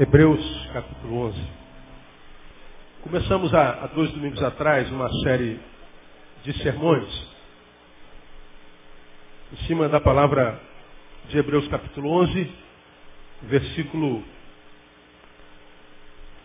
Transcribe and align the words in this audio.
Hebreus 0.00 0.40
capítulo 0.72 1.26
11. 1.26 1.42
Começamos 3.02 3.52
há, 3.52 3.82
há 3.82 3.86
dois 3.88 4.08
domingos 4.12 4.40
atrás 4.40 4.88
uma 4.92 5.10
série 5.24 5.58
de 6.44 6.52
sermões 6.62 7.08
em 9.52 9.56
cima 9.66 9.88
da 9.88 10.00
palavra 10.00 10.60
de 11.28 11.36
Hebreus 11.36 11.66
capítulo 11.66 12.10
11, 12.10 12.48
versículo 13.42 14.22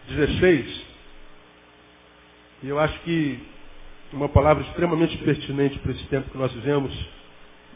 16. 0.08 0.86
E 2.64 2.70
eu 2.70 2.80
acho 2.80 3.00
que 3.02 3.40
uma 4.12 4.30
palavra 4.30 4.64
extremamente 4.64 5.16
pertinente 5.20 5.78
para 5.78 5.92
esse 5.92 6.06
tempo 6.06 6.32
que 6.32 6.38
nós 6.40 6.52
vivemos, 6.54 6.92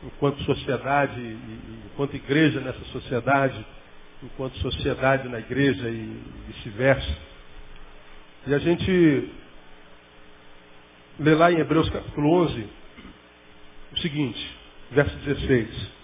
enquanto 0.03 0.41
sociedade 0.41 1.37
enquanto 1.91 2.15
igreja 2.15 2.61
nessa 2.61 2.83
sociedade 2.85 3.63
enquanto 4.23 4.57
sociedade 4.57 5.27
na 5.29 5.39
igreja 5.39 5.89
e 5.89 6.21
vice-versa. 6.47 7.17
E 8.47 8.53
a 8.53 8.59
gente 8.59 9.31
lê 11.19 11.35
lá 11.35 11.51
em 11.51 11.59
Hebreus 11.59 11.89
capítulo 11.89 12.31
11 12.43 12.69
o 13.93 13.99
seguinte, 13.99 14.57
verso 14.91 15.15
16. 15.17 15.97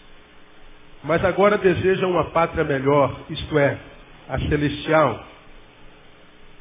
Mas 1.03 1.23
agora 1.25 1.57
desejam 1.57 2.11
uma 2.11 2.31
pátria 2.31 2.63
melhor, 2.63 3.19
isto 3.29 3.57
é, 3.57 3.77
a 4.29 4.39
celestial, 4.39 5.27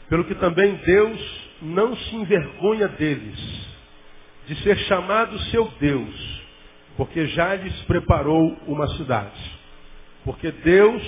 pelo 0.08 0.24
que 0.24 0.34
também 0.34 0.74
Deus 0.76 1.50
não 1.62 1.96
se 1.96 2.16
envergonha 2.16 2.88
deles, 2.88 3.38
de 4.46 4.56
ser 4.62 4.76
chamado 4.80 5.38
seu 5.50 5.70
Deus, 5.78 6.42
porque 6.96 7.26
já 7.28 7.54
lhes 7.54 7.74
preparou 7.82 8.58
uma 8.66 8.88
cidade. 8.96 9.60
Porque 10.24 10.50
Deus 10.50 11.02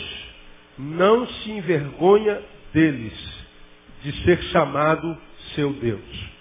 não 0.79 1.27
se 1.27 1.51
envergonha 1.51 2.43
deles 2.73 3.13
de 4.03 4.13
ser 4.25 4.43
chamado 4.45 5.17
seu 5.55 5.73
Deus. 5.73 6.35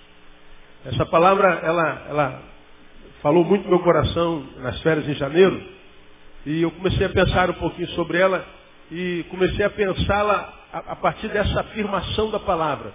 Essa 0.86 1.06
palavra, 1.06 1.48
ela, 1.64 2.06
ela 2.10 2.44
falou 3.22 3.46
muito 3.46 3.64
no 3.64 3.70
meu 3.70 3.80
coração 3.80 4.46
nas 4.58 4.82
férias 4.82 5.08
em 5.08 5.14
janeiro, 5.14 5.64
e 6.46 6.62
eu 6.62 6.72
comecei 6.72 7.06
a 7.06 7.10
pensar 7.10 7.50
um 7.50 7.54
pouquinho 7.54 7.88
sobre 7.90 8.18
ela, 8.18 8.46
e 8.92 9.26
comecei 9.30 9.64
a 9.64 9.70
pensá-la 9.70 10.54
a, 10.74 10.96
partir 10.96 11.30
dessa 11.30 11.62
afirmação 11.62 12.30
da 12.32 12.40
palavra. 12.40 12.94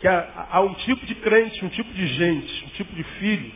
Que 0.00 0.06
há, 0.06 0.48
há 0.50 0.60
um 0.60 0.72
tipo 0.74 1.04
de 1.04 1.14
crente, 1.16 1.64
um 1.64 1.68
tipo 1.68 1.92
de 1.92 2.06
gente, 2.06 2.64
um 2.66 2.68
tipo 2.68 2.94
de 2.94 3.02
filho, 3.02 3.52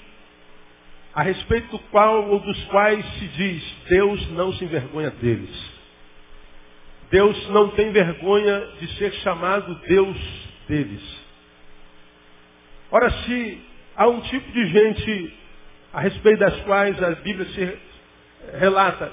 a 1.14 1.22
respeito 1.22 1.70
do 1.70 1.78
qual 1.90 2.28
ou 2.28 2.40
dos 2.40 2.64
quais 2.64 3.06
se 3.18 3.28
diz, 3.28 3.76
Deus 3.88 4.30
não 4.32 4.52
se 4.54 4.64
envergonha 4.64 5.10
deles. 5.10 5.73
Deus 7.14 7.48
não 7.50 7.68
tem 7.68 7.92
vergonha 7.92 8.66
de 8.80 8.88
ser 8.96 9.12
chamado 9.22 9.72
Deus 9.86 10.16
deles. 10.68 11.00
Ora, 12.90 13.08
se 13.08 13.62
há 13.94 14.08
um 14.08 14.20
tipo 14.22 14.50
de 14.50 14.66
gente 14.66 15.34
a 15.92 16.00
respeito 16.00 16.40
das 16.40 16.60
quais 16.62 17.00
a 17.00 17.10
Bíblia 17.12 17.46
se 17.50 17.78
relata, 18.58 19.12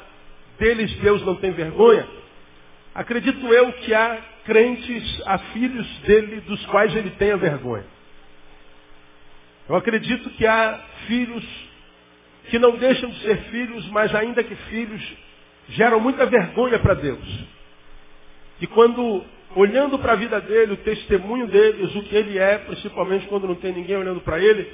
deles 0.57 0.91
Deus 0.95 1.23
não 1.23 1.35
tem 1.35 1.51
vergonha, 1.51 2.07
acredito 2.95 3.45
eu 3.45 3.71
que 3.73 3.93
há 3.93 4.17
crentes, 4.45 5.21
há 5.27 5.37
filhos 5.37 5.87
dele 5.99 6.41
dos 6.41 6.65
quais 6.65 6.95
ele 6.95 7.11
tenha 7.11 7.37
vergonha. 7.37 7.85
Eu 9.69 9.75
acredito 9.75 10.27
que 10.31 10.47
há 10.47 10.83
filhos 11.05 11.45
que 12.49 12.57
não 12.57 12.77
deixam 12.77 13.11
de 13.11 13.19
ser 13.19 13.37
filhos, 13.51 13.87
mas 13.89 14.15
ainda 14.15 14.43
que 14.43 14.55
filhos, 14.55 15.17
geram 15.69 15.99
muita 15.99 16.25
vergonha 16.25 16.79
para 16.79 16.95
Deus. 16.95 17.60
E 18.61 18.67
quando, 18.67 19.25
olhando 19.55 19.97
para 19.97 20.13
a 20.13 20.15
vida 20.15 20.39
dele, 20.39 20.73
o 20.73 20.77
testemunho 20.77 21.47
deles, 21.47 21.95
o 21.95 22.03
que 22.03 22.15
ele 22.15 22.37
é, 22.37 22.59
principalmente 22.59 23.25
quando 23.25 23.47
não 23.47 23.55
tem 23.55 23.73
ninguém 23.73 23.97
olhando 23.97 24.21
para 24.21 24.39
ele, 24.39 24.71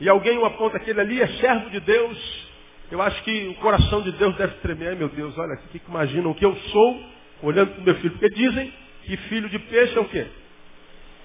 e 0.00 0.08
alguém 0.08 0.36
o 0.36 0.44
aponta 0.44 0.80
que 0.80 0.90
ele 0.90 1.00
ali 1.00 1.22
é 1.22 1.28
servo 1.28 1.70
de 1.70 1.78
Deus, 1.78 2.50
eu 2.90 3.00
acho 3.00 3.22
que 3.22 3.48
o 3.48 3.54
coração 3.54 4.02
de 4.02 4.10
Deus 4.12 4.36
deve 4.36 4.54
tremer. 4.56 4.88
Ai, 4.88 4.94
meu 4.96 5.08
Deus, 5.08 5.38
olha 5.38 5.54
aqui, 5.54 5.78
que 5.78 5.88
imaginam 5.88 6.34
que 6.34 6.44
eu 6.44 6.54
sou, 6.54 7.04
olhando 7.42 7.70
para 7.70 7.80
o 7.80 7.84
meu 7.84 7.94
filho. 7.94 8.10
Porque 8.10 8.28
dizem 8.30 8.72
que 9.04 9.16
filho 9.16 9.48
de 9.48 9.58
peixe 9.60 9.96
é 9.96 10.00
o 10.00 10.04
quê? 10.04 10.26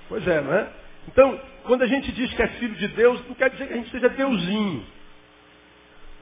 Pois 0.07 0.25
é, 0.28 0.40
não 0.40 0.53
é? 0.53 0.69
Então, 1.07 1.41
quando 1.63 1.81
a 1.81 1.88
gente 1.88 2.12
diz 2.12 2.31
que 2.34 2.41
é 2.41 2.47
filho 2.47 2.75
de 2.75 2.88
Deus, 2.90 3.22
não 3.28 3.36
quer 3.36 3.50
dizer 3.50 3.68
que 3.68 3.74
a 3.74 3.75
gente 3.75 3.90
seja 3.90 4.07
deusinho. 4.07 4.86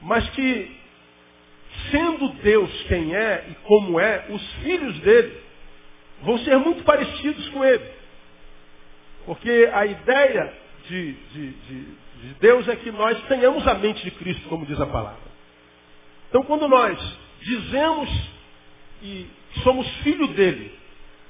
Mas 0.00 0.28
que, 0.30 0.76
sendo 1.90 2.28
Deus 2.42 2.82
quem 2.88 3.14
é 3.14 3.44
e 3.50 3.54
como 3.66 4.00
é, 4.00 4.26
os 4.30 4.52
filhos 4.62 4.98
dele 5.00 5.45
vão 6.22 6.38
ser 6.38 6.56
muito 6.58 6.82
parecidos 6.84 7.48
com 7.48 7.64
ele. 7.64 7.84
Porque 9.24 9.70
a 9.72 9.84
ideia 9.86 10.52
de, 10.88 11.12
de, 11.12 11.50
de, 11.50 11.82
de, 11.82 12.34
Deus 12.40 12.68
é 12.68 12.76
que 12.76 12.90
nós 12.90 13.20
tenhamos 13.24 13.66
a 13.66 13.74
mente 13.74 14.04
de 14.04 14.10
Cristo, 14.12 14.48
como 14.48 14.66
diz 14.66 14.80
a 14.80 14.86
palavra. 14.86 15.26
Então, 16.28 16.42
quando 16.44 16.68
nós 16.68 16.98
dizemos 17.40 18.08
e 19.02 19.26
somos 19.62 19.86
filho 19.98 20.28
dele, 20.28 20.72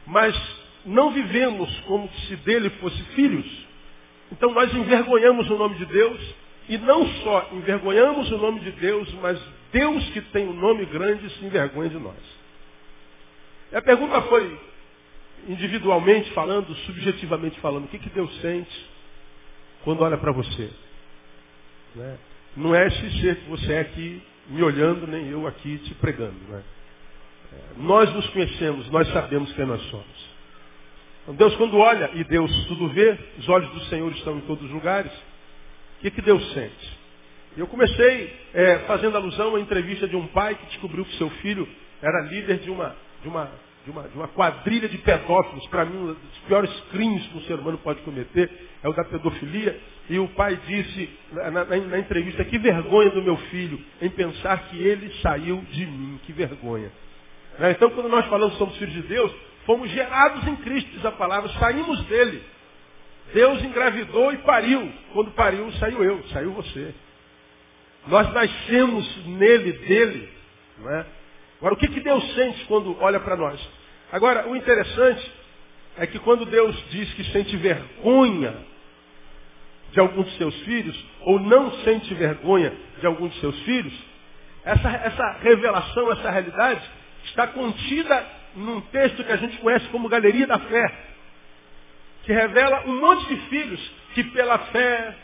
mas 0.06 0.36
não 0.84 1.10
vivemos 1.10 1.68
como 1.80 2.08
se 2.28 2.36
dele 2.36 2.70
fosse 2.80 3.02
filhos, 3.14 3.66
então 4.30 4.52
nós 4.52 4.72
envergonhamos 4.74 5.48
o 5.50 5.56
nome 5.56 5.76
de 5.76 5.86
Deus 5.86 6.34
e 6.68 6.78
não 6.78 7.06
só 7.22 7.48
envergonhamos 7.52 8.30
o 8.30 8.38
nome 8.38 8.60
de 8.60 8.72
Deus, 8.72 9.12
mas 9.14 9.40
Deus 9.72 10.04
que 10.10 10.20
tem 10.20 10.48
um 10.48 10.52
nome 10.52 10.84
grande 10.86 11.28
se 11.30 11.44
envergonha 11.44 11.90
de 11.90 11.98
nós. 11.98 12.16
E 13.72 13.76
a 13.76 13.82
pergunta 13.82 14.20
foi, 14.22 14.58
individualmente 15.48 16.30
falando, 16.32 16.74
subjetivamente 16.86 17.58
falando, 17.60 17.84
o 17.84 17.88
que, 17.88 17.98
que 17.98 18.10
Deus 18.10 18.34
sente 18.40 18.86
quando 19.84 20.02
olha 20.02 20.16
para 20.16 20.32
você? 20.32 20.70
Né? 21.94 22.18
Não 22.56 22.74
é 22.74 22.86
esse 22.86 23.20
ser 23.20 23.36
que 23.36 23.48
você 23.48 23.72
é 23.74 23.80
aqui 23.80 24.22
me 24.48 24.62
olhando, 24.62 25.06
nem 25.06 25.28
eu 25.28 25.46
aqui 25.46 25.78
te 25.78 25.94
pregando. 25.94 26.38
Né? 26.48 26.62
Nós 27.76 28.12
nos 28.12 28.26
conhecemos, 28.28 28.88
nós 28.90 29.08
sabemos 29.12 29.52
quem 29.52 29.66
nós 29.66 29.82
somos. 29.90 30.36
Então 31.22 31.34
Deus 31.34 31.56
quando 31.56 31.76
olha, 31.76 32.10
e 32.14 32.24
Deus 32.24 32.50
tudo 32.66 32.88
vê, 32.88 33.18
os 33.38 33.48
olhos 33.48 33.70
do 33.70 33.80
Senhor 33.86 34.10
estão 34.12 34.38
em 34.38 34.42
todos 34.42 34.64
os 34.64 34.70
lugares, 34.70 35.12
o 35.12 36.00
que, 36.02 36.10
que 36.10 36.22
Deus 36.22 36.52
sente? 36.52 36.98
Eu 37.56 37.66
comecei 37.66 38.34
é, 38.52 38.78
fazendo 38.80 39.16
alusão 39.16 39.56
à 39.56 39.60
entrevista 39.60 40.06
de 40.06 40.14
um 40.14 40.26
pai 40.26 40.54
que 40.54 40.66
descobriu 40.66 41.04
que 41.04 41.16
seu 41.16 41.30
filho 41.30 41.66
era 42.02 42.22
líder 42.28 42.58
de 42.58 42.70
uma, 42.70 42.94
de 43.22 43.28
uma 43.28 43.50
de 43.86 43.92
uma, 43.92 44.02
de 44.02 44.16
uma 44.16 44.26
quadrilha 44.26 44.88
de 44.88 44.98
pedófilos, 44.98 45.64
para 45.68 45.84
mim, 45.84 45.96
um 45.96 46.06
dos 46.06 46.38
piores 46.48 46.70
crimes 46.90 47.24
que 47.28 47.38
um 47.38 47.42
ser 47.42 47.54
humano 47.54 47.78
pode 47.78 48.00
cometer 48.00 48.50
é 48.82 48.88
o 48.88 48.92
da 48.92 49.04
pedofilia. 49.04 49.80
E 50.10 50.18
o 50.18 50.26
pai 50.28 50.58
disse 50.66 51.08
na, 51.32 51.50
na, 51.50 51.64
na 51.64 51.98
entrevista, 51.98 52.44
que 52.44 52.58
vergonha 52.58 53.10
do 53.10 53.22
meu 53.22 53.36
filho 53.36 53.80
em 54.02 54.10
pensar 54.10 54.68
que 54.68 54.76
ele 54.76 55.08
saiu 55.22 55.64
de 55.70 55.86
mim, 55.86 56.18
que 56.24 56.32
vergonha. 56.32 56.90
Né? 57.60 57.70
Então, 57.70 57.88
quando 57.90 58.08
nós 58.08 58.26
falamos 58.26 58.54
que 58.54 58.58
somos 58.58 58.76
filhos 58.76 58.94
de 58.94 59.02
Deus, 59.02 59.32
fomos 59.64 59.88
gerados 59.90 60.46
em 60.48 60.56
Cristo, 60.56 60.90
diz 60.90 61.04
a 61.04 61.12
palavra, 61.12 61.48
saímos 61.50 62.04
dele. 62.06 62.42
Deus 63.32 63.62
engravidou 63.62 64.32
e 64.32 64.38
pariu. 64.38 64.90
Quando 65.12 65.30
pariu, 65.30 65.70
saiu 65.74 66.02
eu, 66.02 66.24
saiu 66.32 66.52
você. 66.52 66.92
Nós 68.08 68.32
nascemos 68.32 69.26
nele, 69.26 69.72
dele. 69.72 70.28
Não 70.78 70.90
é? 70.92 71.06
Agora, 71.58 71.74
o 71.74 71.76
que, 71.76 71.88
que 71.88 72.00
Deus 72.00 72.34
sente 72.34 72.64
quando 72.66 72.96
olha 73.00 73.20
para 73.20 73.36
nós? 73.36 73.60
Agora, 74.12 74.48
o 74.48 74.56
interessante 74.56 75.32
é 75.96 76.06
que 76.06 76.18
quando 76.18 76.44
Deus 76.44 76.76
diz 76.90 77.12
que 77.14 77.24
sente 77.32 77.56
vergonha 77.56 78.54
de 79.92 80.00
algum 80.00 80.22
de 80.22 80.36
seus 80.36 80.54
filhos, 80.62 81.04
ou 81.22 81.40
não 81.40 81.72
sente 81.82 82.12
vergonha 82.14 82.72
de 83.00 83.06
algum 83.06 83.28
de 83.28 83.40
seus 83.40 83.58
filhos, 83.60 83.94
essa, 84.64 84.88
essa 84.90 85.30
revelação, 85.42 86.12
essa 86.12 86.30
realidade, 86.30 86.82
está 87.24 87.46
contida 87.46 88.26
num 88.56 88.80
texto 88.82 89.24
que 89.24 89.32
a 89.32 89.36
gente 89.36 89.56
conhece 89.58 89.86
como 89.88 90.08
Galeria 90.08 90.46
da 90.46 90.58
Fé, 90.58 90.94
que 92.24 92.32
revela 92.32 92.82
um 92.86 93.00
monte 93.00 93.26
de 93.28 93.36
filhos 93.48 93.92
que 94.14 94.24
pela 94.24 94.58
fé, 94.58 95.14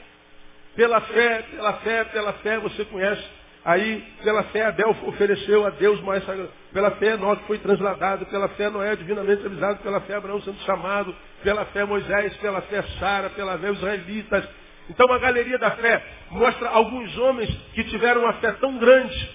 pela 0.77 1.01
fé, 1.01 1.43
pela 1.51 1.73
fé, 1.75 2.05
pela 2.05 2.33
fé, 2.35 2.59
você 2.59 2.85
conhece 2.85 3.23
Aí, 3.65 4.03
pela 4.25 4.43
fé, 4.45 4.67
Abel 4.67 4.97
ofereceu 5.07 5.65
a 5.65 5.71
Deus 5.71 6.01
mais. 6.03 6.25
Pela 6.73 6.91
fé, 6.93 7.15
Enoque 7.15 7.47
foi 7.47 7.59
transladado. 7.59 8.27
Pela 8.27 8.49
fé, 8.51 8.69
Noé 8.69 8.97
divinamente 8.97 9.47
avisado. 9.47 9.81
Pela 9.83 10.01
fé, 10.01 10.15
Abraão 10.15 10.41
sendo 10.43 10.59
chamado. 10.61 11.15
Pela 11.45 11.65
fé, 11.67 11.85
Moisés. 11.85 12.37
Pela 12.39 12.61
fé, 12.63 12.83
Sara. 12.99 13.31
Pela 13.31 13.57
fé, 13.59 13.71
os 13.71 13.79
israelitas. 13.79 14.49
Então, 14.91 15.13
a 15.13 15.19
galeria 15.19 15.59
da 15.59 15.71
fé 15.73 16.05
mostra 16.31 16.69
alguns 16.71 17.17
homens 17.19 17.51
que 17.73 17.85
tiveram 17.85 18.23
uma 18.23 18.33
fé 18.35 18.51
tão 18.53 18.79
grande 18.79 19.31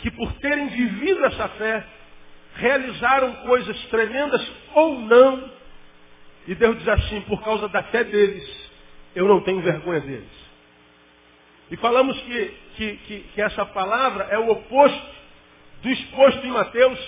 que, 0.00 0.10
por 0.10 0.30
terem 0.34 0.68
vivido 0.68 1.24
essa 1.24 1.48
fé, 1.48 1.82
realizaram 2.56 3.32
coisas 3.46 3.76
tremendas 3.86 4.52
ou 4.74 5.00
não. 5.00 5.50
E 6.46 6.54
Deus 6.54 6.76
diz 6.76 6.88
assim: 6.88 7.22
por 7.22 7.42
causa 7.42 7.68
da 7.68 7.82
fé 7.84 8.04
deles, 8.04 8.70
eu 9.16 9.26
não 9.26 9.40
tenho 9.40 9.62
vergonha 9.62 10.00
deles. 10.00 10.43
E 11.70 11.76
falamos 11.76 12.20
que, 12.22 12.54
que, 12.76 12.96
que, 12.96 13.20
que 13.34 13.42
essa 13.42 13.64
palavra 13.66 14.24
é 14.30 14.38
o 14.38 14.50
oposto 14.50 15.14
do 15.82 15.90
exposto 15.90 16.46
em 16.46 16.50
Mateus, 16.50 16.98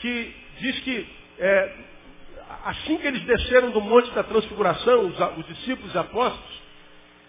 que 0.00 0.34
diz 0.60 0.80
que 0.80 1.06
é, 1.38 1.76
assim 2.64 2.98
que 2.98 3.06
eles 3.06 3.22
desceram 3.22 3.70
do 3.70 3.80
Monte 3.80 4.10
da 4.12 4.22
Transfiguração, 4.22 5.06
os, 5.06 5.38
os 5.38 5.46
discípulos 5.46 5.96
apóstolos, 5.96 6.62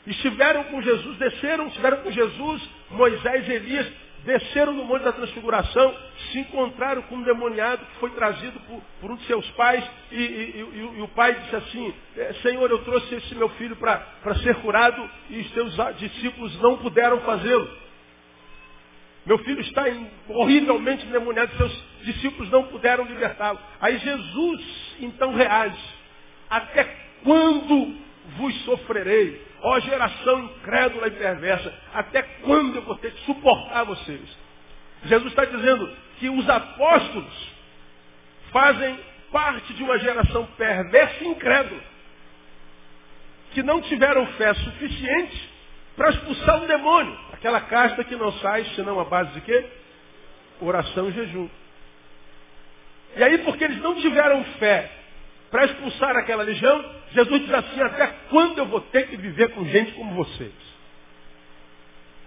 estiveram 0.06 0.65
com 0.65 0.81
Jesus, 0.81 1.18
desceram, 1.18 1.68
estiveram 1.68 1.97
com 1.97 2.12
Jesus, 2.12 2.69
Moisés 2.91 3.47
e 3.47 3.51
Elias, 3.53 3.91
desceram 4.25 4.74
no 4.74 4.86
Monte 4.86 5.04
da 5.04 5.12
Transfiguração, 5.12 5.96
se 6.31 6.40
encontraram 6.40 7.02
com 7.04 7.16
um 7.16 7.24
demoniado 7.24 7.86
que 7.86 8.00
foi 8.00 8.10
trazido 8.12 8.60
por, 8.62 8.81
por 9.02 9.12
um 9.12 9.16
de 9.16 9.25
seus 9.25 9.50
pais, 9.52 9.84
e, 10.12 10.16
e, 10.16 10.22
e, 10.22 10.98
e, 10.98 11.02
o 11.02 11.08
pai 11.10 11.34
disse 11.34 11.56
assim, 11.56 11.94
é, 12.18 12.34
Senhor, 12.42 12.70
eu 12.70 12.80
trouxe 12.84 13.16
esse 13.16 13.36
meu 13.36 13.50
filho 13.50 13.75
para 13.75 14.36
ser 14.44 14.56
curado, 14.56 15.10
e 15.30 15.40
os 15.40 15.52
teus 15.52 15.75
discípulos 15.98 16.60
não 16.62 16.78
puderam 16.78 17.20
fazê-lo. 17.22 17.84
Meu 19.25 19.38
filho 19.40 19.62
está 19.62 19.86
horrivelmente 20.30 21.06
endemoniado, 21.06 21.56
seus 21.56 21.84
discípulos 22.04 22.50
não 22.50 22.64
puderam 22.64 23.06
libertá-lo. 23.06 23.60
Aí 23.80 23.98
Jesus 23.98 24.96
então 25.00 25.34
reage. 25.34 25.81
Até 26.50 26.84
quando 27.24 27.96
vos 28.38 28.56
sofrerei? 28.64 29.42
Ó 29.62 29.80
geração 29.80 30.40
incrédula 30.46 31.08
e 31.08 31.12
perversa, 31.12 31.74
até 31.94 32.22
quando 32.22 32.75
eu 32.75 32.81
vou 32.81 32.96
ter 32.98 33.12
que 33.12 33.25
suportar 33.25 33.84
vocês? 33.86 34.38
Jesus 35.06 35.30
está 35.30 35.46
dizendo 35.46 35.90
que 36.20 36.30
os 36.30 36.50
apóstolos 36.50 37.54
fazem 38.52 39.00
parte 39.31 39.74
de 39.74 39.84
uma 39.84 39.98
geração 40.00 40.46
perversa 40.58 41.24
e 41.24 41.28
incrédula, 41.28 41.81
que 43.52 43.64
não 43.64 43.81
tiveram 43.81 44.26
fé 44.34 44.54
suficiente 44.54 45.50
para 45.96 46.10
expulsar 46.10 46.62
um 46.62 46.68
demônio. 46.68 47.18
Aquela 47.34 47.62
casta 47.62 48.04
que 48.04 48.16
não 48.16 48.31
sai 48.34 48.66
senão 48.76 49.00
a 49.00 49.06
base 49.06 49.31
de 49.34 49.42
quê? 49.42 49.66
Oração 50.62 51.10
e 51.10 51.12
jejum. 51.12 51.50
E 53.16 53.24
aí, 53.24 53.38
porque 53.40 53.64
eles 53.64 53.81
não 53.81 53.96
tiveram 53.96 54.44
fé 54.60 54.90
para 55.54 55.66
expulsar 55.66 56.18
aquela 56.18 56.42
legião, 56.42 56.84
Jesus 57.12 57.42
diz 57.42 57.54
assim, 57.54 57.80
até 57.80 58.08
quando 58.32 58.58
eu 58.58 58.66
vou 58.66 58.82
ter 58.82 59.08
que 59.08 59.18
viver 59.18 59.50
com 59.50 59.64
gente 59.66 59.92
como 59.92 60.16
vocês? 60.16 60.52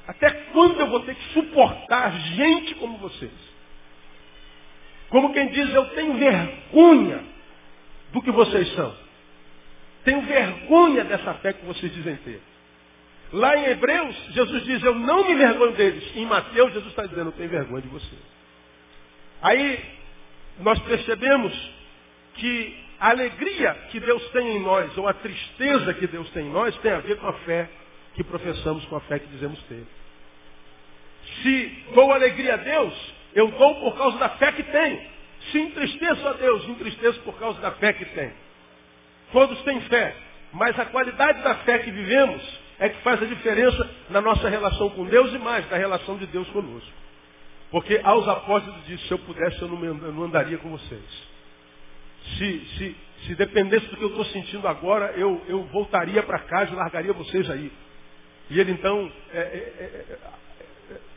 Até 0.06 0.30
quando 0.52 0.78
eu 0.78 0.86
vou 0.86 1.00
ter 1.00 1.16
que 1.16 1.32
suportar 1.32 2.12
gente 2.36 2.76
como 2.76 2.98
vocês? 2.98 3.32
Como 5.08 5.32
quem 5.32 5.48
diz, 5.48 5.74
eu 5.74 5.86
tenho 5.86 6.14
vergonha 6.14 7.24
do 8.12 8.22
que 8.22 8.30
vocês 8.30 8.72
são. 8.74 8.96
Tenho 10.04 10.22
vergonha 10.22 11.02
dessa 11.02 11.34
fé 11.34 11.52
que 11.52 11.66
vocês 11.66 11.92
dizem 11.92 12.14
ter. 12.18 12.40
Lá 13.32 13.56
em 13.56 13.64
Hebreus, 13.64 14.14
Jesus 14.34 14.62
diz, 14.66 14.80
eu 14.84 14.94
não 14.94 15.26
me 15.26 15.34
vergonho 15.34 15.72
deles. 15.72 16.12
Em 16.14 16.26
Mateus, 16.26 16.72
Jesus 16.72 16.90
está 16.92 17.04
dizendo, 17.06 17.30
eu 17.30 17.32
tenho 17.32 17.50
vergonha 17.50 17.82
de 17.82 17.88
vocês. 17.88 18.22
Aí, 19.42 19.84
nós 20.60 20.78
percebemos 20.78 21.52
que 22.34 22.85
a 22.98 23.10
alegria 23.10 23.74
que 23.90 24.00
Deus 24.00 24.26
tem 24.30 24.56
em 24.56 24.60
nós, 24.60 24.96
ou 24.96 25.06
a 25.06 25.12
tristeza 25.12 25.94
que 25.94 26.06
Deus 26.06 26.28
tem 26.30 26.46
em 26.46 26.50
nós, 26.50 26.76
tem 26.78 26.92
a 26.92 27.00
ver 27.00 27.18
com 27.18 27.26
a 27.26 27.32
fé 27.32 27.68
que 28.14 28.24
professamos, 28.24 28.84
com 28.86 28.96
a 28.96 29.00
fé 29.00 29.18
que 29.18 29.26
dizemos 29.26 29.62
ter. 29.64 29.84
Se 31.42 31.84
dou 31.94 32.12
alegria 32.12 32.54
a 32.54 32.56
Deus, 32.56 33.14
eu 33.34 33.48
dou 33.48 33.74
por 33.80 33.96
causa 33.96 34.18
da 34.18 34.30
fé 34.30 34.52
que 34.52 34.62
tenho. 34.62 35.00
Se 35.50 35.58
entristeço 35.58 36.26
a 36.26 36.32
Deus, 36.32 36.68
entristeço 36.68 37.20
por 37.20 37.38
causa 37.38 37.60
da 37.60 37.72
fé 37.72 37.92
que 37.92 38.04
tenho. 38.06 38.32
Todos 39.32 39.60
têm 39.62 39.80
fé, 39.82 40.16
mas 40.52 40.78
a 40.78 40.86
qualidade 40.86 41.42
da 41.42 41.56
fé 41.56 41.80
que 41.80 41.90
vivemos 41.90 42.42
é 42.78 42.88
que 42.88 43.02
faz 43.02 43.22
a 43.22 43.26
diferença 43.26 43.90
na 44.10 44.20
nossa 44.20 44.48
relação 44.48 44.90
com 44.90 45.04
Deus 45.04 45.32
e 45.34 45.38
mais, 45.38 45.68
na 45.70 45.76
relação 45.76 46.16
de 46.16 46.26
Deus 46.26 46.48
conosco. 46.50 46.92
Porque 47.70 48.00
aos 48.02 48.26
apóstolos 48.28 48.86
disse, 48.86 49.06
se 49.06 49.12
eu 49.12 49.18
pudesse, 49.18 49.60
eu 49.60 49.68
não, 49.68 49.84
eu 49.84 50.12
não 50.12 50.24
andaria 50.24 50.56
com 50.58 50.70
vocês. 50.70 51.35
Se, 52.36 52.66
se, 52.76 52.96
se 53.26 53.34
dependesse 53.34 53.86
do 53.86 53.96
que 53.96 54.02
eu 54.02 54.08
estou 54.08 54.24
sentindo 54.26 54.66
agora, 54.66 55.12
eu, 55.12 55.42
eu 55.48 55.64
voltaria 55.64 56.22
para 56.22 56.40
casa 56.40 56.72
e 56.72 56.76
largaria 56.76 57.12
vocês 57.12 57.48
aí. 57.50 57.72
E 58.50 58.60
ele 58.60 58.72
então 58.72 59.10
é, 59.32 59.38
é, 59.38 59.42
é, 59.42 60.12
é, 60.12 60.18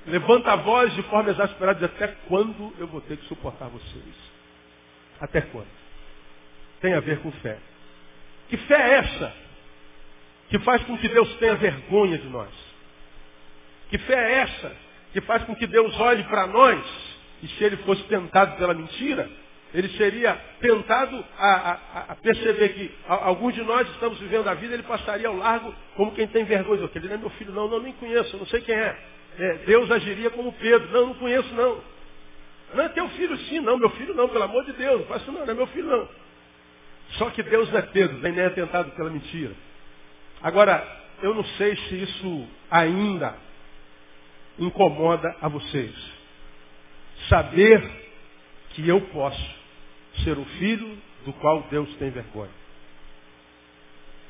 levanta 0.08 0.52
a 0.52 0.56
voz 0.56 0.94
de 0.96 1.04
forma 1.04 1.30
exasperada 1.30 1.80
e 1.80 1.88
diz, 1.88 1.96
até 1.96 2.08
quando 2.28 2.74
eu 2.80 2.88
vou 2.88 3.02
ter 3.02 3.18
que 3.18 3.26
suportar 3.26 3.68
vocês? 3.68 4.16
Até 5.20 5.42
quando? 5.42 5.68
Tem 6.82 6.94
a 6.94 7.00
ver 7.00 7.20
com 7.20 7.32
fé. 7.32 7.58
Que 8.48 8.58
fé 8.58 8.76
é 8.76 8.94
essa? 8.96 9.34
Que 10.50 10.60
faz 10.60 10.84
com 10.84 10.98
que 10.98 11.08
Deus 11.08 11.36
tenha 11.36 11.56
vergonha 11.56 12.18
de 12.18 12.28
nós. 12.30 12.50
Que 13.90 13.98
fé 14.00 14.16
é 14.16 14.34
essa? 14.40 14.76
Que 15.14 15.22
faz 15.22 15.44
com 15.44 15.56
que 15.56 15.68
Deus 15.68 16.00
olhe 16.00 16.24
para 16.24 16.48
nós 16.48 16.84
e 17.44 17.48
se 17.48 17.64
ele 17.64 17.78
fosse 17.78 18.04
tentado 18.04 18.58
pela 18.58 18.74
mentira, 18.74 19.30
ele 19.74 19.90
seria 19.90 20.34
tentado 20.60 21.24
a, 21.38 21.72
a, 21.72 22.00
a 22.10 22.16
perceber 22.16 22.70
que 22.70 22.92
a, 23.08 23.28
alguns 23.28 23.54
de 23.54 23.62
nós 23.62 23.88
estamos 23.92 24.20
vivendo 24.20 24.48
a 24.48 24.56
vida, 24.56 24.74
ele 24.74 24.84
passaria 24.84 25.28
ao 25.28 25.36
largo 25.36 25.74
como 25.96 26.12
quem 26.14 26.28
tem 26.28 26.44
vergonha. 26.44 26.90
Ele 26.94 27.08
não 27.08 27.16
é 27.16 27.18
meu 27.18 27.30
filho, 27.32 27.52
não, 27.54 27.68
não, 27.68 27.80
nem 27.80 27.94
conheço, 27.94 28.36
não 28.38 28.48
sei 28.48 28.62
quem 28.62 28.76
é. 28.76 28.98
é. 29.38 29.54
Deus 29.66 29.92
agiria 29.92 30.32
como 30.32 30.52
Pedro. 30.54 30.92
Não, 30.92 31.08
não 31.08 31.14
conheço, 31.16 31.54
não. 31.54 31.82
Não 32.74 32.84
é 32.84 32.90
teu 32.90 33.08
filho 33.10 33.38
sim, 33.38 33.60
não, 33.60 33.78
meu 33.78 33.90
filho 33.92 34.14
não, 34.16 34.28
pelo 34.28 34.44
amor 34.44 34.66
de 34.66 34.74
Deus. 34.74 35.02
Não 35.02 35.08
faço 35.08 35.32
não, 35.32 35.46
não 35.46 35.52
é 35.52 35.56
meu 35.56 35.68
filho 35.68 35.88
não. 35.88 36.10
Só 37.12 37.30
que 37.30 37.44
Deus 37.44 37.72
não 37.72 37.80
é 37.80 37.82
Pedro, 37.84 38.18
nem 38.20 38.40
é 38.40 38.50
tentado 38.50 38.92
pela 38.92 39.10
mentira. 39.10 39.54
Agora, 40.42 40.86
eu 41.22 41.34
não 41.34 41.44
sei 41.44 41.76
se 41.76 42.04
isso 42.04 42.48
ainda 42.72 43.36
incomoda 44.58 45.36
a 45.42 45.48
vocês. 45.48 45.94
Saber 47.28 47.84
que 48.72 48.88
eu 48.88 49.02
posso 49.02 49.59
ser 50.24 50.38
o 50.38 50.46
filho 50.46 50.98
do 51.26 51.34
qual 51.34 51.64
Deus 51.70 51.94
tem 51.96 52.10
vergonha. 52.10 52.52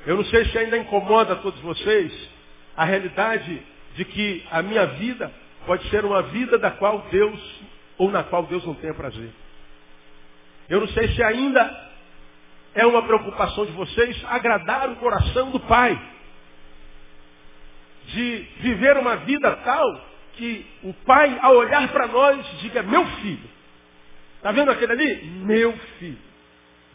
Eu 0.06 0.18
não 0.18 0.26
sei 0.26 0.46
se 0.46 0.58
ainda 0.58 0.78
incomoda 0.78 1.34
a 1.34 1.38
todos 1.38 1.60
vocês 1.62 2.30
a 2.76 2.86
realidade 2.86 3.62
de 3.96 4.06
que 4.06 4.44
a 4.50 4.62
minha 4.62 4.86
vida 4.86 5.32
pode 5.66 5.88
ser 5.90 6.06
uma 6.06 6.22
vida 6.24 6.58
da 6.58 6.72
qual 6.72 7.00
Deus, 7.12 7.62
ou 7.98 8.10
na 8.10 8.24
qual 8.24 8.44
Deus 8.44 8.66
não 8.66 8.74
tenha 8.76 8.94
prazer. 8.94 9.30
Eu 10.70 10.80
não 10.80 10.88
sei 10.88 11.10
se 11.10 11.24
ainda 11.24 11.90
é 12.74 12.86
uma 12.86 13.02
preocupação 13.04 13.66
de 13.66 13.72
vocês 13.74 14.24
agradar 14.28 14.90
o 14.90 14.96
coração 14.98 15.52
do 15.52 15.60
Pai. 15.60 16.00
De 18.08 18.48
viver 18.60 18.98
uma 18.98 19.18
vida 19.18 19.56
tal 19.58 20.06
que 20.34 20.66
o 20.84 20.94
Pai, 21.06 21.38
ao 21.42 21.56
olhar 21.56 21.88
para 21.90 22.08
nós, 22.08 22.46
diga, 22.62 22.82
meu 22.84 23.06
filho, 23.18 23.50
Está 24.40 24.54
vendo 24.54 24.72
aquele 24.72 24.94
ali? 24.94 25.26
Meu 25.46 25.74
filho. 26.00 26.18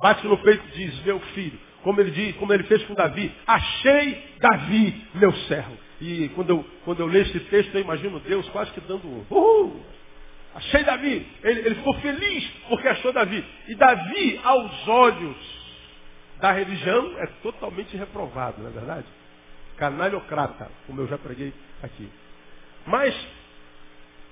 Bate 0.01 0.27
no 0.27 0.39
peito 0.39 0.65
e 0.69 0.71
diz, 0.73 1.05
meu 1.05 1.21
filho. 1.21 1.59
Como 1.83 2.01
ele, 2.01 2.11
diz, 2.11 2.35
como 2.37 2.53
ele 2.55 2.65
fez 2.65 2.83
com 2.85 2.95
Davi. 2.95 3.31
Achei 3.47 4.23
Davi, 4.41 5.07
meu 5.15 5.33
servo. 5.47 5.77
E 6.01 6.31
quando 6.35 6.51
eu, 6.51 6.67
quando 6.87 7.01
eu 7.01 7.07
leio 7.07 7.27
esse 7.27 7.41
texto, 7.41 7.75
eu 7.75 7.83
imagino 7.83 8.19
Deus 8.21 8.49
quase 8.49 8.71
que 8.73 8.81
dando 8.81 9.07
um. 9.07 9.27
Uhul! 9.29 9.85
Achei 10.55 10.83
Davi. 10.85 11.27
Ele, 11.43 11.61
ele 11.61 11.75
ficou 11.75 11.95
feliz 12.01 12.51
porque 12.69 12.89
achou 12.89 13.13
Davi. 13.13 13.45
E 13.69 13.75
Davi, 13.75 14.41
aos 14.43 14.89
olhos 14.89 15.37
da 16.41 16.53
religião, 16.53 17.15
é 17.19 17.27
totalmente 17.43 17.95
reprovado, 17.95 18.63
não 18.63 18.71
é 18.71 18.73
verdade? 18.73 19.07
Canalhocrata, 19.77 20.71
como 20.87 21.03
eu 21.03 21.09
já 21.09 21.19
preguei 21.19 21.53
aqui. 21.83 22.09
Mas 22.87 23.15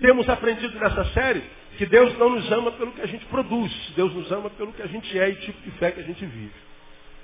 temos 0.02 0.28
aprendido 0.28 0.78
nessa 0.78 1.04
série 1.12 1.42
que 1.78 1.86
Deus 1.86 2.18
não 2.18 2.28
nos 2.30 2.50
ama 2.52 2.72
pelo 2.72 2.92
que 2.92 3.00
a 3.00 3.06
gente 3.06 3.24
produz, 3.26 3.72
Deus 3.96 4.12
nos 4.12 4.30
ama 4.30 4.50
pelo 4.50 4.72
que 4.72 4.82
a 4.82 4.86
gente 4.86 5.18
é 5.18 5.30
e 5.30 5.36
tipo 5.36 5.62
de 5.62 5.70
fé 5.78 5.92
que 5.92 6.00
a 6.00 6.04
gente 6.04 6.26
vive. 6.26 6.52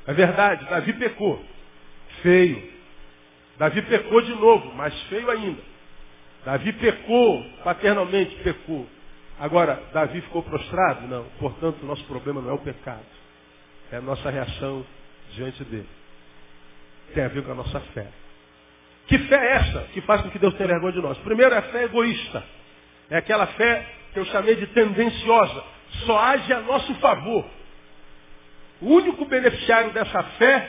É 0.06 0.14
verdade, 0.14 0.64
Davi 0.64 0.94
pecou. 0.94 1.44
Feio. 2.22 2.72
Davi 3.58 3.82
pecou 3.82 4.22
de 4.22 4.34
novo, 4.36 4.72
mas 4.74 4.98
feio 5.02 5.30
ainda. 5.30 5.60
Davi 6.44 6.72
pecou, 6.72 7.44
paternalmente 7.62 8.34
pecou. 8.36 8.86
Agora, 9.38 9.82
Davi 9.92 10.20
ficou 10.22 10.42
prostrado? 10.42 11.06
Não. 11.06 11.24
Portanto, 11.38 11.82
o 11.82 11.86
nosso 11.86 12.04
problema 12.04 12.40
não 12.40 12.50
é 12.50 12.54
o 12.54 12.58
pecado. 12.58 13.04
É 13.92 13.96
a 13.96 14.00
nossa 14.00 14.30
reação 14.30 14.84
diante 15.34 15.62
dele. 15.64 15.88
Tem 17.12 17.24
a 17.24 17.28
ver 17.28 17.44
com 17.44 17.52
a 17.52 17.54
nossa 17.54 17.80
fé. 17.92 18.06
Que 19.06 19.18
fé 19.18 19.36
é 19.36 19.52
essa 19.56 19.80
que 19.92 20.00
faz 20.02 20.22
com 20.22 20.30
que 20.30 20.38
Deus 20.38 20.54
tenha 20.54 20.68
vergonha 20.68 20.92
de 20.92 21.00
nós? 21.00 21.18
Primeiro 21.18 21.54
é 21.54 21.58
a 21.58 21.62
fé 21.62 21.84
egoísta. 21.84 22.57
É 23.10 23.16
aquela 23.16 23.46
fé 23.46 23.86
que 24.12 24.18
eu 24.18 24.24
chamei 24.26 24.56
de 24.56 24.66
tendenciosa. 24.68 25.64
Só 26.06 26.18
age 26.18 26.52
a 26.52 26.60
nosso 26.60 26.94
favor. 26.96 27.44
O 28.80 28.94
único 28.94 29.24
beneficiário 29.24 29.90
dessa 29.92 30.22
fé 30.22 30.68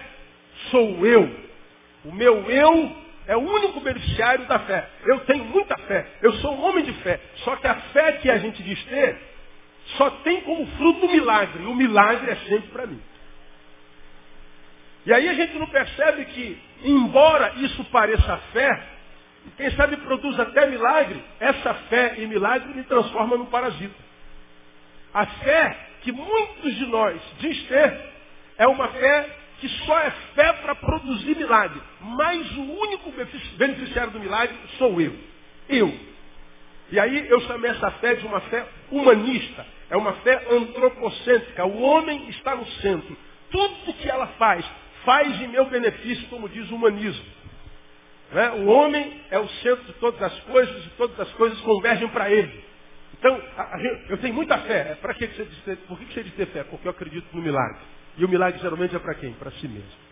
sou 0.71 1.05
eu. 1.05 1.49
O 2.05 2.11
meu 2.11 2.49
eu 2.49 2.95
é 3.27 3.35
o 3.35 3.41
único 3.41 3.79
beneficiário 3.81 4.45
da 4.47 4.59
fé. 4.59 4.89
Eu 5.05 5.19
tenho 5.21 5.45
muita 5.45 5.77
fé. 5.79 6.07
Eu 6.21 6.33
sou 6.35 6.55
um 6.55 6.65
homem 6.65 6.83
de 6.83 6.93
fé. 7.01 7.19
Só 7.43 7.55
que 7.57 7.67
a 7.67 7.75
fé 7.75 8.13
que 8.13 8.29
a 8.29 8.37
gente 8.37 8.63
diz 8.63 8.83
ter 8.85 9.29
só 9.97 10.09
tem 10.23 10.41
como 10.41 10.65
fruto 10.77 11.05
o 11.05 11.11
milagre. 11.11 11.63
O 11.65 11.75
milagre 11.75 12.31
é 12.31 12.35
sempre 12.35 12.69
para 12.69 12.87
mim. 12.87 13.01
E 15.05 15.13
aí 15.13 15.29
a 15.29 15.33
gente 15.33 15.57
não 15.57 15.67
percebe 15.67 16.25
que, 16.25 16.61
embora 16.83 17.53
isso 17.57 17.83
pareça 17.85 18.37
fé, 18.53 18.83
quem 19.57 19.71
sabe 19.71 19.97
produz 19.97 20.39
até 20.39 20.67
milagre, 20.67 21.23
essa 21.39 21.73
fé 21.89 22.15
e 22.17 22.27
milagre 22.27 22.73
me 22.73 22.83
transforma 22.83 23.37
num 23.37 23.45
parasita. 23.45 24.09
A 25.13 25.25
fé 25.25 25.77
que 26.01 26.11
muitos 26.11 26.75
de 26.75 26.85
nós 26.85 27.19
diz 27.39 27.63
ter 27.67 27.99
é 28.57 28.67
uma 28.67 28.87
fé 28.89 29.29
que 29.59 29.67
só 29.85 29.99
é 29.99 30.11
fé 30.35 30.53
para 30.53 30.75
produzir 30.75 31.35
milagre. 31.35 31.81
Mas 32.01 32.51
o 32.55 32.61
único 32.61 33.11
beneficiário 33.57 34.11
do 34.11 34.19
milagre 34.19 34.55
sou 34.77 34.99
eu. 35.01 35.15
Eu. 35.67 35.93
E 36.91 36.99
aí 36.99 37.27
eu 37.29 37.39
chamei 37.41 37.71
essa 37.71 37.91
fé 37.91 38.15
de 38.15 38.25
uma 38.25 38.39
fé 38.41 38.65
humanista. 38.91 39.65
É 39.89 39.97
uma 39.97 40.13
fé 40.13 40.47
antropocêntrica. 40.51 41.65
O 41.65 41.81
homem 41.81 42.29
está 42.29 42.55
no 42.55 42.65
centro. 42.65 43.17
Tudo 43.51 43.93
que 43.93 44.09
ela 44.09 44.27
faz, 44.37 44.65
faz 45.03 45.41
em 45.41 45.47
meu 45.47 45.65
benefício, 45.65 46.27
como 46.27 46.47
diz 46.47 46.69
o 46.71 46.75
humanismo. 46.75 47.25
Né? 48.31 48.51
O 48.51 48.67
homem 48.67 49.21
é 49.31 49.39
o 49.39 49.47
centro 49.47 49.83
de 49.85 49.93
todas 49.93 50.21
as 50.21 50.39
coisas 50.41 50.85
e 50.85 50.89
todas 50.91 51.19
as 51.19 51.31
coisas 51.33 51.59
convergem 51.61 52.07
para 52.09 52.29
ele. 52.29 52.63
Então, 53.17 53.41
a, 53.57 53.75
a, 53.75 53.81
eu 54.07 54.17
tenho 54.17 54.33
muita 54.33 54.57
fé. 54.59 54.91
É 54.91 54.95
para 54.95 55.13
que 55.13 55.27
você 55.27 55.45
diz, 55.45 55.79
por 55.87 55.99
que 55.99 56.13
você 56.13 56.23
diz 56.23 56.33
ter 56.35 56.47
fé? 56.47 56.63
Porque 56.63 56.87
eu 56.87 56.91
acredito 56.91 57.27
no 57.33 57.41
milagre. 57.41 57.79
E 58.17 58.25
o 58.25 58.29
milagre 58.29 58.59
geralmente 58.61 58.95
é 58.95 58.99
para 58.99 59.15
quem? 59.15 59.33
Para 59.33 59.51
si 59.51 59.67
mesmo. 59.67 60.09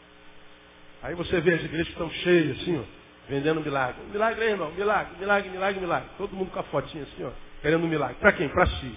Aí 1.03 1.13
você 1.13 1.39
vê 1.39 1.53
as 1.53 1.63
igrejas 1.63 1.87
que 1.87 1.93
estão 1.93 2.09
cheias, 2.09 2.59
assim, 2.59 2.79
ó, 2.79 2.83
vendendo 3.29 3.61
milagre. 3.61 4.01
Milagre 4.11 4.43
aí, 4.43 4.51
irmão. 4.51 4.71
Milagre, 4.71 5.13
milagre, 5.19 5.49
milagre, 5.49 5.79
milagre. 5.79 6.09
Todo 6.17 6.35
mundo 6.35 6.51
com 6.51 6.59
a 6.59 6.63
fotinha 6.63 7.03
assim, 7.03 7.23
ó, 7.23 7.31
querendo 7.61 7.83
um 7.83 7.87
milagre. 7.87 8.17
Para 8.19 8.31
quem? 8.31 8.49
Para 8.49 8.65
si. 8.65 8.95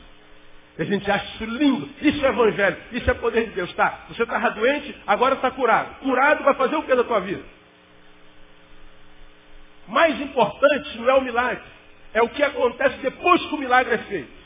A 0.79 0.85
gente 0.85 1.11
acha 1.11 1.27
isso 1.35 1.45
lindo. 1.45 1.91
Isso 2.01 2.25
é 2.25 2.29
evangelho. 2.31 2.77
Isso 2.93 3.11
é 3.11 3.15
poder 3.15 3.49
de 3.49 3.51
Deus. 3.51 3.73
Tá, 3.75 4.07
você 4.09 4.23
estava 4.23 4.51
doente, 4.51 4.97
agora 5.07 5.35
está 5.35 5.51
curado. 5.51 6.01
Curado 6.01 6.43
vai 6.43 6.55
fazer 6.55 6.77
o 6.77 6.83
que 6.83 6.95
da 6.95 7.05
tua 7.05 7.21
vida? 7.21 7.43
Mais 9.91 10.21
importante 10.21 10.99
não 10.99 11.11
é 11.11 11.15
o 11.15 11.21
milagre. 11.21 11.63
É 12.15 12.23
o 12.23 12.29
que 12.29 12.43
acontece 12.43 12.97
depois 12.99 13.45
que 13.47 13.55
o 13.55 13.59
milagre 13.59 13.95
é 13.95 13.99
feito. 13.99 14.41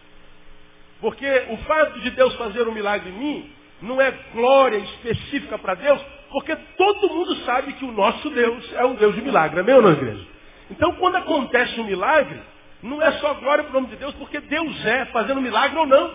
Porque 1.01 1.47
o 1.51 1.57
fato 1.59 2.01
de 2.01 2.11
Deus 2.11 2.35
fazer 2.37 2.67
um 2.67 2.73
milagre 2.73 3.11
em 3.11 3.13
mim 3.13 3.53
não 3.83 4.01
é 4.01 4.11
glória 4.33 4.79
específica 4.79 5.59
para 5.59 5.75
Deus, 5.75 6.01
porque 6.31 6.57
todo 6.77 7.11
mundo 7.11 7.37
sabe 7.45 7.75
que 7.75 7.85
o 7.85 7.93
nosso 7.93 8.31
Deus 8.31 8.73
é 8.75 8.85
um 8.85 8.95
Deus 8.95 9.15
de 9.15 9.23
milagre, 9.23 9.63
meu 9.63 9.77
ou 9.77 9.83
não, 9.83 9.93
igreja? 9.93 10.27
Então, 10.71 10.95
quando 10.95 11.17
acontece 11.17 11.79
um 11.79 11.85
milagre, 11.85 12.41
não 12.83 13.03
é 13.03 13.13
só 13.13 13.35
glória 13.35 13.65
para 13.65 13.71
o 13.71 13.75
nome 13.75 13.89
de 13.89 13.97
Deus, 13.97 14.15
porque 14.15 14.41
Deus 14.41 14.87
é 14.87 15.05
fazendo 15.07 15.41
milagre 15.41 15.79
ou 15.79 15.87
não. 15.87 16.15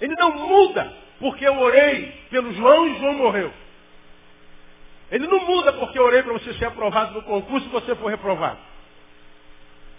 Ele 0.00 0.14
não 0.16 0.32
muda 0.48 0.92
porque 1.18 1.46
eu 1.46 1.58
orei 1.58 2.12
pelo 2.30 2.52
João 2.54 2.88
e 2.88 2.98
João 2.98 3.14
morreu. 3.14 3.52
Ele 5.10 5.26
não 5.26 5.40
muda 5.46 5.72
porque 5.72 5.98
eu 5.98 6.04
orei 6.04 6.22
para 6.22 6.32
você 6.32 6.52
ser 6.54 6.66
aprovado 6.66 7.14
no 7.14 7.22
concurso 7.22 7.66
e 7.66 7.70
você 7.70 7.94
for 7.96 8.08
reprovado. 8.08 8.58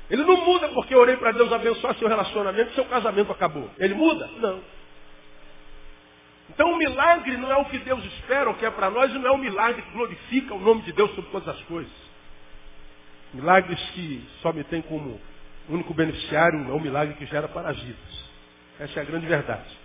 Ele 0.09 0.23
não 0.23 0.37
muda 0.43 0.69
porque 0.69 0.93
eu 0.93 0.99
orei 0.99 1.17
para 1.17 1.31
Deus 1.31 1.51
abençoar 1.51 1.95
seu 1.95 2.07
relacionamento 2.07 2.71
e 2.71 2.75
seu 2.75 2.85
casamento 2.85 3.31
acabou. 3.31 3.69
Ele 3.77 3.93
muda? 3.93 4.27
Não. 4.37 4.61
Então 6.49 6.73
o 6.73 6.77
milagre 6.77 7.37
não 7.37 7.51
é 7.51 7.57
o 7.57 7.65
que 7.65 7.77
Deus 7.79 8.03
espera, 8.05 8.49
o 8.49 8.55
que 8.55 8.65
é 8.65 8.71
para 8.71 8.89
nós, 8.89 9.11
e 9.11 9.19
não 9.19 9.27
é 9.27 9.31
o 9.31 9.37
milagre 9.37 9.81
que 9.81 9.91
glorifica 9.91 10.53
o 10.55 10.59
nome 10.59 10.81
de 10.81 10.91
Deus 10.93 11.13
sobre 11.13 11.29
todas 11.31 11.47
as 11.47 11.61
coisas. 11.63 11.91
Milagres 13.33 13.79
que 13.91 14.27
só 14.41 14.51
me 14.51 14.63
tem 14.63 14.81
como 14.81 15.21
único 15.67 15.93
beneficiário 15.93 16.67
é 16.67 16.73
o 16.73 16.79
milagre 16.79 17.15
que 17.15 17.25
gera 17.27 17.47
parasitas. 17.47 18.29
Essa 18.79 18.99
é 18.99 19.03
a 19.03 19.05
grande 19.05 19.27
verdade. 19.27 19.77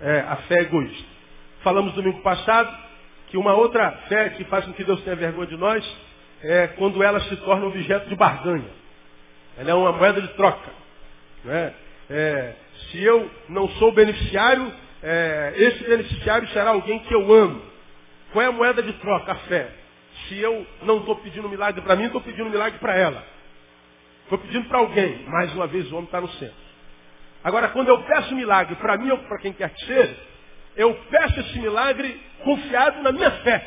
É 0.00 0.20
a 0.20 0.36
fé 0.36 0.62
egoísta. 0.62 1.08
Falamos 1.62 1.92
domingo 1.92 2.20
passado 2.22 2.89
que 3.30 3.36
uma 3.36 3.54
outra 3.54 3.90
fé 4.08 4.30
que 4.30 4.44
faz 4.44 4.64
com 4.64 4.72
que 4.72 4.84
Deus 4.84 5.00
tenha 5.02 5.16
vergonha 5.16 5.46
de 5.46 5.56
nós 5.56 5.84
é 6.42 6.66
quando 6.68 7.02
ela 7.02 7.20
se 7.20 7.36
torna 7.36 7.66
objeto 7.66 8.08
de 8.08 8.16
barganha. 8.16 8.68
Ela 9.56 9.70
é 9.70 9.74
uma 9.74 9.92
moeda 9.92 10.20
de 10.20 10.28
troca. 10.34 10.70
É? 11.46 11.72
É, 12.10 12.54
se 12.90 13.02
eu 13.02 13.30
não 13.48 13.68
sou 13.70 13.92
beneficiário, 13.92 14.72
é, 15.02 15.54
esse 15.56 15.84
beneficiário 15.84 16.48
será 16.48 16.70
alguém 16.70 16.98
que 17.00 17.14
eu 17.14 17.32
amo. 17.32 17.62
Qual 18.32 18.44
é 18.44 18.48
a 18.48 18.52
moeda 18.52 18.82
de 18.82 18.92
troca? 18.94 19.32
A 19.32 19.36
fé. 19.36 19.68
Se 20.28 20.38
eu 20.38 20.66
não 20.82 20.98
estou 20.98 21.16
pedindo 21.16 21.48
milagre 21.48 21.80
para 21.82 21.96
mim, 21.96 22.06
estou 22.06 22.20
pedindo 22.20 22.50
milagre 22.50 22.78
para 22.78 22.96
ela. 22.96 23.24
Estou 24.24 24.38
pedindo 24.38 24.68
para 24.68 24.78
alguém. 24.78 25.24
Mais 25.26 25.54
uma 25.54 25.66
vez 25.66 25.90
o 25.90 25.94
homem 25.94 26.06
está 26.06 26.20
no 26.20 26.28
centro. 26.30 26.70
Agora, 27.44 27.68
quando 27.68 27.88
eu 27.88 28.02
peço 28.02 28.34
milagre 28.34 28.74
para 28.76 28.98
mim 28.98 29.10
ou 29.10 29.18
para 29.18 29.38
quem 29.38 29.52
quer 29.52 29.70
que 29.70 29.86
seja, 29.86 30.16
eu 30.76 30.94
peço 31.10 31.40
esse 31.40 31.58
milagre 31.58 32.20
confiado 32.44 33.02
na 33.02 33.12
minha 33.12 33.30
fé. 33.42 33.64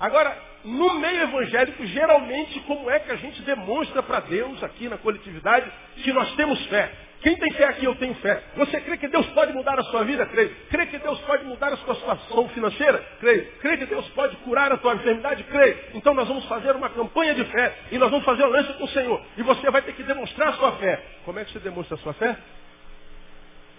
Agora, 0.00 0.36
no 0.64 0.94
meio 0.94 1.22
evangélico, 1.22 1.84
geralmente, 1.86 2.60
como 2.60 2.90
é 2.90 2.98
que 2.98 3.10
a 3.10 3.16
gente 3.16 3.42
demonstra 3.42 4.02
para 4.02 4.20
Deus 4.20 4.62
aqui 4.62 4.88
na 4.88 4.98
coletividade 4.98 5.70
que 5.96 6.12
nós 6.12 6.34
temos 6.34 6.64
fé? 6.66 6.90
Quem 7.20 7.36
tem 7.36 7.52
fé 7.52 7.64
aqui, 7.64 7.84
eu 7.84 7.96
tenho 7.96 8.14
fé. 8.16 8.40
Você 8.56 8.80
crê 8.80 8.96
que 8.96 9.08
Deus 9.08 9.26
pode 9.30 9.52
mudar 9.52 9.78
a 9.78 9.82
sua 9.84 10.04
vida? 10.04 10.24
Creio. 10.26 10.54
Crê 10.70 10.86
que 10.86 10.98
Deus 10.98 11.18
pode 11.22 11.44
mudar 11.44 11.72
a 11.72 11.76
sua 11.78 11.94
situação 11.96 12.48
financeira? 12.50 13.04
Creio. 13.18 13.44
Crê 13.60 13.76
que 13.76 13.86
Deus 13.86 14.08
pode 14.10 14.36
curar 14.36 14.70
a 14.70 14.76
tua 14.76 14.94
enfermidade? 14.94 15.42
Creio. 15.44 15.78
Então 15.94 16.14
nós 16.14 16.28
vamos 16.28 16.44
fazer 16.44 16.76
uma 16.76 16.88
campanha 16.90 17.34
de 17.34 17.44
fé 17.46 17.76
e 17.90 17.98
nós 17.98 18.10
vamos 18.10 18.24
fazer 18.24 18.44
um 18.44 18.50
lance 18.50 18.72
com 18.74 18.84
o 18.84 18.88
Senhor. 18.88 19.20
E 19.36 19.42
você 19.42 19.68
vai 19.68 19.82
ter 19.82 19.94
que 19.94 20.04
demonstrar 20.04 20.50
a 20.50 20.52
sua 20.54 20.72
fé. 20.72 21.02
Como 21.24 21.38
é 21.40 21.44
que 21.44 21.52
você 21.52 21.58
demonstra 21.58 21.96
a 21.96 21.98
sua 21.98 22.12
fé? 22.14 22.36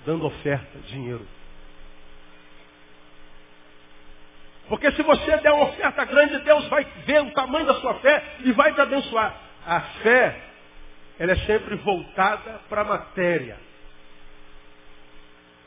Dando 0.05 0.25
oferta, 0.25 0.79
dinheiro. 0.87 1.25
Porque 4.69 4.91
se 4.91 5.01
você 5.01 5.37
der 5.37 5.51
uma 5.51 5.65
oferta 5.65 6.05
grande, 6.05 6.37
Deus 6.39 6.67
vai 6.67 6.85
ver 7.05 7.23
o 7.23 7.31
tamanho 7.31 7.65
da 7.65 7.73
sua 7.75 7.95
fé 7.95 8.23
e 8.45 8.51
vai 8.51 8.71
te 8.73 8.79
abençoar. 8.79 9.35
A 9.65 9.81
fé 9.81 10.39
ela 11.17 11.33
é 11.33 11.37
sempre 11.37 11.75
voltada 11.75 12.61
para 12.69 12.81
a 12.81 12.85
matéria. 12.85 13.57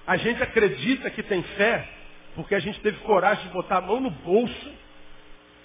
A 0.06 0.16
gente 0.16 0.42
acredita 0.42 1.10
que 1.10 1.22
tem 1.22 1.42
fé 1.42 1.86
porque 2.34 2.54
a 2.54 2.60
gente 2.60 2.80
teve 2.80 2.98
coragem 3.00 3.44
de 3.44 3.52
botar 3.52 3.78
a 3.78 3.80
mão 3.80 4.00
no 4.00 4.10
bolso 4.10 4.72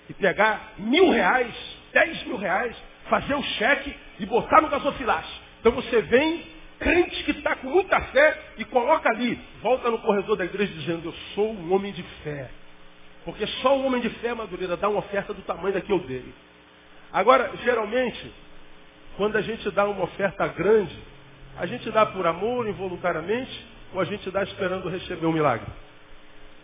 e 0.09 0.13
pegar 0.13 0.73
mil 0.77 1.09
reais, 1.11 1.53
dez 1.93 2.23
mil 2.23 2.37
reais, 2.37 2.75
fazer 3.09 3.35
o 3.35 3.43
cheque 3.43 3.95
e 4.19 4.25
botar 4.25 4.61
no 4.61 4.69
gasofilaste. 4.69 5.41
Então 5.59 5.71
você 5.71 6.01
vem, 6.01 6.43
crente 6.79 7.23
que 7.23 7.31
está 7.31 7.55
com 7.55 7.69
muita 7.69 7.99
fé, 8.07 8.37
e 8.57 8.65
coloca 8.65 9.09
ali, 9.09 9.39
volta 9.61 9.89
no 9.89 9.99
corredor 9.99 10.35
da 10.35 10.45
igreja 10.45 10.73
dizendo, 10.73 11.09
eu 11.09 11.13
sou 11.33 11.53
um 11.53 11.73
homem 11.73 11.93
de 11.93 12.03
fé. 12.23 12.49
Porque 13.27 13.45
só 13.61 13.77
um 13.77 13.87
homem 13.87 13.99
de 13.99 14.09
fé, 14.21 14.33
Madureira, 14.33 14.77
dá 14.77 14.87
uma 14.87 14.99
oferta 14.99 15.33
do 15.33 15.41
tamanho 15.41 15.73
da 15.73 15.81
que 15.81 15.91
eu 15.91 15.99
dei. 15.99 16.33
Agora, 17.11 17.51
geralmente, 17.61 18.33
quando 19.17 19.35
a 19.35 19.41
gente 19.41 19.69
dá 19.71 19.83
uma 19.83 20.05
oferta 20.05 20.47
grande, 20.47 20.97
a 21.57 21.65
gente 21.65 21.91
dá 21.91 22.05
por 22.05 22.25
amor, 22.25 22.69
involuntariamente, 22.69 23.67
ou 23.93 23.99
a 23.99 24.05
gente 24.05 24.31
dá 24.31 24.43
esperando 24.43 24.87
receber 24.87 25.25
um 25.25 25.33
milagre? 25.33 25.67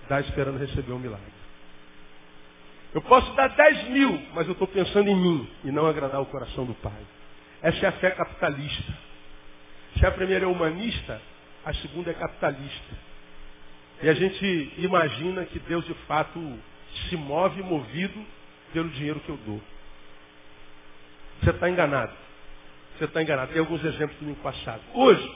Dá 0.08 0.22
esperando 0.22 0.58
receber 0.58 0.94
um 0.94 1.00
milagre. 1.00 1.34
Eu 2.94 3.02
posso 3.02 3.30
dar 3.34 3.50
10 3.50 3.90
mil, 3.90 4.26
mas 4.34 4.48
eu 4.48 4.54
estou 4.54 4.68
pensando 4.68 5.10
em 5.10 5.18
mim 5.18 5.50
e 5.66 5.68
não 5.70 5.86
agradar 5.86 6.22
o 6.22 6.28
coração 6.28 6.64
do 6.64 6.76
Pai. 6.76 7.02
Essa 7.62 7.88
é 7.88 7.90
a 7.90 7.92
fé 7.92 8.12
capitalista. 8.12 8.94
Se 10.00 10.06
a 10.06 10.12
primeira 10.12 10.46
é 10.46 10.48
humanista, 10.48 11.22
a 11.66 11.74
segunda 11.74 12.12
é 12.12 12.14
capitalista. 12.14 13.13
E 14.04 14.10
a 14.10 14.14
gente 14.14 14.74
imagina 14.80 15.46
que 15.46 15.58
Deus 15.60 15.86
de 15.86 15.94
fato 16.08 16.60
se 17.08 17.16
move 17.16 17.64
movido 17.64 18.22
pelo 18.74 18.90
dinheiro 18.90 19.22
que 19.22 19.30
eu 19.30 19.40
dou. 19.46 19.62
Você 21.42 21.52
está 21.52 21.70
enganado. 21.70 22.12
Você 22.98 23.06
está 23.06 23.22
enganado. 23.22 23.54
Tem 23.54 23.62
alguns 23.62 23.82
exemplos 23.82 24.18
do 24.18 24.26
domingo 24.26 24.42
passado. 24.42 24.82
Hoje, 24.94 25.36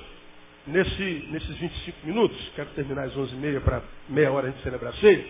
nesse, 0.68 1.28
nesses 1.32 1.58
25 1.58 2.08
minutos, 2.08 2.52
quero 2.58 2.68
terminar 2.72 3.06
às 3.06 3.14
11h30 3.14 3.62
para 3.62 3.82
meia 4.10 4.34
hora 4.34 4.52
gente 4.52 4.62
celebrar 4.62 4.92
a 4.92 4.96
ceia, 4.98 5.26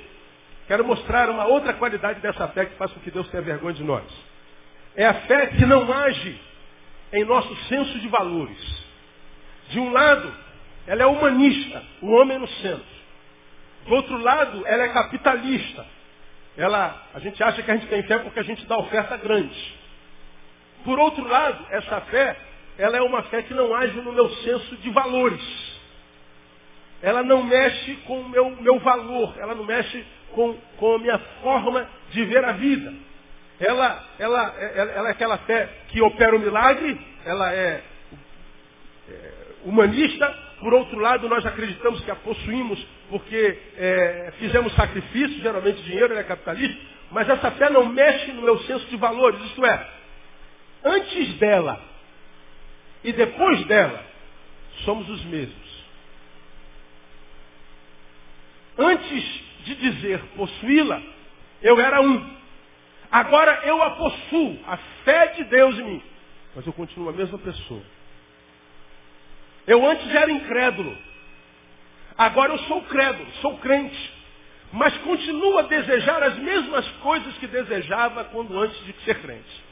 quero 0.67 0.83
mostrar 0.83 1.29
uma 1.29 1.45
outra 1.45 1.75
qualidade 1.75 2.19
dessa 2.21 2.47
fé 2.47 2.65
que 2.65 2.75
faz 2.75 2.91
com 2.91 2.99
que 3.01 3.11
Deus 3.11 3.29
tenha 3.29 3.43
vergonha 3.43 3.75
de 3.75 3.83
nós. 3.83 4.03
É 4.95 5.05
a 5.05 5.13
fé 5.13 5.45
que 5.45 5.63
não 5.63 5.93
age 5.93 6.41
em 7.13 7.23
nosso 7.23 7.55
senso 7.67 7.99
de 7.99 8.07
valores. 8.07 8.83
De 9.69 9.79
um 9.79 9.91
lado, 9.91 10.33
ela 10.87 11.03
é 11.03 11.05
humanista, 11.05 11.83
o 12.01 12.07
homem 12.13 12.39
no 12.39 12.47
centro. 12.47 12.96
Do 13.87 13.95
outro 13.95 14.17
lado, 14.17 14.67
ela 14.67 14.83
é 14.83 14.89
capitalista. 14.89 15.85
Ela, 16.57 17.03
a 17.13 17.19
gente 17.19 17.41
acha 17.41 17.63
que 17.63 17.71
a 17.71 17.75
gente 17.75 17.87
tem 17.87 18.03
fé 18.03 18.19
porque 18.19 18.39
a 18.39 18.43
gente 18.43 18.65
dá 18.65 18.77
oferta 18.77 19.15
grande. 19.15 19.75
Por 20.83 20.99
outro 20.99 21.25
lado, 21.25 21.65
essa 21.71 22.01
fé, 22.01 22.35
ela 22.77 22.97
é 22.97 23.01
uma 23.01 23.23
fé 23.23 23.41
que 23.43 23.53
não 23.53 23.73
age 23.73 23.95
no 24.01 24.11
meu 24.11 24.29
senso 24.37 24.75
de 24.77 24.89
valores. 24.89 25.41
Ela 27.01 27.23
não 27.23 27.43
mexe 27.43 27.95
com 28.07 28.21
o 28.21 28.29
meu, 28.29 28.49
meu 28.59 28.79
valor, 28.79 29.35
ela 29.37 29.55
não 29.55 29.63
mexe 29.63 30.05
com, 30.31 30.53
com 30.77 30.95
a 30.95 30.99
minha 30.99 31.19
forma 31.41 31.87
de 32.11 32.25
ver 32.25 32.43
a 32.43 32.53
vida. 32.53 32.93
Ela, 33.59 34.03
ela, 34.19 34.55
ela, 34.59 34.91
ela 34.91 35.07
é 35.07 35.11
aquela 35.11 35.37
fé 35.39 35.69
que 35.89 36.01
opera 36.01 36.35
o 36.35 36.39
milagre, 36.39 36.99
ela 37.25 37.53
é, 37.53 37.83
é 39.09 39.31
humanista, 39.63 40.46
por 40.59 40.73
outro 40.73 40.99
lado, 40.99 41.29
nós 41.29 41.45
acreditamos 41.45 42.01
que 42.03 42.11
a 42.11 42.15
possuímos 42.15 42.83
porque 43.09 43.59
é, 43.77 44.33
fizemos 44.39 44.73
sacrifício, 44.73 45.41
geralmente 45.41 45.81
dinheiro 45.83 46.15
é 46.15 46.23
capitalista, 46.23 46.79
mas 47.11 47.29
essa 47.29 47.51
fé 47.51 47.69
não 47.69 47.85
mexe 47.85 48.31
no 48.31 48.41
meu 48.41 48.57
senso 48.59 48.85
de 48.87 48.97
valores, 48.97 49.39
isto 49.45 49.65
é, 49.65 49.89
antes 50.83 51.33
dela 51.35 51.79
e 53.03 53.13
depois 53.13 53.65
dela, 53.65 54.03
somos 54.83 55.07
os 55.09 55.23
mesmos. 55.25 55.67
Antes 58.77 59.41
de 59.63 59.75
dizer 59.75 60.21
possuí-la, 60.35 61.01
eu 61.61 61.79
era 61.79 62.01
um. 62.01 62.37
Agora 63.11 63.61
eu 63.65 63.81
a 63.81 63.91
possuo, 63.91 64.59
a 64.67 64.77
fé 65.05 65.27
de 65.27 65.43
Deus 65.45 65.77
em 65.79 65.83
mim. 65.83 66.03
Mas 66.55 66.65
eu 66.65 66.73
continuo 66.73 67.09
a 67.09 67.13
mesma 67.13 67.37
pessoa. 67.39 67.81
Eu 69.67 69.85
antes 69.85 70.09
era 70.15 70.31
incrédulo. 70.31 70.97
Agora 72.17 72.53
eu 72.53 72.59
sou 72.59 72.81
crédulo, 72.83 73.29
sou 73.41 73.57
crente. 73.57 74.17
Mas 74.71 74.97
continuo 74.99 75.57
a 75.59 75.63
desejar 75.63 76.23
as 76.23 76.37
mesmas 76.39 76.87
coisas 77.03 77.37
que 77.37 77.47
desejava 77.47 78.23
quando 78.25 78.57
antes 78.59 78.83
de 78.85 78.93
ser 79.03 79.21
crente. 79.21 79.63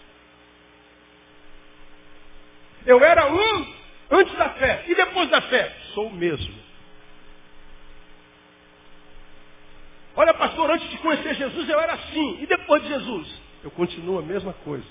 Eu 2.85 3.03
era 3.03 3.31
um 3.31 3.73
antes 4.11 4.35
da 4.35 4.49
fé. 4.51 4.83
E 4.87 4.95
depois 4.95 5.29
da 5.29 5.41
fé? 5.41 5.75
Sou 5.93 6.07
o 6.07 6.13
mesmo. 6.13 6.53
Olha, 10.15 10.33
pastor, 10.33 10.71
antes 10.71 10.89
de 10.89 10.97
conhecer 10.99 11.35
Jesus 11.35 11.67
eu 11.67 11.79
era 11.79 11.93
assim. 11.93 12.41
E 12.41 12.45
depois 12.45 12.81
de 12.83 12.89
Jesus? 12.89 13.41
Eu 13.63 13.71
continuo 13.71 14.19
a 14.19 14.21
mesma 14.21 14.53
coisa. 14.53 14.85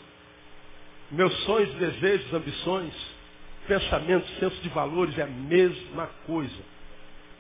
Meus 1.11 1.35
sonhos, 1.45 1.73
desejos, 1.75 2.33
ambições, 2.35 2.93
pensamentos, 3.67 4.29
senso 4.39 4.61
de 4.63 4.69
valores 4.69 5.17
é 5.19 5.23
a 5.23 5.27
mesma 5.27 6.09
coisa. 6.27 6.63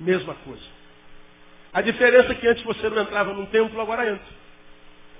Mesma 0.00 0.34
coisa. 0.34 0.64
A 1.72 1.80
diferença 1.80 2.32
é 2.32 2.34
que 2.34 2.46
antes 2.46 2.62
você 2.62 2.88
não 2.88 3.02
entrava 3.02 3.32
num 3.32 3.46
templo, 3.46 3.80
agora 3.80 4.10
entra. 4.10 4.44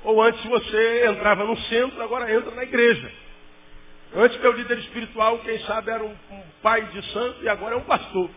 Ou 0.05 0.23
antes 0.23 0.45
você 0.45 1.07
entrava 1.07 1.45
num 1.45 1.57
centro, 1.57 2.01
agora 2.03 2.33
entra 2.33 2.51
na 2.55 2.63
igreja. 2.63 3.11
Antes 4.15 4.39
meu 4.41 4.53
líder 4.53 4.79
espiritual, 4.79 5.39
quem 5.41 5.59
sabe, 5.61 5.91
era 5.91 6.05
um, 6.05 6.15
um 6.31 6.43
pai 6.63 6.83
de 6.87 7.03
santo 7.13 7.43
e 7.43 7.49
agora 7.49 7.75
é 7.75 7.79
um 7.79 7.85
pastor. 7.85 8.31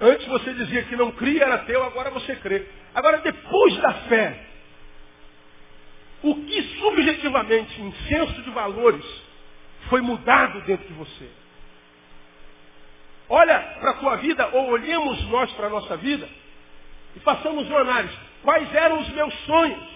Antes 0.00 0.26
você 0.26 0.52
dizia 0.54 0.84
que 0.84 0.96
não 0.96 1.10
cria, 1.12 1.44
era 1.44 1.58
teu, 1.58 1.82
agora 1.82 2.10
você 2.10 2.36
crê. 2.36 2.66
Agora, 2.94 3.18
depois 3.18 3.76
da 3.78 3.94
fé, 4.08 4.46
o 6.22 6.34
que 6.34 6.62
subjetivamente, 6.78 7.80
em 7.80 7.92
senso 8.08 8.42
de 8.42 8.50
valores, 8.50 9.04
foi 9.92 10.00
mudado 10.00 10.58
dentro 10.62 10.86
de 10.88 10.94
você? 10.94 11.28
Olha 13.28 13.58
para 13.78 13.90
a 13.90 13.94
tua 13.94 14.16
vida, 14.16 14.48
ou 14.54 14.70
olhemos 14.70 15.22
nós 15.28 15.52
para 15.52 15.66
a 15.66 15.68
nossa 15.70 15.98
vida, 15.98 16.26
e 17.14 17.20
façamos 17.20 17.68
uma 17.68 17.80
análise. 17.80 18.16
Quais 18.42 18.74
eram 18.74 19.00
os 19.00 19.08
meus 19.10 19.34
sonhos? 19.44 19.86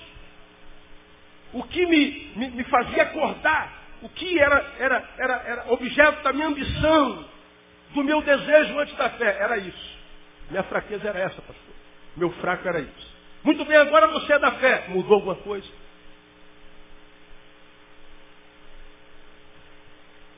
O 1.51 1.63
que 1.63 1.87
me, 1.87 2.31
me, 2.37 2.51
me 2.51 2.65
fazia 2.65 3.05
acordar? 3.05 3.73
O 4.03 4.11
que 4.11 4.39
era, 4.39 4.75
era, 4.79 5.09
era, 5.17 5.35
era 5.47 5.73
objeto 5.73 6.23
da 6.23 6.31
minha 6.31 6.49
ambição, 6.49 7.25
do 7.95 8.05
meu 8.05 8.21
desejo 8.21 8.79
antes 8.79 8.95
da 8.97 9.09
fé? 9.09 9.39
Era 9.41 9.57
isso. 9.57 9.99
Minha 10.51 10.65
fraqueza 10.65 11.09
era 11.09 11.21
essa, 11.21 11.41
pastor. 11.41 11.75
Meu 12.15 12.31
fraco 12.33 12.69
era 12.69 12.81
isso. 12.81 13.17
Muito 13.43 13.65
bem, 13.65 13.79
agora 13.79 14.09
você 14.09 14.35
é 14.35 14.39
da 14.39 14.53
fé. 14.53 14.89
Mudou 14.89 15.15
alguma 15.15 15.37
coisa? 15.37 15.67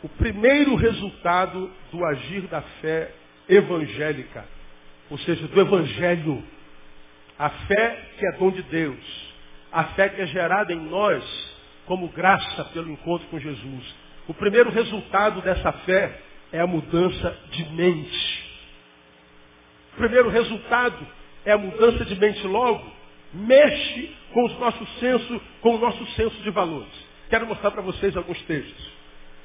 O 0.03 0.09
primeiro 0.09 0.77
resultado 0.77 1.71
do 1.91 2.05
agir 2.05 2.43
da 2.43 2.63
fé 2.81 3.11
evangélica, 3.49 4.45
ou 5.11 5.19
seja, 5.19 5.49
do 5.49 5.61
evangelho, 5.61 6.43
a 7.39 7.51
fé 7.51 7.99
que 8.19 8.27
é 8.27 8.33
dom 8.39 8.51
de 8.51 8.63
Deus, 8.63 9.35
a 9.73 9.85
fé 9.85 10.09
que 10.09 10.21
é 10.21 10.27
gerada 10.27 10.73
em 10.73 10.81
nós 10.89 11.25
como 11.87 12.09
graça 12.09 12.65
pelo 12.67 12.91
encontro 12.91 13.27
com 13.29 13.41
Jesus. 13.41 13.95
O 14.29 14.35
primeiro 14.35 14.71
resultado 14.71 15.41
dessa 15.41 15.73
fé 15.73 16.21
é 16.53 16.61
a 16.61 16.67
mudança 16.67 17.37
de 17.51 17.65
mente. 17.71 18.45
O 19.95 19.97
primeiro 19.97 20.29
resultado 20.29 21.07
é 21.45 21.53
a 21.53 21.59
mudança 21.59 22.05
de 22.05 22.15
mente 22.15 22.47
logo, 22.47 22.93
mexe 23.33 24.15
com 24.33 24.45
os 24.45 24.59
nossos 24.59 24.89
senso, 25.01 25.41
com 25.61 25.75
o 25.75 25.79
nosso 25.79 26.07
senso 26.13 26.41
de 26.43 26.51
valores. 26.51 26.93
Quero 27.31 27.47
mostrar 27.47 27.71
para 27.71 27.83
vocês 27.83 28.17
alguns 28.17 28.41
textos. 28.43 28.98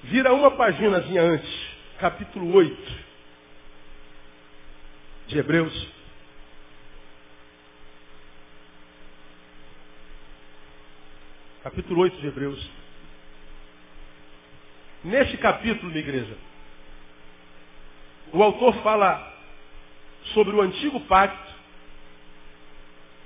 Vira 0.04 0.34
uma 0.34 0.52
paginazinha 0.52 1.22
antes, 1.22 1.50
capítulo 1.98 2.54
8 2.54 3.04
de 5.28 5.40
Hebreus. 5.40 5.88
Capítulo 11.64 12.02
8 12.02 12.18
de 12.18 12.28
Hebreus. 12.28 12.70
Nesse 15.06 15.38
capítulo, 15.38 15.88
minha 15.88 16.02
igreja, 16.02 16.38
o 18.34 18.44
autor 18.44 18.76
fala 18.84 19.34
sobre 20.34 20.54
o 20.54 20.62
antigo 20.62 21.00
pacto 21.02 21.54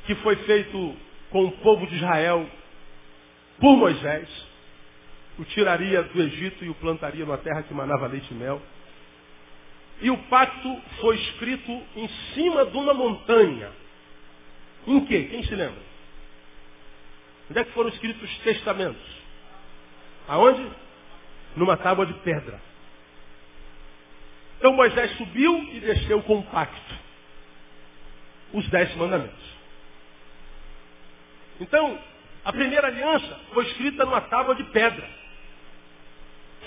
que 0.06 0.14
foi 0.14 0.36
feito 0.36 0.96
com 1.32 1.46
o 1.46 1.52
povo 1.54 1.88
de 1.88 1.96
Israel 1.96 2.48
por 3.60 3.76
Moisés 3.76 4.47
o 5.38 5.46
tiraria 5.46 6.04
do 6.04 6.22
Egito 6.22 6.66
e 6.66 6.70
o 6.70 6.76
plantaria 6.76 7.26
numa 7.26 7.38
terra 7.38 7.64
que 7.64 7.74
manava 7.74 8.08
leite 8.08 8.32
e 8.32 8.36
mel. 8.36 8.62
E 10.02 10.10
o 10.10 10.18
pacto 10.24 10.82
foi 11.00 11.16
escrito 11.16 11.72
em 11.96 12.08
cima 12.34 12.66
de 12.66 12.78
uma 12.78 12.94
montanha. 12.94 13.72
Em 14.86 15.06
que? 15.06 15.24
Quem 15.26 15.44
se 15.44 15.56
lembra? 15.56 15.82
Onde 17.50 17.60
é 17.60 17.64
que 17.64 17.72
foram 17.72 17.90
escritos 17.90 18.22
os 18.22 18.38
testamentos? 18.40 19.18
Aonde? 20.28 20.70
Numa 21.56 21.78
tábua 21.78 22.06
de 22.06 22.14
pedra. 22.16 22.60
Então 24.58 24.74
Moisés 24.74 25.12
subiu 25.18 25.58
e 25.74 25.80
desceu 25.80 26.22
com 26.24 26.40
o 26.40 26.44
pacto. 26.44 26.96
Os 28.54 28.68
dez 28.70 28.96
mandamentos. 28.96 29.58
Então, 31.60 32.00
a 32.46 32.54
primeira 32.54 32.88
aliança 32.88 33.40
foi 33.54 33.66
escrita 33.66 34.06
numa 34.06 34.22
tábua 34.22 34.56
de 34.56 34.64
pedra. 34.66 35.08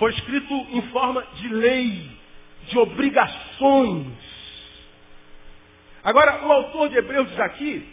Foi 0.00 0.12
escrito 0.12 0.54
em 0.70 0.80
forma 0.88 1.22
de 1.34 1.48
lei, 1.48 2.10
de 2.68 2.78
obrigações. 2.78 4.06
Agora, 6.02 6.42
o 6.46 6.50
autor 6.50 6.88
de 6.88 6.96
Hebreus 6.96 7.28
diz 7.28 7.38
aqui 7.38 7.86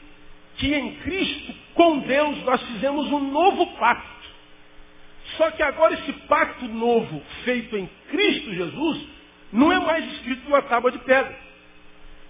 que 0.55 0.73
em 0.73 0.95
Cristo, 0.99 1.53
com 1.73 1.99
Deus, 1.99 2.41
nós 2.45 2.61
fizemos 2.63 3.07
um 3.07 3.29
novo 3.29 3.67
pacto. 3.75 4.27
Só 5.35 5.51
que 5.51 5.61
agora 5.61 5.95
esse 5.95 6.13
pacto 6.29 6.65
novo, 6.69 7.21
feito 7.43 7.75
em 7.75 7.89
Cristo 8.09 8.53
Jesus, 8.53 9.07
não 9.51 9.69
é 9.69 9.77
mais 9.77 10.09
escrito 10.13 10.45
numa 10.45 10.61
tábua 10.61 10.93
de 10.93 10.99
pedra. 10.99 11.37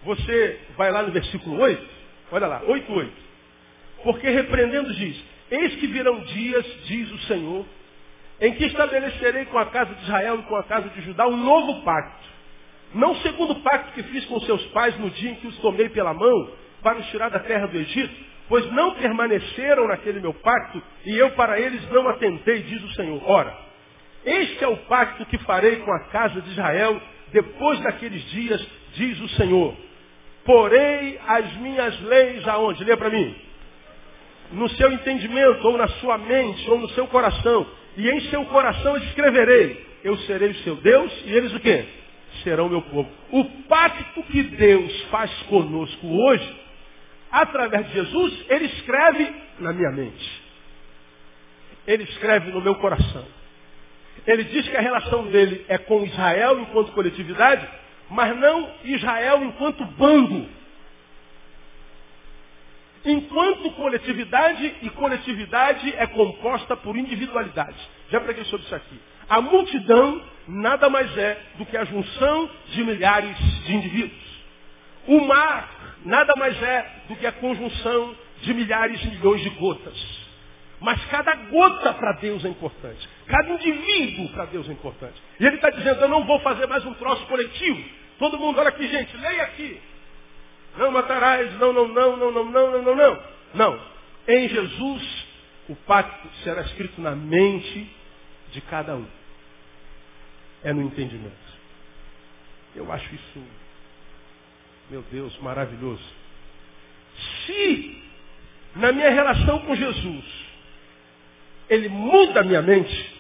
Você 0.06 0.60
vai 0.76 0.92
lá 0.92 1.04
no 1.04 1.12
versículo 1.12 1.62
8, 1.62 1.88
olha 2.32 2.48
lá, 2.48 2.64
8, 2.66 2.92
8. 2.92 3.14
Porque 4.02 4.28
repreendendo 4.28 4.92
diz, 4.96 5.24
eis 5.52 5.76
que 5.76 5.86
virão 5.86 6.20
dias, 6.22 6.66
diz 6.86 7.12
o 7.12 7.20
Senhor, 7.28 7.64
em 8.40 8.54
que 8.54 8.66
estabelecerei 8.66 9.46
com 9.46 9.58
a 9.58 9.66
casa 9.66 9.94
de 9.96 10.04
Israel 10.04 10.40
e 10.40 10.44
com 10.44 10.56
a 10.56 10.64
casa 10.64 10.90
de 10.90 11.02
Judá 11.02 11.28
um 11.28 11.38
novo 11.38 11.82
pacto. 11.82 12.28
Não 12.94 13.16
segundo 13.18 13.52
o 13.52 13.62
pacto 13.62 13.94
que 13.94 14.04
fiz 14.04 14.26
com 14.26 14.40
seus 14.42 14.64
pais 14.68 14.98
no 15.00 15.10
dia 15.10 15.32
em 15.32 15.36
que 15.36 15.48
os 15.48 15.58
tomei 15.58 15.90
pela 15.90 16.14
mão 16.14 16.52
para 16.82 17.00
os 17.00 17.08
tirar 17.08 17.30
da 17.30 17.40
terra 17.40 17.68
do 17.68 17.78
Egito, 17.78 18.14
pois 18.48 18.72
não 18.72 18.96
permaneceram 18.96 19.88
naquele 19.88 20.20
meu 20.20 20.34
pacto 20.34 20.82
e 21.06 21.18
eu 21.18 21.32
para 21.32 21.60
eles 21.60 21.90
não 21.90 22.08
atentei, 22.08 22.62
diz 22.64 22.82
o 22.84 22.94
Senhor. 22.94 23.22
Ora, 23.26 23.58
este 24.26 24.64
é 24.64 24.68
o 24.68 24.78
pacto 24.78 25.26
que 25.26 25.38
farei 25.40 25.78
com 25.78 25.92
a 25.92 26.06
casa 26.06 26.42
de 26.42 26.52
Israel 26.52 27.02
depois 27.34 27.80
daqueles 27.82 28.24
dias, 28.30 28.66
diz 28.94 29.20
o 29.20 29.30
Senhor. 29.30 29.76
Porei 30.46 31.20
as 31.28 31.54
minhas 31.58 32.00
leis 32.02 32.48
aonde? 32.48 32.84
Lê 32.84 32.96
para 32.96 33.10
mim. 33.10 33.36
No 34.54 34.70
seu 34.70 34.90
entendimento, 34.94 35.68
ou 35.68 35.78
na 35.78 35.90
sua 36.00 36.18
mente, 36.18 36.70
ou 36.70 36.80
no 36.80 36.90
seu 36.92 37.06
coração 37.08 37.68
e 37.98 38.10
em 38.10 38.22
seu 38.30 38.46
coração 38.46 38.96
escreverei, 38.98 39.86
eu 40.04 40.16
serei 40.20 40.52
o 40.52 40.56
seu 40.60 40.76
Deus 40.76 41.12
e 41.26 41.34
eles 41.34 41.52
o 41.54 41.60
quê? 41.60 41.84
Serão 42.44 42.70
meu 42.70 42.84
povo. 42.84 43.10
O 43.32 43.44
pacto 43.68 44.22
que 44.24 44.44
Deus 44.44 45.02
faz 45.10 45.32
conosco 45.44 46.08
hoje, 46.08 46.56
através 47.32 47.88
de 47.88 47.94
Jesus, 47.94 48.46
ele 48.50 48.66
escreve 48.66 49.34
na 49.60 49.74
minha 49.74 49.92
mente. 49.92 50.42
Ele 51.88 52.04
escreve 52.04 52.52
no 52.52 52.62
meu 52.62 52.76
coração. 52.76 53.26
Ele 54.28 54.44
diz 54.44 54.68
que 54.68 54.78
a 54.78 54.82
relação 54.82 55.26
dele 55.28 55.66
é 55.68 55.80
com 55.80 56.04
Israel 56.04 56.60
enquanto 56.60 56.92
coletividade, 56.92 57.68
mas 58.12 58.38
não 58.38 58.70
Israel 58.84 59.44
enquanto 59.44 59.84
bando. 59.84 60.48
Enquanto 63.08 63.72
coletividade 63.72 64.76
e 64.82 64.90
coletividade 64.90 65.94
é 65.96 66.06
composta 66.08 66.76
por 66.76 66.98
individualidade. 66.98 67.78
Já 68.12 68.20
preguei 68.20 68.44
sobre 68.44 68.66
isso 68.66 68.76
aqui. 68.76 69.00
A 69.30 69.40
multidão 69.40 70.22
nada 70.46 70.90
mais 70.90 71.18
é 71.18 71.42
do 71.58 71.66
que 71.66 71.78
a 71.78 71.86
junção 71.86 72.50
de 72.68 72.84
milhares 72.84 73.38
de 73.64 73.76
indivíduos. 73.76 74.44
O 75.08 75.22
mar 75.22 75.96
nada 76.04 76.34
mais 76.36 76.62
é 76.62 77.04
do 77.08 77.16
que 77.16 77.26
a 77.26 77.32
conjunção 77.32 78.14
de 78.42 78.54
milhares 78.54 79.02
e 79.02 79.08
milhões 79.08 79.42
de 79.42 79.52
gotas. 79.52 80.28
Mas 80.82 81.04
cada 81.06 81.34
gota 81.34 81.94
para 81.94 82.12
Deus 82.14 82.44
é 82.44 82.50
importante. 82.50 83.08
Cada 83.26 83.50
indivíduo 83.50 84.28
para 84.34 84.46
Deus 84.46 84.68
é 84.68 84.74
importante. 84.74 85.16
E 85.40 85.46
ele 85.46 85.56
está 85.56 85.70
dizendo, 85.70 86.02
eu 86.02 86.10
não 86.10 86.26
vou 86.26 86.42
fazer 86.42 86.68
mais 86.68 86.86
um 86.86 86.94
troço 86.96 87.26
coletivo. 87.28 87.84
Todo 88.20 88.38
mundo, 88.38 88.60
olha 88.60 88.68
aqui, 88.68 88.86
gente, 88.86 89.16
leia 89.16 89.44
aqui. 89.44 89.80
Não 90.78 90.92
matarás, 90.92 91.54
não, 91.60 91.74
não, 91.74 91.88
não, 91.88 92.18
não, 92.18 92.32
não, 92.32 92.52
não, 92.52 92.72
não, 92.72 92.82
não, 92.84 92.96
não. 92.96 93.24
Não. 93.54 93.80
Em 94.28 94.48
Jesus, 94.50 95.26
o 95.70 95.76
pacto 95.76 96.28
será 96.44 96.62
escrito 96.62 97.02
na 97.02 97.16
mente 97.16 97.90
de 98.52 98.62
cada 98.62 98.96
um. 98.96 99.06
É 100.64 100.74
no 100.74 100.82
entendimento. 100.82 101.36
Eu 102.76 102.92
acho 102.92 103.14
isso, 103.14 103.44
meu 104.90 105.02
Deus, 105.12 105.38
maravilhoso. 105.40 106.04
Se 107.46 108.04
na 108.76 108.92
minha 108.92 109.10
relação 109.10 109.60
com 109.60 109.76
Jesus, 109.76 110.26
ele 111.70 111.90
muda 111.90 112.42
a 112.42 112.44
minha 112.44 112.62
mente, 112.62 113.16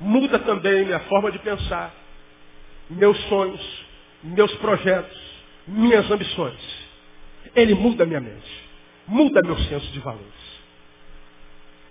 muda 0.00 0.38
também 0.40 0.84
minha 0.84 1.00
forma 1.00 1.30
de 1.30 1.38
pensar, 1.38 1.94
meus 2.90 3.18
sonhos, 3.28 3.86
meus 4.22 4.52
projetos, 4.56 5.18
minhas 5.66 6.10
ambições. 6.10 6.87
Ele 7.58 7.74
muda 7.74 8.06
minha 8.06 8.20
mente, 8.20 8.68
muda 9.06 9.42
meu 9.42 9.58
senso 9.58 9.90
de 9.92 9.98
valores. 10.00 10.24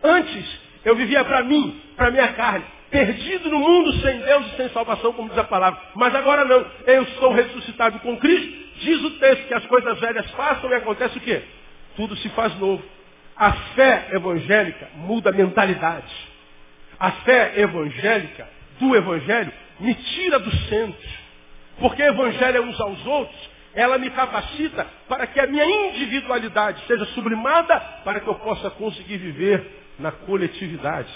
Antes, 0.01 0.59
eu 0.85 0.95
vivia 0.95 1.23
para 1.25 1.43
mim, 1.43 1.81
para 1.95 2.11
minha 2.11 2.29
carne, 2.33 2.63
perdido 2.89 3.49
no 3.49 3.59
mundo 3.59 3.91
sem 4.01 4.19
Deus 4.19 4.45
e 4.47 4.55
sem 4.55 4.69
salvação, 4.69 5.11
como 5.13 5.29
diz 5.29 5.37
a 5.37 5.43
palavra. 5.43 5.79
Mas 5.95 6.15
agora 6.15 6.45
não, 6.45 6.65
eu 6.85 7.05
sou 7.19 7.33
ressuscitado 7.33 7.99
com 7.99 8.17
Cristo. 8.17 8.67
Diz 8.79 9.03
o 9.03 9.11
texto 9.19 9.47
que 9.47 9.53
as 9.53 9.65
coisas 9.65 9.99
velhas 9.99 10.29
passam 10.31 10.69
e 10.69 10.75
acontece 10.75 11.17
o 11.17 11.21
quê? 11.21 11.41
Tudo 11.95 12.15
se 12.15 12.29
faz 12.29 12.57
novo. 12.59 12.83
A 13.35 13.51
fé 13.51 14.07
evangélica 14.13 14.87
muda 14.95 15.31
a 15.31 15.33
mentalidade. 15.33 16.13
A 16.99 17.11
fé 17.11 17.53
evangélica, 17.57 18.47
do 18.79 18.95
evangelho, 18.95 19.51
me 19.79 19.93
tira 19.93 20.39
do 20.39 20.51
centro. 20.67 21.09
Porque 21.79 22.01
o 22.01 22.07
evangelho 22.07 22.57
é 22.57 22.61
uns 22.61 22.79
aos 22.79 23.05
outros, 23.05 23.49
ela 23.77 23.99
me 23.99 24.09
capacita 24.09 24.87
para 25.07 25.27
que 25.27 25.39
a 25.39 25.45
minha 25.45 25.63
individualidade 25.63 26.83
seja 26.87 27.05
sublimada 27.13 27.79
para 28.03 28.19
que 28.19 28.27
eu 28.27 28.33
possa 28.33 28.71
conseguir 28.71 29.17
viver 29.17 29.63
na 29.99 30.11
coletividade. 30.11 31.13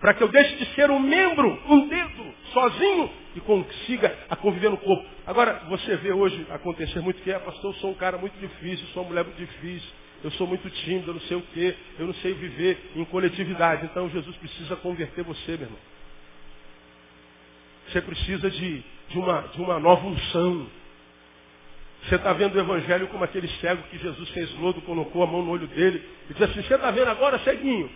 Para 0.00 0.14
que 0.14 0.22
eu 0.22 0.28
deixe 0.28 0.56
de 0.56 0.64
ser 0.74 0.90
um 0.90 0.98
membro, 0.98 1.46
um 1.68 1.86
dedo, 1.86 2.34
sozinho 2.54 3.10
e 3.36 3.40
consiga 3.40 4.16
a 4.30 4.34
conviver 4.34 4.70
no 4.70 4.78
corpo. 4.78 5.06
Agora, 5.26 5.62
você 5.68 5.94
vê 5.96 6.10
hoje 6.10 6.46
acontecer 6.50 7.00
muito 7.00 7.20
que 7.22 7.30
é, 7.30 7.38
pastor, 7.38 7.74
eu 7.74 7.80
sou 7.80 7.90
um 7.90 7.94
cara 7.94 8.16
muito 8.16 8.38
difícil, 8.40 8.86
sou 8.94 9.02
uma 9.02 9.10
mulher 9.10 9.24
muito 9.24 9.36
difícil, 9.36 9.90
eu 10.22 10.30
sou 10.32 10.46
muito 10.46 10.68
tímido, 10.70 11.10
eu 11.10 11.14
não 11.14 11.20
sei 11.20 11.36
o 11.36 11.42
quê, 11.52 11.76
eu 11.98 12.06
não 12.06 12.14
sei 12.14 12.32
viver 12.32 12.92
em 12.96 13.04
coletividade. 13.04 13.84
Então 13.84 14.08
Jesus 14.08 14.34
precisa 14.38 14.74
converter 14.76 15.22
você, 15.22 15.52
meu 15.52 15.66
irmão. 15.66 15.80
Você 17.88 18.00
precisa 18.00 18.50
de, 18.50 18.82
de, 19.10 19.18
uma, 19.18 19.42
de 19.42 19.60
uma 19.60 19.78
nova 19.78 20.06
unção. 20.06 20.66
Você 22.04 22.16
está 22.16 22.32
vendo 22.34 22.54
o 22.54 22.60
evangelho 22.60 23.08
como 23.08 23.24
aquele 23.24 23.48
cego 23.60 23.82
que 23.84 23.98
Jesus 23.98 24.28
fez 24.30 24.52
lodo, 24.58 24.82
colocou 24.82 25.22
a 25.22 25.26
mão 25.26 25.42
no 25.42 25.50
olho 25.50 25.66
dele 25.66 26.06
e 26.28 26.34
disse 26.34 26.44
assim, 26.44 26.62
você 26.62 26.74
está 26.74 26.90
vendo 26.90 27.08
agora, 27.08 27.38
ceguinho? 27.38 27.90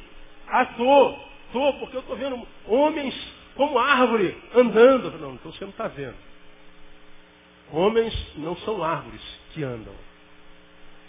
Ah, 0.47 0.65
tô, 0.65 1.19
tô, 1.53 1.75
porque 1.75 1.97
eu 1.97 2.01
estou 2.01 2.17
vendo 2.17 2.47
homens 2.67 3.15
como 3.55 3.79
árvore 3.79 4.35
andando. 4.55 5.11
Não, 5.19 5.35
então 5.35 5.53
você 5.53 5.65
não 5.65 5.73
está 5.73 5.89
vendo. 5.89 6.17
Homens 7.71 8.15
não 8.37 8.57
são 8.59 8.83
árvores 8.83 9.21
que 9.53 9.63
andam. 9.63 9.93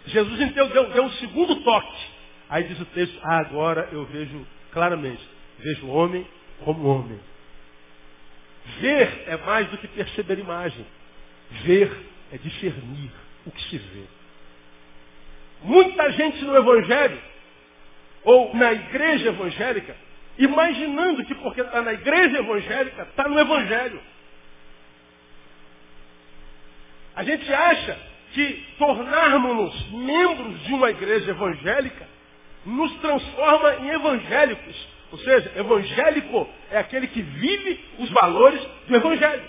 Jesus 0.06 0.42
então 0.42 0.68
deu, 0.68 0.90
deu 0.90 1.04
um 1.04 1.12
segundo 1.12 1.56
toque. 1.64 2.06
Aí 2.50 2.64
diz 2.64 2.82
o 2.82 2.86
texto, 2.88 3.18
ah, 3.24 3.40
agora 3.40 3.88
eu 3.94 4.06
vejo 4.08 4.46
claramente. 4.74 5.24
Vejo 5.60 5.86
o 5.86 5.92
homem 5.92 6.28
como 6.66 6.86
homem. 6.86 7.20
Ver 8.82 9.24
é 9.28 9.38
mais 9.38 9.70
do 9.70 9.78
que 9.78 9.88
perceber 9.88 10.38
imagem. 10.38 10.86
Ver 11.64 12.09
é 12.32 12.38
discernir 12.38 13.12
o 13.46 13.52
que 13.52 13.62
se 13.64 13.78
vê. 13.78 14.04
Muita 15.64 16.12
gente 16.12 16.44
no 16.44 16.56
Evangelho, 16.56 17.22
ou 18.24 18.56
na 18.56 18.74
igreja 18.74 19.30
evangélica, 19.30 19.96
imaginando 20.38 21.24
que 21.26 21.36
porque 21.36 21.62
está 21.62 21.82
na 21.82 21.94
igreja 21.94 22.40
evangélica, 22.40 23.04
está 23.04 23.28
no 23.28 23.40
Evangelho. 23.40 24.02
A 27.16 27.24
gente 27.24 27.54
acha 27.54 28.00
que 28.34 28.66
tornarmos-nos 28.78 29.92
membros 29.92 30.64
de 30.64 30.74
uma 30.74 30.90
igreja 30.90 31.32
evangélica 31.32 32.08
nos 32.66 32.94
transforma 33.00 33.76
em 33.78 33.90
evangélicos. 33.90 34.88
Ou 35.12 35.18
seja, 35.18 35.52
evangélico 35.56 36.48
é 36.72 36.78
aquele 36.78 37.08
que 37.08 37.22
vive 37.22 37.84
os 37.98 38.10
valores 38.12 38.62
do 38.88 38.96
evangelho. 38.96 39.44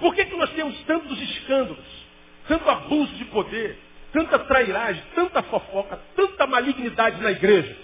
Por 0.00 0.14
que, 0.14 0.24
que 0.24 0.36
nós 0.36 0.50
temos 0.50 0.78
tantos 0.84 1.20
escândalos, 1.20 2.06
tanto 2.48 2.68
abuso 2.68 3.14
de 3.14 3.24
poder, 3.26 3.78
tanta 4.12 4.38
trairagem, 4.40 5.02
tanta 5.14 5.42
fofoca, 5.42 6.00
tanta 6.16 6.46
malignidade 6.46 7.20
na 7.22 7.30
igreja? 7.30 7.76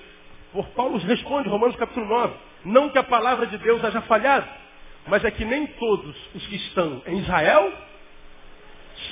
Por 0.53 0.66
Paulo 0.70 0.99
responde, 0.99 1.49
Romanos 1.49 1.77
capítulo 1.77 2.07
9, 2.07 2.35
não 2.64 2.88
que 2.90 2.99
a 2.99 3.03
palavra 3.03 3.46
de 3.46 3.57
Deus 3.59 3.85
haja 3.85 4.01
falhado, 4.03 4.49
mas 5.07 5.25
é 5.25 5.31
que 5.31 5.44
nem 5.44 5.66
todos 5.66 6.16
os 6.35 6.46
que 6.46 6.57
estão 6.57 7.03
em 7.07 7.18
Israel 7.18 7.73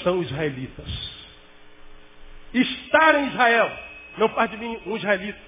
são 0.03 0.23
israelitas. 0.23 1.19
Estar 2.53 3.15
em 3.15 3.29
Israel 3.29 3.71
não 4.17 4.29
faz 4.31 4.51
de 4.51 4.57
mim 4.57 4.79
um 4.87 4.97
israelita. 4.97 5.39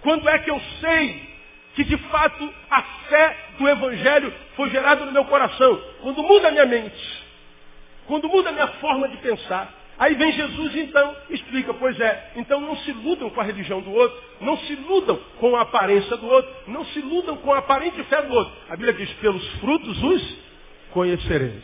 Quando 0.00 0.28
é 0.28 0.38
que 0.38 0.50
eu 0.50 0.60
sei 0.80 1.37
que 1.78 1.84
de 1.84 1.96
fato 2.08 2.52
a 2.68 2.82
fé 2.82 3.36
do 3.56 3.68
Evangelho 3.68 4.34
foi 4.56 4.68
gerada 4.68 5.04
no 5.04 5.12
meu 5.12 5.24
coração? 5.26 5.80
Quando 6.02 6.24
muda 6.24 6.48
a 6.48 6.50
minha 6.50 6.66
mente. 6.66 7.22
Quando 8.04 8.28
muda 8.28 8.48
a 8.48 8.52
minha 8.52 8.66
forma 8.66 9.08
de 9.08 9.16
pensar. 9.18 9.72
Aí 9.96 10.16
vem 10.16 10.32
Jesus 10.32 10.74
então 10.74 11.16
explica, 11.30 11.72
pois 11.74 11.98
é, 12.00 12.32
então 12.34 12.60
não 12.60 12.76
se 12.78 12.90
iludam 12.90 13.30
com 13.30 13.40
a 13.40 13.44
religião 13.44 13.80
do 13.80 13.92
outro, 13.92 14.16
não 14.40 14.56
se 14.58 14.72
iludam 14.72 15.20
com 15.38 15.54
a 15.54 15.62
aparência 15.62 16.16
do 16.16 16.26
outro, 16.26 16.52
não 16.66 16.84
se 16.86 16.98
iludam 16.98 17.36
com 17.36 17.52
a 17.52 17.58
aparente 17.58 18.02
fé 18.04 18.22
do 18.22 18.32
outro. 18.32 18.52
A 18.68 18.76
Bíblia 18.76 18.94
diz, 18.94 19.12
pelos 19.14 19.46
frutos 19.60 20.02
os 20.02 20.38
conhecereis. 20.90 21.62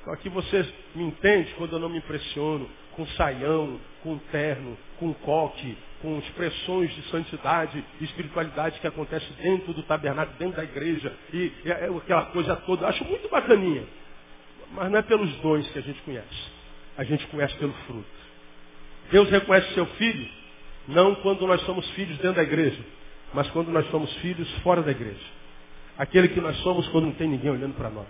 Então 0.00 0.12
aqui 0.12 0.28
você 0.28 0.64
me 0.94 1.02
entende 1.02 1.52
quando 1.54 1.72
eu 1.72 1.80
não 1.80 1.88
me 1.88 1.98
impressiono 1.98 2.70
com 2.92 3.04
saião, 3.08 3.80
com 4.04 4.16
terno, 4.30 4.78
com 5.00 5.12
coque, 5.14 5.76
com 6.00 6.18
expressões 6.18 6.94
de 6.94 7.02
santidade 7.10 7.84
e 8.00 8.04
espiritualidade 8.04 8.78
que 8.80 8.86
acontece 8.86 9.26
dentro 9.42 9.72
do 9.72 9.82
tabernáculo, 9.82 10.36
dentro 10.38 10.56
da 10.56 10.64
igreja, 10.64 11.12
e 11.32 11.52
é 11.64 11.88
aquela 11.96 12.26
coisa 12.26 12.56
toda. 12.56 12.86
Acho 12.86 13.04
muito 13.04 13.28
bacaninha. 13.28 13.84
Mas 14.72 14.90
não 14.90 14.98
é 14.98 15.02
pelos 15.02 15.30
dons 15.36 15.66
que 15.70 15.78
a 15.78 15.82
gente 15.82 16.00
conhece. 16.02 16.58
A 16.96 17.04
gente 17.04 17.26
conhece 17.28 17.56
pelo 17.56 17.72
fruto. 17.86 18.18
Deus 19.10 19.28
reconhece 19.30 19.72
seu 19.74 19.86
filho, 19.86 20.28
não 20.86 21.14
quando 21.16 21.46
nós 21.46 21.60
somos 21.62 21.88
filhos 21.90 22.16
dentro 22.18 22.34
da 22.34 22.42
igreja, 22.42 22.80
mas 23.32 23.48
quando 23.50 23.70
nós 23.70 23.88
somos 23.90 24.12
filhos 24.16 24.50
fora 24.58 24.82
da 24.82 24.90
igreja. 24.90 25.38
Aquele 25.96 26.28
que 26.28 26.40
nós 26.40 26.56
somos 26.58 26.86
quando 26.88 27.06
não 27.06 27.12
tem 27.12 27.28
ninguém 27.28 27.50
olhando 27.50 27.74
para 27.74 27.90
nós. 27.90 28.06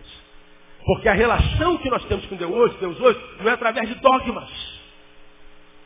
Porque 0.84 1.08
a 1.08 1.12
relação 1.12 1.78
que 1.78 1.90
nós 1.90 2.04
temos 2.04 2.26
com 2.26 2.36
Deus 2.36 2.50
hoje, 2.50 2.76
Deus 2.78 3.00
hoje, 3.00 3.20
não 3.40 3.50
é 3.50 3.54
através 3.54 3.88
de 3.88 3.94
dogmas. 3.96 4.77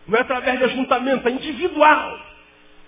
Não 0.07 0.19
é 0.19 0.23
através 0.23 0.59
de 0.59 0.65
ajuntamento, 0.65 1.29
é 1.29 1.31
individual. 1.31 2.21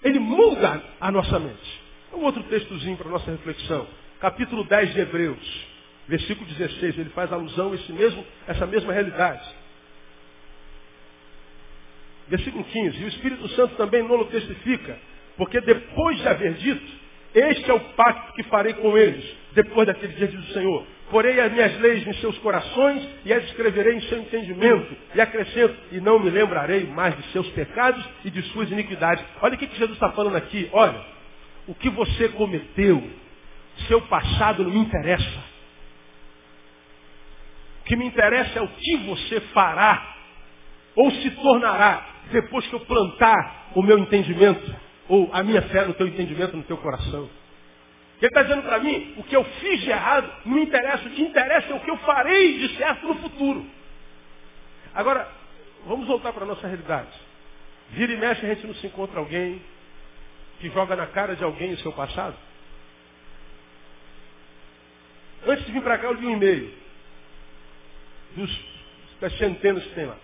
Ele 0.03 0.19
muda 0.19 0.83
a 1.01 1.11
nossa 1.11 1.39
mente. 1.39 1.83
Um 2.13 2.25
outro 2.25 2.43
textozinho 2.45 2.97
para 2.97 3.09
a 3.09 3.13
nossa 3.13 3.31
reflexão. 3.31 3.87
Capítulo 4.21 4.65
10 4.65 4.95
de 4.95 5.01
Hebreus, 5.01 5.67
versículo 6.09 6.47
16, 6.47 6.99
ele 6.99 7.11
faz 7.11 7.33
alusão 7.33 7.73
a 7.73 7.75
esse 7.75 7.93
mesmo, 7.93 8.25
essa 8.47 8.67
mesma 8.67 8.93
realidade. 8.93 9.45
Versículo 12.29 12.65
15, 12.65 13.01
e 13.01 13.05
o 13.05 13.09
Espírito 13.09 13.49
Santo 13.49 13.75
também 13.77 14.03
não 14.03 14.25
testifica, 14.25 14.99
porque 15.37 15.61
depois 15.61 16.19
de 16.19 16.29
haver 16.29 16.55
dito, 16.55 16.93
este 17.35 17.71
é 17.71 17.75
o 17.75 17.81
pacto 17.81 18.33
que 18.35 18.45
farei 18.45 18.73
com 18.75 18.97
eles, 18.97 19.25
depois 19.53 19.87
daquele 19.87 20.15
dia 20.15 20.29
do 20.29 20.47
Senhor. 20.53 20.87
Porei 21.15 21.39
as 21.39 21.53
minhas 21.53 21.79
leis 21.79 22.05
em 22.05 22.13
seus 22.15 22.37
corações 22.39 23.09
e 23.25 23.33
as 23.33 23.45
escreverei 23.45 23.95
em 23.95 24.01
seu 24.09 24.19
entendimento. 24.19 24.97
E 25.15 25.21
acrescento, 25.21 25.77
e 25.93 26.01
não 26.01 26.19
me 26.19 26.29
lembrarei 26.29 26.89
mais 26.89 27.17
de 27.17 27.23
seus 27.31 27.49
pecados 27.51 28.05
e 28.25 28.31
de 28.31 28.43
suas 28.49 28.69
iniquidades. 28.69 29.25
Olha 29.41 29.55
o 29.55 29.57
que 29.57 29.67
Jesus 29.67 29.93
está 29.93 30.11
falando 30.11 30.35
aqui. 30.35 30.69
Olha, 30.73 31.01
o 31.69 31.75
que 31.77 31.89
você 31.89 32.31
cometeu, 32.31 33.01
seu 33.87 34.01
passado 34.09 34.65
não 34.65 34.73
me 34.73 34.81
interessa. 34.81 35.45
O 37.83 37.85
que 37.85 37.95
me 37.95 38.07
interessa 38.07 38.59
é 38.59 38.63
o 38.63 38.67
que 38.67 38.97
você 39.07 39.41
fará 39.53 40.17
ou 40.97 41.13
se 41.13 41.31
tornará 41.31 42.09
depois 42.33 42.67
que 42.67 42.75
eu 42.75 42.81
plantar 42.81 43.71
o 43.77 43.83
meu 43.85 44.01
entendimento 44.01 44.75
ou 45.09 45.31
a 45.33 45.45
minha 45.45 45.63
fé 45.63 45.85
no 45.85 45.95
teu 45.95 46.09
entendimento, 46.09 46.57
no 46.57 46.65
teu 46.65 46.79
coração. 46.79 47.31
Ele 48.21 48.29
está 48.29 48.43
dizendo 48.43 48.63
para 48.63 48.79
mim, 48.79 49.15
o 49.17 49.25
que 49.25 49.37
eu 49.37 49.45
fiz 49.45 49.81
de 49.81 49.91
errado 49.91 50.33
não 50.45 50.55
me 50.55 50.63
interessa. 50.63 51.07
O 51.07 51.11
que 51.11 51.23
interessa 51.23 51.73
é 51.73 51.75
o 51.75 51.81
que 51.81 51.91
eu 51.91 51.97
farei 51.99 52.59
de 52.59 52.77
certo 52.77 53.07
no 53.07 53.17
futuro. 53.17 53.67
Agora, 54.95 55.29
vamos 55.87 56.07
voltar 56.07 56.33
para 56.33 56.45
a 56.45 56.47
nossa 56.47 56.67
realidade. 56.67 57.11
Vira 57.91 58.13
e 58.13 58.17
mexe, 58.17 58.47
a 58.47 58.55
gente 58.55 58.67
não 58.67 58.75
se 58.75 58.87
encontra 58.87 59.19
alguém 59.19 59.61
que 60.61 60.71
joga 60.71 60.97
na 60.97 61.07
cara 61.07 61.35
de 61.35 61.45
alguém 61.45 61.73
o 61.73 61.79
seu 61.79 61.93
passado. 61.93 62.37
Antes 65.47 65.67
de 65.67 65.73
vir 65.73 65.83
para 65.83 65.99
cá, 65.99 66.07
eu 66.07 66.15
li 66.15 66.27
um 66.27 66.37
e-mail 66.37 66.73
dos, 68.37 68.65
das 69.21 69.37
centenas 69.37 69.85
que 69.85 69.95
tem 69.95 70.07
lá. 70.07 70.17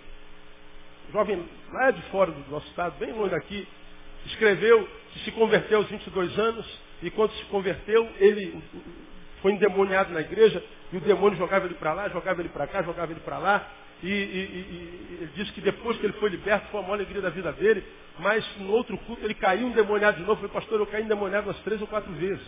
jovem 1.12 1.44
lá 1.72 1.90
de 1.90 2.00
fora 2.10 2.30
do 2.30 2.50
nosso 2.50 2.66
estado, 2.68 2.98
bem 2.98 3.12
longe 3.12 3.30
daqui, 3.30 3.68
escreveu 4.26 4.88
que 5.12 5.18
se 5.20 5.32
converteu 5.32 5.78
aos 5.78 5.88
22 5.88 6.38
anos 6.38 6.80
e 7.02 7.10
quando 7.10 7.32
se 7.32 7.44
converteu, 7.46 8.08
ele 8.18 8.62
foi 9.40 9.52
endemoniado 9.52 10.12
na 10.12 10.20
igreja 10.20 10.62
e 10.92 10.96
o 10.96 11.00
demônio 11.00 11.38
jogava 11.38 11.66
ele 11.66 11.74
para 11.74 11.92
lá, 11.92 12.08
jogava 12.08 12.40
ele 12.40 12.48
para 12.48 12.66
cá, 12.66 12.82
jogava 12.82 13.12
ele 13.12 13.20
para 13.20 13.38
lá. 13.38 13.68
E, 14.02 14.08
e, 14.08 14.10
e, 14.10 15.18
ele 15.20 15.30
disse 15.34 15.52
que 15.52 15.60
depois 15.60 15.96
que 15.98 16.06
ele 16.06 16.14
foi 16.14 16.30
liberto, 16.30 16.68
foi 16.70 16.80
a 16.80 16.82
maior 16.82 16.94
alegria 16.94 17.20
da 17.20 17.30
vida 17.30 17.52
dele, 17.52 17.84
mas 18.18 18.44
no 18.58 18.72
outro 18.72 18.96
culto 18.98 19.24
ele 19.24 19.34
caiu 19.34 19.68
endemoniado 19.68 20.18
de 20.18 20.22
novo. 20.24 20.36
Falei, 20.36 20.52
pastor, 20.52 20.80
eu 20.80 20.86
caí 20.86 21.02
endemoniado 21.02 21.48
umas 21.48 21.60
três 21.60 21.80
ou 21.80 21.86
quatro 21.86 22.12
vezes. 22.12 22.46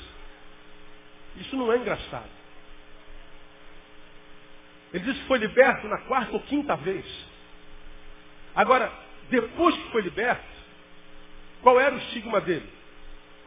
Isso 1.36 1.56
não 1.56 1.72
é 1.72 1.76
engraçado. 1.76 2.28
Ele 4.92 5.04
disse 5.04 5.20
que 5.20 5.26
foi 5.26 5.38
liberto 5.38 5.88
na 5.88 5.98
quarta 6.02 6.32
ou 6.32 6.40
quinta 6.40 6.76
vez. 6.76 7.04
Agora, 8.54 8.92
depois 9.30 9.74
que 9.74 9.90
foi 9.90 10.02
liberto, 10.02 10.44
qual 11.62 11.80
era 11.80 11.94
o 11.94 11.98
estigma 11.98 12.40
dele? 12.40 12.68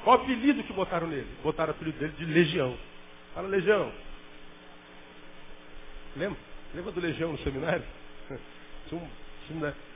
Qual 0.06 0.20
o 0.20 0.22
apelido 0.22 0.64
que 0.64 0.72
botaram 0.72 1.08
nele? 1.08 1.28
Botaram 1.42 1.74
o 1.74 1.76
apelido 1.76 1.98
dele 1.98 2.14
de 2.14 2.26
Legião. 2.26 2.78
Fala, 3.34 3.48
Legião. 3.48 3.92
Lembra? 6.16 6.38
Lembra 6.76 6.92
do 6.92 7.02
Legião 7.02 7.32
no 7.32 7.40
seminário? 7.42 7.84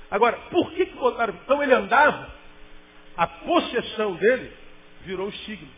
Agora, 0.10 0.36
por 0.50 0.72
que, 0.72 0.88
que 0.88 0.96
botaram? 0.96 1.36
Então 1.36 1.62
ele 1.62 1.76
andava, 1.76 2.34
a 3.16 3.28
possessão 3.28 4.16
dele 4.16 4.52
virou 5.02 5.28
o 5.28 5.30
estigma. 5.30 5.70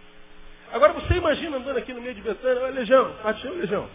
Agora 0.71 0.93
você 0.93 1.15
imagina 1.15 1.57
andando 1.57 1.77
aqui 1.77 1.93
no 1.93 2.01
meio 2.01 2.15
de 2.15 2.21
Betânia, 2.21 2.63
olha 2.63 2.73
Legião, 2.73 3.13
bate 3.21 3.45
o 3.45 3.53
Legião. 3.53 3.89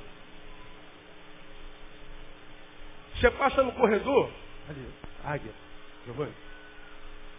Você 3.15 3.31
passa 3.31 3.63
no 3.63 3.73
corredor, 3.73 4.31
ali, 4.69 4.87
águia, 5.25 5.53
Giovanni, 6.05 6.35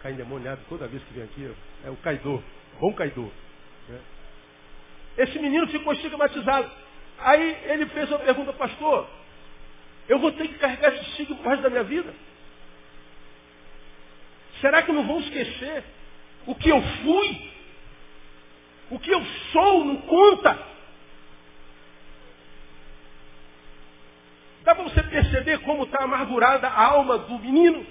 cai 0.02 0.10
endemoniado 0.10 0.60
toda 0.68 0.88
vez 0.88 1.00
que 1.04 1.14
vem 1.14 1.22
aqui, 1.22 1.54
é 1.84 1.90
o 1.90 1.96
caidor, 1.98 2.42
bom 2.80 2.92
caidor. 2.92 3.30
Né? 3.88 4.00
Esse 5.18 5.38
menino 5.38 5.66
ficou 5.68 5.92
estigmatizado. 5.92 6.70
Aí 7.18 7.58
ele 7.64 7.86
fez 7.86 8.08
uma 8.10 8.20
pergunta, 8.20 8.52
pastor, 8.52 9.08
eu 10.08 10.18
vou 10.18 10.32
ter 10.32 10.48
que 10.48 10.54
carregar 10.54 10.94
esse 10.94 11.10
estigma 11.10 11.36
por 11.36 11.48
resto 11.48 11.62
da 11.62 11.70
minha 11.70 11.84
vida? 11.84 12.14
Será 14.60 14.82
que 14.82 14.92
não 14.92 15.06
vão 15.06 15.20
esquecer 15.20 15.84
o 16.46 16.54
que 16.54 16.68
eu 16.68 16.80
fui? 16.80 17.52
O 18.90 18.98
que 18.98 19.10
eu 19.10 19.22
sou 19.52 19.84
não 19.84 19.96
conta? 19.98 20.58
Dá 24.64 24.74
para 24.74 24.84
você 24.84 25.02
perceber 25.02 25.58
como 25.60 25.84
está 25.84 26.04
amargurada 26.04 26.68
a 26.68 26.84
alma 26.84 27.18
do 27.18 27.38
menino? 27.38 27.86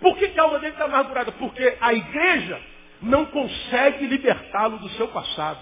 Por 0.00 0.16
que, 0.16 0.28
que 0.28 0.40
a 0.40 0.42
alma 0.42 0.58
dele 0.58 0.72
está 0.72 0.84
amargurada? 0.84 1.32
Porque 1.32 1.76
a 1.80 1.92
igreja 1.92 2.60
não 3.02 3.26
consegue 3.26 4.06
libertá-lo 4.06 4.78
do 4.78 4.88
seu 4.90 5.08
passado. 5.08 5.60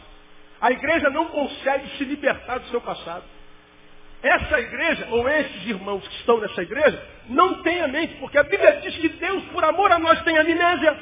A 0.60 0.72
igreja 0.72 1.08
não 1.10 1.26
consegue 1.26 1.96
se 1.96 2.04
libertar 2.04 2.58
do 2.58 2.66
seu 2.68 2.80
passado. 2.80 3.24
Essa 4.20 4.60
igreja, 4.60 5.06
ou 5.10 5.28
esses 5.28 5.66
irmãos 5.66 6.06
que 6.06 6.14
estão 6.16 6.40
nessa 6.40 6.62
igreja, 6.62 7.00
não 7.28 7.62
tem 7.62 7.80
a 7.80 7.86
mente, 7.86 8.16
porque 8.16 8.36
a 8.36 8.42
Bíblia 8.42 8.80
diz 8.82 8.96
que 8.96 9.08
Deus, 9.10 9.44
por 9.52 9.62
amor 9.62 9.92
a 9.92 9.98
nós, 9.98 10.20
tem 10.22 10.36
amnésia. 10.36 10.98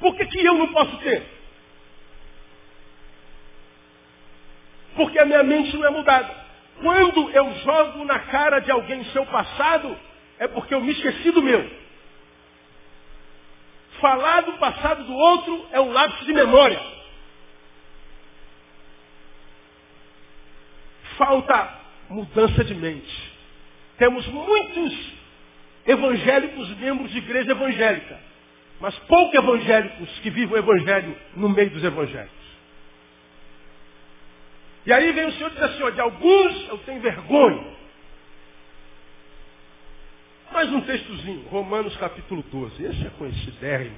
Por 0.00 0.16
que, 0.16 0.26
que 0.26 0.44
eu 0.44 0.54
não 0.54 0.72
posso 0.72 0.96
ter? 0.98 1.22
Porque 4.96 5.18
a 5.20 5.24
minha 5.24 5.44
mente 5.44 5.76
não 5.76 5.86
é 5.86 5.90
mudada. 5.90 6.42
Quando 6.80 7.30
eu 7.30 7.54
jogo 7.60 8.04
na 8.04 8.18
cara 8.18 8.58
de 8.58 8.72
alguém 8.72 9.04
seu 9.12 9.24
passado, 9.26 9.96
é 10.40 10.48
porque 10.48 10.74
eu 10.74 10.80
me 10.80 10.90
esqueci 10.90 11.30
do 11.30 11.40
meu. 11.40 11.81
Falar 14.02 14.42
do 14.42 14.52
passado 14.58 15.04
do 15.04 15.14
outro 15.14 15.66
é 15.72 15.80
um 15.80 15.92
lápis 15.92 16.26
de 16.26 16.34
memória. 16.34 16.92
falta 21.22 21.80
mudança 22.08 22.64
de 22.64 22.74
mente. 22.74 23.32
Temos 23.96 24.26
muitos 24.26 25.12
evangélicos 25.86 26.76
membros 26.78 27.10
de 27.10 27.18
igreja 27.18 27.52
evangélica, 27.52 28.18
mas 28.80 28.98
poucos 29.00 29.34
evangélicos 29.34 30.08
que 30.20 30.30
vivem 30.30 30.54
o 30.54 30.58
evangelho 30.58 31.16
no 31.36 31.48
meio 31.48 31.70
dos 31.70 31.84
evangélicos. 31.84 32.42
E 34.84 34.92
aí 34.92 35.12
vem 35.12 35.26
o 35.26 35.32
Senhor 35.32 35.50
e 35.50 35.54
diz 35.54 35.62
assim, 35.62 35.82
ó, 35.84 35.90
de 35.90 36.00
alguns 36.00 36.68
eu 36.68 36.78
tenho 36.78 37.00
vergonha. 37.00 37.72
Mais 40.52 40.72
um 40.72 40.80
Romanos 41.50 41.96
capítulo 41.96 42.42
12. 42.50 42.84
Esse 42.84 43.06
é 43.06 43.10
conhecidérrimo. 43.10 43.96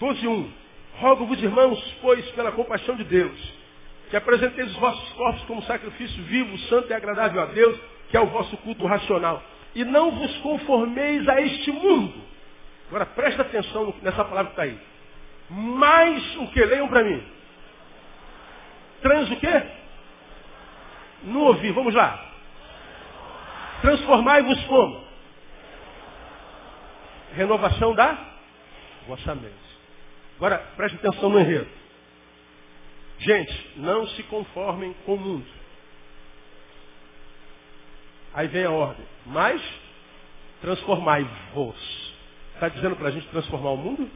12.1. 0.00 0.48
Rogo-vos, 0.98 1.42
irmãos, 1.42 1.96
pois, 2.00 2.24
pela 2.32 2.52
compaixão 2.52 2.94
de 2.94 3.04
Deus, 3.04 3.52
que 4.10 4.16
apresenteis 4.16 4.70
os 4.70 4.76
vossos 4.76 5.08
corpos 5.14 5.42
como 5.44 5.62
sacrifício 5.62 6.22
vivo, 6.24 6.56
santo 6.68 6.90
e 6.90 6.94
agradável 6.94 7.42
a 7.42 7.46
Deus, 7.46 7.78
que 8.10 8.16
é 8.16 8.20
o 8.20 8.26
vosso 8.26 8.56
culto 8.58 8.86
racional. 8.86 9.42
E 9.74 9.84
não 9.84 10.12
vos 10.12 10.36
conformeis 10.38 11.26
a 11.28 11.40
este 11.40 11.72
mundo. 11.72 12.22
Agora 12.88 13.06
presta 13.06 13.42
atenção 13.42 13.94
nessa 14.02 14.24
palavra 14.24 14.46
que 14.46 14.60
está 14.60 14.62
aí. 14.62 14.78
Mais 15.50 16.36
o 16.36 16.48
que? 16.48 16.64
Leiam 16.64 16.88
para 16.88 17.04
mim. 17.04 17.22
Trans 19.02 19.30
o 19.30 19.36
quê? 19.36 19.62
Não 21.24 21.40
ouvi, 21.42 21.70
vamos 21.72 21.94
lá. 21.94 22.32
Transformai-vos 23.80 24.64
como? 24.64 25.04
Renovação 27.34 27.94
da 27.94 28.16
vossa 29.06 29.34
mente. 29.34 29.54
Agora, 30.36 30.58
preste 30.76 30.96
atenção 30.96 31.28
no 31.28 31.40
enredo. 31.40 31.68
Gente, 33.18 33.72
não 33.76 34.06
se 34.08 34.22
conformem 34.24 34.94
com 35.04 35.14
o 35.14 35.18
mundo. 35.18 35.46
Aí 38.32 38.48
vem 38.48 38.64
a 38.64 38.70
ordem. 38.70 39.06
Mas, 39.26 39.62
transformai-vos. 40.60 42.03
Está 42.54 42.68
dizendo 42.68 42.96
para 42.96 43.08
a 43.08 43.10
gente 43.10 43.26
transformar 43.28 43.70
o 43.70 43.76
mundo? 43.76 44.10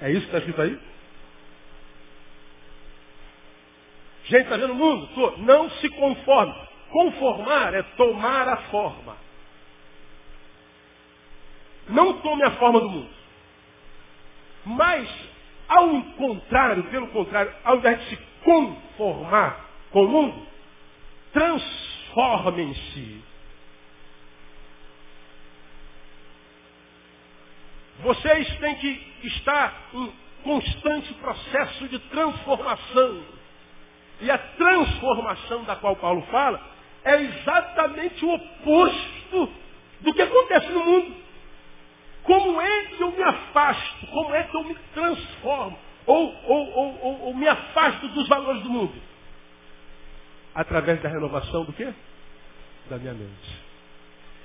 É 0.00 0.10
isso 0.10 0.20
que 0.20 0.26
está 0.26 0.38
escrito 0.38 0.62
aí? 0.62 0.78
Gente, 4.24 4.44
está 4.44 4.56
vendo 4.56 4.72
o 4.72 4.76
mundo? 4.76 5.06
Tô. 5.14 5.36
Não 5.38 5.70
se 5.70 5.88
conforme. 5.90 6.54
Conformar 6.90 7.74
é 7.74 7.82
tomar 7.82 8.48
a 8.48 8.56
forma. 8.68 9.16
Não 11.88 12.20
tome 12.20 12.44
a 12.44 12.52
forma 12.52 12.80
do 12.80 12.90
mundo. 12.90 13.10
Mas, 14.64 15.08
ao 15.68 16.02
contrário, 16.16 16.84
pelo 16.84 17.08
contrário, 17.08 17.52
ao 17.64 17.76
invés 17.76 17.98
de 18.00 18.10
se 18.10 18.18
conformar 18.44 19.68
com 19.90 20.04
o 20.04 20.08
mundo, 20.08 20.46
transformem-se. 21.32 23.31
Vocês 28.02 28.58
têm 28.58 28.74
que 28.76 29.12
estar 29.24 29.90
em 29.94 30.12
constante 30.42 31.14
processo 31.14 31.88
de 31.88 31.98
transformação. 32.00 33.22
E 34.20 34.30
a 34.30 34.38
transformação 34.38 35.64
da 35.64 35.76
qual 35.76 35.96
Paulo 35.96 36.22
fala 36.30 36.60
é 37.04 37.22
exatamente 37.22 38.24
o 38.24 38.34
oposto 38.34 39.52
do 40.00 40.12
que 40.12 40.22
acontece 40.22 40.68
no 40.68 40.84
mundo. 40.84 41.16
Como 42.24 42.60
é 42.60 42.84
que 42.86 43.00
eu 43.00 43.10
me 43.12 43.22
afasto? 43.22 44.06
Como 44.06 44.34
é 44.34 44.42
que 44.44 44.56
eu 44.56 44.64
me 44.64 44.74
transformo? 44.94 45.78
Ou, 46.06 46.34
ou, 46.44 46.72
ou, 46.72 47.20
ou, 47.26 47.34
me 47.34 47.46
afasto 47.48 48.08
dos 48.08 48.28
valores 48.28 48.62
do 48.62 48.70
mundo? 48.70 48.94
Através 50.54 51.00
da 51.00 51.08
renovação 51.08 51.64
do 51.64 51.72
quê? 51.72 51.92
Da 52.90 52.98
minha 52.98 53.14
mente. 53.14 53.62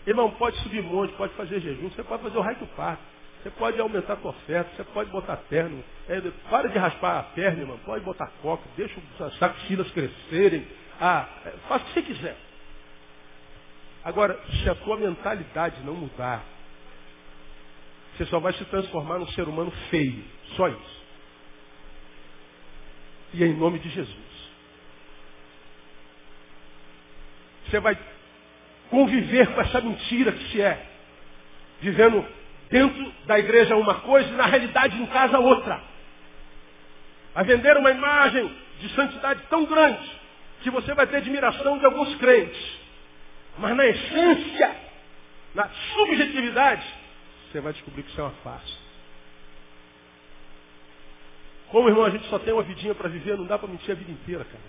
Irmão, 0.05 0.31
pode 0.31 0.57
subir 0.57 0.81
monte, 0.83 1.13
pode 1.13 1.33
fazer 1.33 1.59
jejum, 1.59 1.89
você 1.89 2.03
pode 2.03 2.23
fazer 2.23 2.37
o 2.37 2.41
raio 2.41 2.57
do 2.57 2.67
parque, 2.67 3.03
você 3.47 3.51
pode 3.51 3.79
aumentar 3.79 4.13
a 4.13 4.17
tua 4.17 4.31
oferta, 4.31 4.69
você 4.75 4.83
pode 4.83 5.09
botar 5.09 5.37
terno, 5.49 5.81
é, 6.09 6.19
para 6.49 6.67
de 6.67 6.77
raspar 6.77 7.19
a 7.19 7.23
perna, 7.23 7.61
irmão, 7.61 7.79
pode 7.85 8.03
botar 8.03 8.27
coca, 8.41 8.63
deixa 8.75 8.99
os 8.99 9.41
axilas 9.41 9.89
crescerem, 9.91 10.67
ah, 10.99 11.25
é, 11.45 11.51
faça 11.69 11.85
o 11.85 11.87
que 11.87 11.93
você 11.93 12.01
quiser. 12.01 12.37
Agora, 14.03 14.37
se 14.51 14.69
a 14.69 14.75
tua 14.75 14.97
mentalidade 14.97 15.81
não 15.83 15.93
mudar, 15.93 16.43
você 18.15 18.25
só 18.25 18.39
vai 18.39 18.51
se 18.53 18.65
transformar 18.65 19.19
num 19.19 19.27
ser 19.27 19.47
humano 19.47 19.71
feio. 19.89 20.23
Só 20.55 20.67
isso. 20.67 21.03
E 23.33 23.43
é 23.43 23.47
em 23.47 23.53
nome 23.53 23.79
de 23.79 23.89
Jesus. 23.89 24.17
Você 27.65 27.79
vai 27.79 27.97
conviver 28.89 29.53
com 29.53 29.61
essa 29.61 29.81
mentira 29.81 30.31
que 30.31 30.51
se 30.51 30.61
é. 30.61 30.85
Vivendo 31.81 32.25
dentro 32.69 33.13
da 33.25 33.39
igreja 33.39 33.75
uma 33.75 33.95
coisa 33.95 34.29
e 34.29 34.33
na 34.33 34.45
realidade 34.45 35.01
em 35.01 35.05
casa 35.07 35.39
outra. 35.39 35.81
A 37.35 37.43
vender 37.43 37.77
uma 37.77 37.91
imagem 37.91 38.51
de 38.79 38.89
santidade 38.89 39.41
tão 39.49 39.65
grande 39.65 40.17
que 40.61 40.69
você 40.69 40.93
vai 40.93 41.07
ter 41.07 41.17
admiração 41.17 41.77
de 41.77 41.85
alguns 41.85 42.15
crentes. 42.15 42.77
Mas 43.57 43.75
na 43.75 43.85
essência, 43.85 44.75
na 45.53 45.69
subjetividade, 45.93 46.85
você 47.51 47.61
vai 47.61 47.73
descobrir 47.73 48.03
que 48.03 48.09
isso 48.09 48.19
é 48.19 48.23
uma 48.23 48.33
farsa. 48.43 48.87
Como, 51.69 51.89
irmão, 51.89 52.05
a 52.05 52.09
gente 52.09 52.27
só 52.29 52.39
tem 52.39 52.53
uma 52.53 52.63
vidinha 52.63 52.95
para 52.95 53.09
viver, 53.09 53.37
não 53.37 53.45
dá 53.45 53.57
para 53.57 53.67
mentir 53.67 53.91
a 53.91 53.95
vida 53.95 54.11
inteira, 54.11 54.45
cara. 54.45 54.63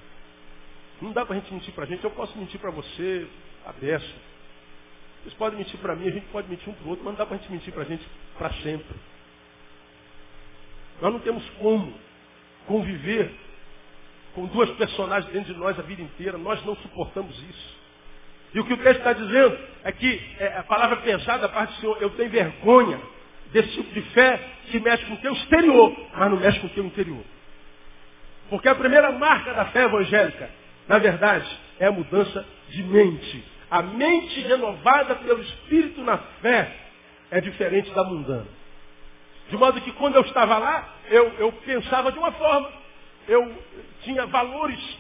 Não 1.01 1.13
dá 1.13 1.25
para 1.25 1.37
a 1.37 1.39
gente 1.39 1.53
mentir 1.53 1.73
para 1.73 1.85
a 1.85 1.87
gente. 1.87 2.03
Eu 2.03 2.11
posso 2.11 2.37
mentir 2.37 2.59
para 2.59 2.71
você, 2.71 3.27
a 3.65 3.73
beça. 3.73 4.07
Vocês 5.23 5.35
podem 5.35 5.59
mentir 5.59 5.79
para 5.81 5.95
mim, 5.95 6.09
a 6.09 6.13
gente 6.13 6.27
pode 6.27 6.49
mentir 6.49 6.69
um 6.69 6.73
para 6.73 6.87
o 6.87 6.91
outro, 6.91 7.05
mas 7.05 7.13
não 7.13 7.19
dá 7.19 7.27
para 7.27 7.37
a 7.37 7.39
gente 7.39 7.53
mentir 7.53 7.73
para 7.73 7.83
a 7.83 7.87
gente 7.87 8.07
para 8.39 8.53
sempre. 8.55 8.97
Nós 11.01 11.13
não 11.13 11.21
temos 11.21 11.49
como 11.59 11.93
conviver 12.67 13.31
com 14.35 14.47
duas 14.47 14.71
personagens 14.71 15.33
dentro 15.33 15.53
de 15.53 15.59
nós 15.59 15.79
a 15.79 15.83
vida 15.83 16.03
inteira. 16.03 16.39
Nós 16.39 16.65
não 16.65 16.77
suportamos 16.77 17.37
isso. 17.37 17.79
E 18.55 18.61
o 18.61 18.65
que 18.65 18.73
o 18.73 18.77
texto 18.79 18.99
está 18.99 19.13
dizendo 19.13 19.59
é 19.85 19.93
que 19.93 20.23
é, 20.39 20.59
a 20.59 20.63
palavra 20.63 20.97
pesada 20.99 21.41
da 21.41 21.49
parte 21.49 21.75
do 21.75 21.81
Senhor, 21.81 21.99
eu 22.01 22.11
tenho 22.11 22.31
vergonha 22.31 23.01
desse 23.53 23.71
tipo 23.73 23.93
de 23.93 24.03
fé 24.11 24.41
que 24.71 24.81
mexe 24.81 25.05
com 25.07 25.15
o 25.15 25.19
teu 25.19 25.33
exterior, 25.33 25.97
mas 26.17 26.31
não 26.31 26.39
mexe 26.39 26.61
com 26.61 26.67
o 26.67 26.71
teu 26.71 26.85
interior. 26.85 27.23
Porque 28.49 28.69
a 28.69 28.75
primeira 28.75 29.13
marca 29.13 29.53
da 29.53 29.67
fé 29.67 29.85
evangélica, 29.85 30.51
na 30.87 30.99
verdade, 30.99 31.47
é 31.79 31.87
a 31.87 31.93
mudança 31.93 32.47
de 32.71 32.83
mente. 32.83 33.45
A 33.71 33.83
mente 33.83 34.41
renovada 34.41 35.17
pelo 35.17 35.43
Espírito 35.43 36.03
na 36.03 36.19
fé 36.41 36.75
é 37.31 37.41
diferente 37.41 37.91
da 37.91 38.05
mundana. 38.05 38.47
De 39.49 39.57
modo 39.57 39.81
que 39.81 39.93
quando 39.93 40.17
eu 40.17 40.23
estava 40.23 40.59
lá, 40.59 40.89
eu, 41.11 41.29
eu 41.39 41.53
pensava 41.53 42.13
de 42.13 42.19
uma 42.19 42.33
forma, 42.33 42.71
eu 43.27 43.65
tinha 44.03 44.27
valores 44.27 44.99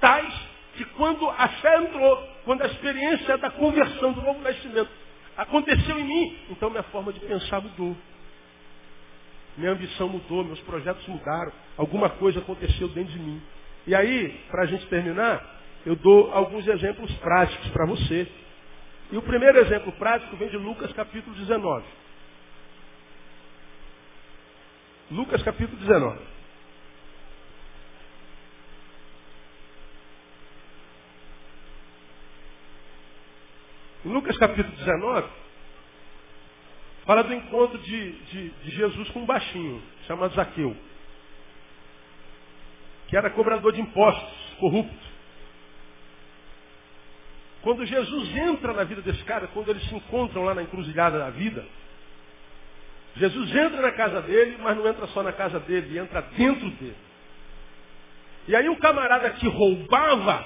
tais 0.00 0.34
que 0.76 0.84
quando 0.84 1.28
a 1.30 1.48
fé 1.48 1.78
entrou, 1.78 2.28
quando 2.44 2.62
a 2.62 2.66
experiência 2.66 3.38
da 3.38 3.50
conversão, 3.50 4.12
do 4.12 4.22
novo 4.22 4.40
nascimento, 4.40 4.90
aconteceu 5.36 5.98
em 5.98 6.04
mim, 6.04 6.38
então 6.50 6.70
minha 6.70 6.82
forma 6.84 7.12
de 7.12 7.20
pensar 7.20 7.60
mudou. 7.60 7.96
Minha 9.56 9.70
ambição 9.70 10.08
mudou, 10.08 10.42
meus 10.44 10.60
projetos 10.60 11.06
mudaram, 11.06 11.52
alguma 11.76 12.10
coisa 12.10 12.40
aconteceu 12.40 12.88
dentro 12.88 13.12
de 13.12 13.18
mim. 13.20 13.40
E 13.86 13.94
aí, 13.94 14.40
para 14.50 14.62
a 14.62 14.66
gente 14.66 14.86
terminar, 14.86 15.60
eu 15.86 15.96
dou 15.96 16.32
alguns 16.32 16.66
exemplos 16.66 17.12
práticos 17.16 17.68
para 17.68 17.86
você. 17.86 18.26
E 19.12 19.16
o 19.16 19.22
primeiro 19.22 19.58
exemplo 19.58 19.92
prático 19.92 20.36
vem 20.36 20.48
de 20.48 20.56
Lucas 20.56 20.92
capítulo 20.92 21.36
19. 21.36 21.84
Lucas 25.10 25.42
capítulo 25.42 25.78
19. 25.78 26.34
Em 34.04 34.12
Lucas 34.12 34.36
capítulo 34.36 34.76
19, 34.76 35.28
fala 37.06 37.22
do 37.22 37.32
encontro 37.32 37.78
de, 37.78 38.12
de, 38.12 38.50
de 38.50 38.70
Jesus 38.70 39.08
com 39.10 39.20
um 39.20 39.24
baixinho, 39.26 39.82
chamado 40.06 40.34
Zaqueu, 40.34 40.76
que 43.08 43.16
era 43.16 43.30
cobrador 43.30 43.72
de 43.72 43.80
impostos, 43.80 44.56
corrupto. 44.58 45.03
Quando 47.64 47.86
Jesus 47.86 48.36
entra 48.36 48.74
na 48.74 48.84
vida 48.84 49.00
desse 49.00 49.24
cara, 49.24 49.46
quando 49.46 49.70
eles 49.70 49.82
se 49.88 49.94
encontram 49.94 50.44
lá 50.44 50.54
na 50.54 50.62
encruzilhada 50.62 51.18
da 51.18 51.30
vida, 51.30 51.64
Jesus 53.16 53.56
entra 53.56 53.80
na 53.80 53.92
casa 53.92 54.20
dele, 54.20 54.58
mas 54.62 54.76
não 54.76 54.86
entra 54.86 55.06
só 55.06 55.22
na 55.22 55.32
casa 55.32 55.58
dele, 55.60 55.98
entra 55.98 56.20
dentro 56.36 56.68
dele. 56.72 56.96
E 58.46 58.54
aí 58.54 58.68
o 58.68 58.76
camarada 58.76 59.30
que 59.30 59.48
roubava 59.48 60.44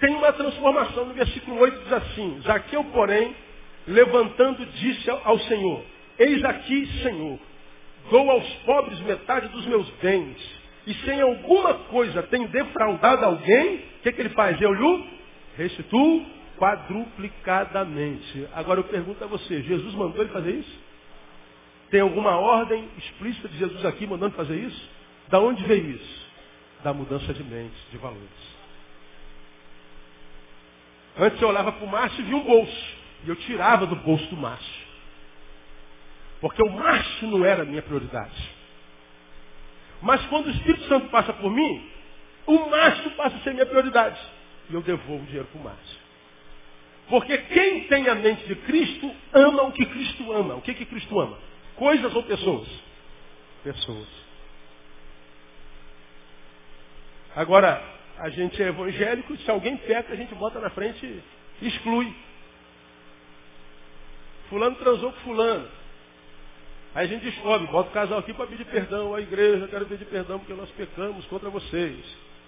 tem 0.00 0.12
uma 0.16 0.32
transformação. 0.32 1.04
No 1.04 1.14
versículo 1.14 1.60
8 1.60 1.78
diz 1.84 1.92
assim, 1.92 2.40
Zaqueu, 2.44 2.82
porém, 2.86 3.32
levantando, 3.86 4.66
disse 4.66 5.08
ao 5.10 5.38
Senhor, 5.38 5.84
Eis 6.18 6.44
aqui, 6.44 6.86
Senhor, 7.04 7.38
dou 8.10 8.28
aos 8.28 8.52
pobres 8.64 8.98
metade 9.02 9.46
dos 9.46 9.64
meus 9.66 9.88
bens, 10.02 10.36
e 10.88 10.94
sem 11.04 11.20
alguma 11.20 11.74
coisa 11.74 12.20
tenho 12.24 12.48
defraudado 12.48 13.24
alguém, 13.24 13.76
o 13.76 14.02
que, 14.02 14.10
que 14.10 14.22
ele 14.22 14.30
faz? 14.30 14.60
Eu 14.60 14.72
lhe 14.72 15.21
restituo 15.56 16.26
quadruplicadamente. 16.58 18.48
Agora 18.52 18.80
eu 18.80 18.84
pergunto 18.84 19.22
a 19.24 19.26
você, 19.26 19.62
Jesus 19.62 19.94
mandou 19.94 20.22
ele 20.22 20.32
fazer 20.32 20.52
isso? 20.52 20.80
Tem 21.90 22.00
alguma 22.00 22.38
ordem 22.38 22.88
explícita 22.96 23.48
de 23.48 23.58
Jesus 23.58 23.84
aqui 23.84 24.06
mandando 24.06 24.34
fazer 24.34 24.56
isso? 24.56 24.90
Da 25.28 25.38
onde 25.40 25.62
veio 25.64 25.90
isso? 25.90 26.26
Da 26.82 26.92
mudança 26.92 27.34
de 27.34 27.44
mente, 27.44 27.76
de 27.90 27.98
valores. 27.98 28.52
Antes 31.18 31.40
eu 31.42 31.48
olhava 31.48 31.72
para 31.72 31.84
o 31.84 31.88
Márcio 31.88 32.20
e 32.20 32.24
via 32.24 32.36
um 32.36 32.44
bolso. 32.44 32.86
E 33.24 33.28
eu 33.28 33.36
tirava 33.36 33.86
do 33.86 33.96
bolso 33.96 34.26
do 34.26 34.36
Márcio. 34.36 34.82
Porque 36.40 36.62
o 36.62 36.70
Márcio 36.70 37.28
não 37.28 37.44
era 37.44 37.62
a 37.62 37.66
minha 37.66 37.82
prioridade. 37.82 38.50
Mas 40.00 40.24
quando 40.26 40.46
o 40.46 40.50
Espírito 40.50 40.84
Santo 40.88 41.08
passa 41.10 41.32
por 41.32 41.50
mim, 41.50 41.88
o 42.46 42.70
Márcio 42.70 43.10
passa 43.12 43.36
a 43.36 43.40
ser 43.40 43.52
minha 43.52 43.66
prioridade. 43.66 44.18
E 44.70 44.74
eu 44.74 44.82
devolvo 44.82 45.22
o 45.22 45.26
dinheiro 45.26 45.48
para 45.50 45.60
o 45.60 45.64
Márcio. 45.64 46.02
Porque 47.08 47.36
quem 47.36 47.84
tem 47.84 48.08
a 48.08 48.14
mente 48.14 48.46
de 48.46 48.54
Cristo 48.54 49.14
ama 49.32 49.64
o 49.64 49.72
que 49.72 49.84
Cristo 49.84 50.32
ama. 50.32 50.54
O 50.54 50.62
que, 50.62 50.74
que 50.74 50.86
Cristo 50.86 51.20
ama? 51.20 51.38
Coisas 51.76 52.14
ou 52.14 52.22
pessoas? 52.22 52.68
Pessoas. 53.64 54.08
Agora, 57.34 57.82
a 58.18 58.28
gente 58.28 58.62
é 58.62 58.68
evangélico, 58.68 59.36
se 59.36 59.50
alguém 59.50 59.76
peca, 59.76 60.12
a 60.12 60.16
gente 60.16 60.34
bota 60.34 60.60
na 60.60 60.70
frente 60.70 61.04
e 61.60 61.66
exclui. 61.66 62.14
Fulano 64.48 64.76
transou 64.76 65.12
com 65.12 65.20
fulano. 65.20 65.68
Aí 66.94 67.06
a 67.06 67.08
gente 67.08 67.24
descobre, 67.24 67.66
bota 67.68 67.88
o 67.88 67.92
casal 67.92 68.18
aqui 68.18 68.34
para 68.34 68.46
pedir 68.46 68.66
perdão. 68.66 69.14
A 69.14 69.20
igreja, 69.20 69.66
quero 69.66 69.86
pedir 69.86 70.04
perdão 70.04 70.38
porque 70.38 70.52
nós 70.52 70.70
pecamos 70.72 71.24
contra 71.26 71.48
vocês. 71.48 72.04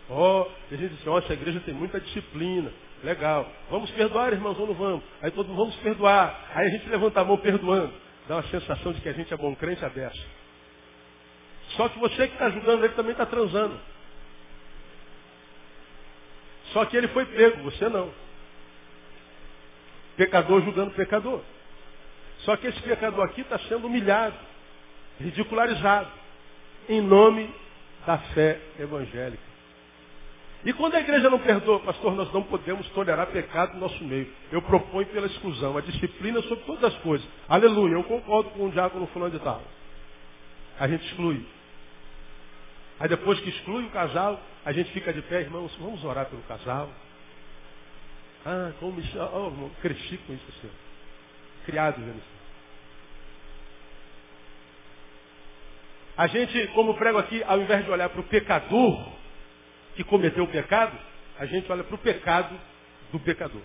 Ó, 0.09 0.43
oh, 0.43 0.51
a 0.71 0.77
gente 0.77 0.95
diz, 0.95 1.07
ó, 1.07 1.19
essa 1.19 1.33
igreja 1.33 1.61
tem 1.61 1.75
muita 1.75 2.01
disciplina. 2.01 2.71
Legal. 3.03 3.51
Vamos 3.71 3.91
perdoar, 3.91 4.33
irmãos, 4.33 4.59
ou 4.59 4.67
não 4.67 4.75
vamos? 4.75 5.05
Aí 5.21 5.31
todo 5.31 5.49
mundo, 5.49 5.59
vamos 5.59 5.77
perdoar. 5.77 6.51
Aí 6.55 6.67
a 6.67 6.71
gente 6.71 6.89
levanta 6.89 7.21
a 7.21 7.25
mão 7.25 7.37
perdoando. 7.37 7.93
Dá 8.29 8.37
uma 8.37 8.43
sensação 8.45 8.93
de 8.93 9.01
que 9.01 9.09
a 9.09 9.13
gente 9.13 9.33
é 9.33 9.37
bom 9.37 9.55
crente 9.55 9.85
a 9.85 9.89
dessa. 9.89 10.23
Só 11.77 11.89
que 11.89 11.99
você 11.99 12.29
que 12.29 12.35
está 12.35 12.47
ajudando 12.47 12.85
ele 12.85 12.95
também 12.95 13.13
está 13.13 13.27
transando. 13.27 13.79
Só 16.73 16.85
que 16.87 16.97
ele 16.97 17.09
foi 17.09 17.27
pego, 17.27 17.63
você 17.63 17.89
não. 17.89 18.11
Pecador 20.17 20.63
julgando 20.63 20.93
pecador. 20.93 21.41
Só 22.41 22.57
que 22.57 22.67
esse 22.67 22.81
pecador 22.83 23.25
aqui 23.25 23.41
está 23.41 23.59
sendo 23.61 23.87
humilhado, 23.87 24.37
ridicularizado, 25.21 26.11
em 26.89 27.01
nome 27.01 27.53
da 28.07 28.19
fé 28.19 28.61
evangélica. 28.79 29.54
E 30.65 30.73
quando 30.73 30.95
a 30.95 31.01
igreja 31.01 31.29
não 31.29 31.39
perdoa, 31.39 31.81
pastor, 31.81 32.15
nós 32.15 32.33
não 32.33 32.43
podemos 32.43 32.89
tolerar 32.91 33.27
pecado 33.27 33.75
no 33.75 33.81
nosso 33.81 34.03
meio. 34.03 34.33
Eu 34.51 34.63
proponho 34.63 35.07
pela 35.09 35.27
exclusão, 35.27 35.77
a 35.77 35.83
disciplina 35.83 36.41
sobre 36.43 36.65
todas 36.65 36.85
as 36.85 36.99
coisas. 37.03 37.27
Aleluia, 37.47 37.95
eu 37.95 38.05
concordo 38.05 38.51
com 38.51 38.67
o 38.67 38.71
diácono 38.71 39.07
fulano 39.09 39.33
de 39.33 39.45
tal. 39.45 39.63
A 40.81 40.89
gente 40.89 41.05
exclui. 41.07 41.45
Aí 42.99 43.09
depois 43.09 43.39
que 43.41 43.51
exclui 43.51 43.85
o 43.85 43.91
casal, 43.91 44.41
a 44.65 44.73
gente 44.73 44.91
fica 44.93 45.13
de 45.13 45.21
pé, 45.23 45.43
irmãos, 45.43 45.75
vamos 45.79 46.03
orar 46.03 46.27
pelo 46.27 46.43
casal. 46.43 46.89
Ah, 48.47 48.73
como 48.81 48.93
me 48.93 49.03
oh, 49.03 49.47
irmão, 49.47 49.71
cresci 49.83 50.17
com 50.27 50.33
isso, 50.33 50.53
Senhor. 50.61 50.75
Criado 51.67 51.97
vendo. 51.97 52.23
A 56.17 56.27
gente, 56.27 56.69
como 56.69 56.95
prego 56.95 57.19
aqui, 57.19 57.43
ao 57.43 57.61
invés 57.61 57.85
de 57.85 57.91
olhar 57.91 58.09
para 58.09 58.21
o 58.21 58.25
pecador 58.25 59.24
que 59.95 60.05
cometeu 60.05 60.45
o 60.45 60.49
pecado, 60.49 60.97
a 61.39 61.47
gente 61.47 61.71
olha 61.71 61.85
para 61.85 61.95
o 61.95 61.99
pecado 61.99 62.59
do 63.13 63.19
pecador. 63.21 63.63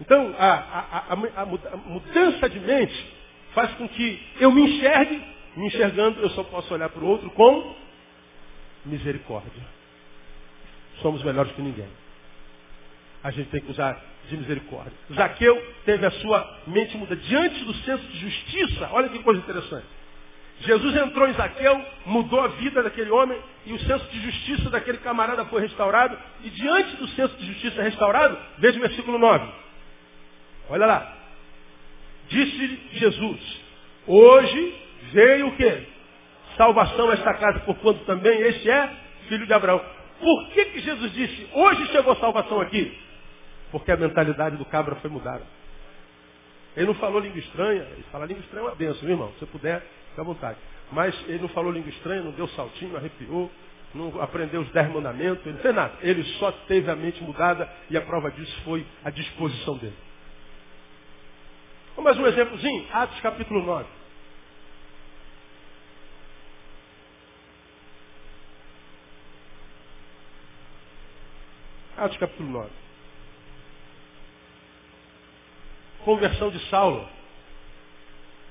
Então, 0.00 0.34
a, 0.38 0.52
a, 0.52 0.98
a, 1.08 1.42
a, 1.42 1.46
mudança 1.46 2.48
de 2.50 2.60
mente 2.60 3.14
faz 3.54 3.72
com 3.74 3.88
que 3.88 4.22
eu 4.38 4.52
me 4.52 4.62
enxergue, 4.62 5.22
me 5.56 5.66
enxergando, 5.66 6.20
eu 6.20 6.30
só 6.30 6.42
posso 6.44 6.72
olhar 6.74 6.90
para 6.90 7.02
o 7.02 7.06
outro 7.06 7.30
com 7.30 7.74
misericórdia. 8.84 9.62
Somos 11.00 11.22
melhores 11.22 11.52
que 11.52 11.62
ninguém. 11.62 11.88
A 13.22 13.30
gente 13.30 13.48
tem 13.50 13.60
que 13.60 13.70
usar 13.70 14.00
de 14.28 14.36
misericórdia. 14.36 14.92
Zaqueu 15.14 15.74
teve 15.84 16.04
a 16.04 16.10
sua 16.10 16.60
mente 16.66 16.96
mudada 16.96 17.20
diante 17.20 17.64
do 17.64 17.74
senso 17.76 18.04
de 18.04 18.18
justiça. 18.18 18.88
Olha 18.92 19.08
que 19.08 19.18
coisa 19.20 19.40
interessante. 19.40 19.86
Jesus 20.60 20.96
entrou 20.96 21.28
em 21.28 21.34
Zaqueu, 21.34 21.84
mudou 22.06 22.40
a 22.40 22.48
vida 22.48 22.82
daquele 22.82 23.10
homem 23.10 23.38
e 23.66 23.72
o 23.72 23.78
senso 23.80 24.06
de 24.06 24.20
justiça 24.20 24.70
daquele 24.70 24.98
camarada 24.98 25.44
foi 25.46 25.60
restaurado. 25.60 26.16
E 26.42 26.50
diante 26.50 26.96
do 26.96 27.06
senso 27.08 27.36
de 27.36 27.46
justiça 27.46 27.82
restaurado, 27.82 28.38
veja 28.58 28.78
o 28.78 28.82
versículo 28.82 29.18
9. 29.18 29.46
Olha 30.70 30.86
lá. 30.86 31.16
Disse 32.28 32.80
Jesus, 32.92 33.60
hoje 34.06 34.74
veio 35.12 35.48
o 35.48 35.56
quê? 35.56 35.86
Salvação 36.56 37.10
a 37.10 37.12
esta 37.12 37.34
casa, 37.34 37.60
por 37.60 37.76
quanto 37.76 38.04
também 38.04 38.40
este 38.40 38.70
é 38.70 38.90
filho 39.28 39.46
de 39.46 39.52
Abraão. 39.52 39.80
Por 40.18 40.48
que, 40.48 40.64
que 40.66 40.80
Jesus 40.80 41.12
disse, 41.12 41.48
hoje 41.52 41.86
chegou 41.88 42.16
salvação 42.16 42.60
aqui? 42.60 42.98
Porque 43.70 43.92
a 43.92 43.96
mentalidade 43.96 44.56
do 44.56 44.64
cabra 44.64 44.96
foi 44.96 45.10
mudada. 45.10 45.42
Ele 46.76 46.86
não 46.86 46.94
falou 46.94 47.20
língua 47.20 47.38
estranha, 47.38 47.86
ele 47.92 48.04
fala 48.10 48.26
língua 48.26 48.42
estranha 48.42 48.66
é 48.66 48.68
uma 48.68 48.74
benção, 48.74 49.08
irmão? 49.08 49.32
Se 49.38 49.46
puder, 49.46 49.86
fica 50.16 50.22
à 50.22 50.24
vontade. 50.24 50.58
Mas 50.90 51.14
ele 51.28 51.40
não 51.40 51.48
falou 51.50 51.70
língua 51.70 51.90
estranha, 51.90 52.22
não 52.22 52.32
deu 52.32 52.48
saltinho, 52.48 52.92
não 52.92 52.98
arrepiou, 52.98 53.50
não 53.94 54.20
aprendeu 54.20 54.62
os 54.62 54.70
dez 54.70 54.90
mandamentos, 54.90 55.44
ele 55.44 55.56
não 55.56 55.62
fez 55.62 55.74
nada. 55.74 55.94
Ele 56.00 56.24
só 56.38 56.50
teve 56.66 56.90
a 56.90 56.96
mente 56.96 57.22
mudada 57.22 57.70
e 57.90 57.96
a 57.96 58.00
prova 58.00 58.30
disso 58.30 58.62
foi 58.64 58.86
a 59.04 59.10
disposição 59.10 59.76
dele. 59.76 59.96
Mais 61.98 62.18
um 62.18 62.26
exemplozinho, 62.26 62.86
Atos 62.92 63.20
capítulo 63.20 63.62
9. 63.62 63.88
Atos 71.96 72.16
capítulo 72.18 72.50
9. 72.50 72.70
Conversão 76.04 76.50
de 76.50 76.60
Saulo. 76.68 77.15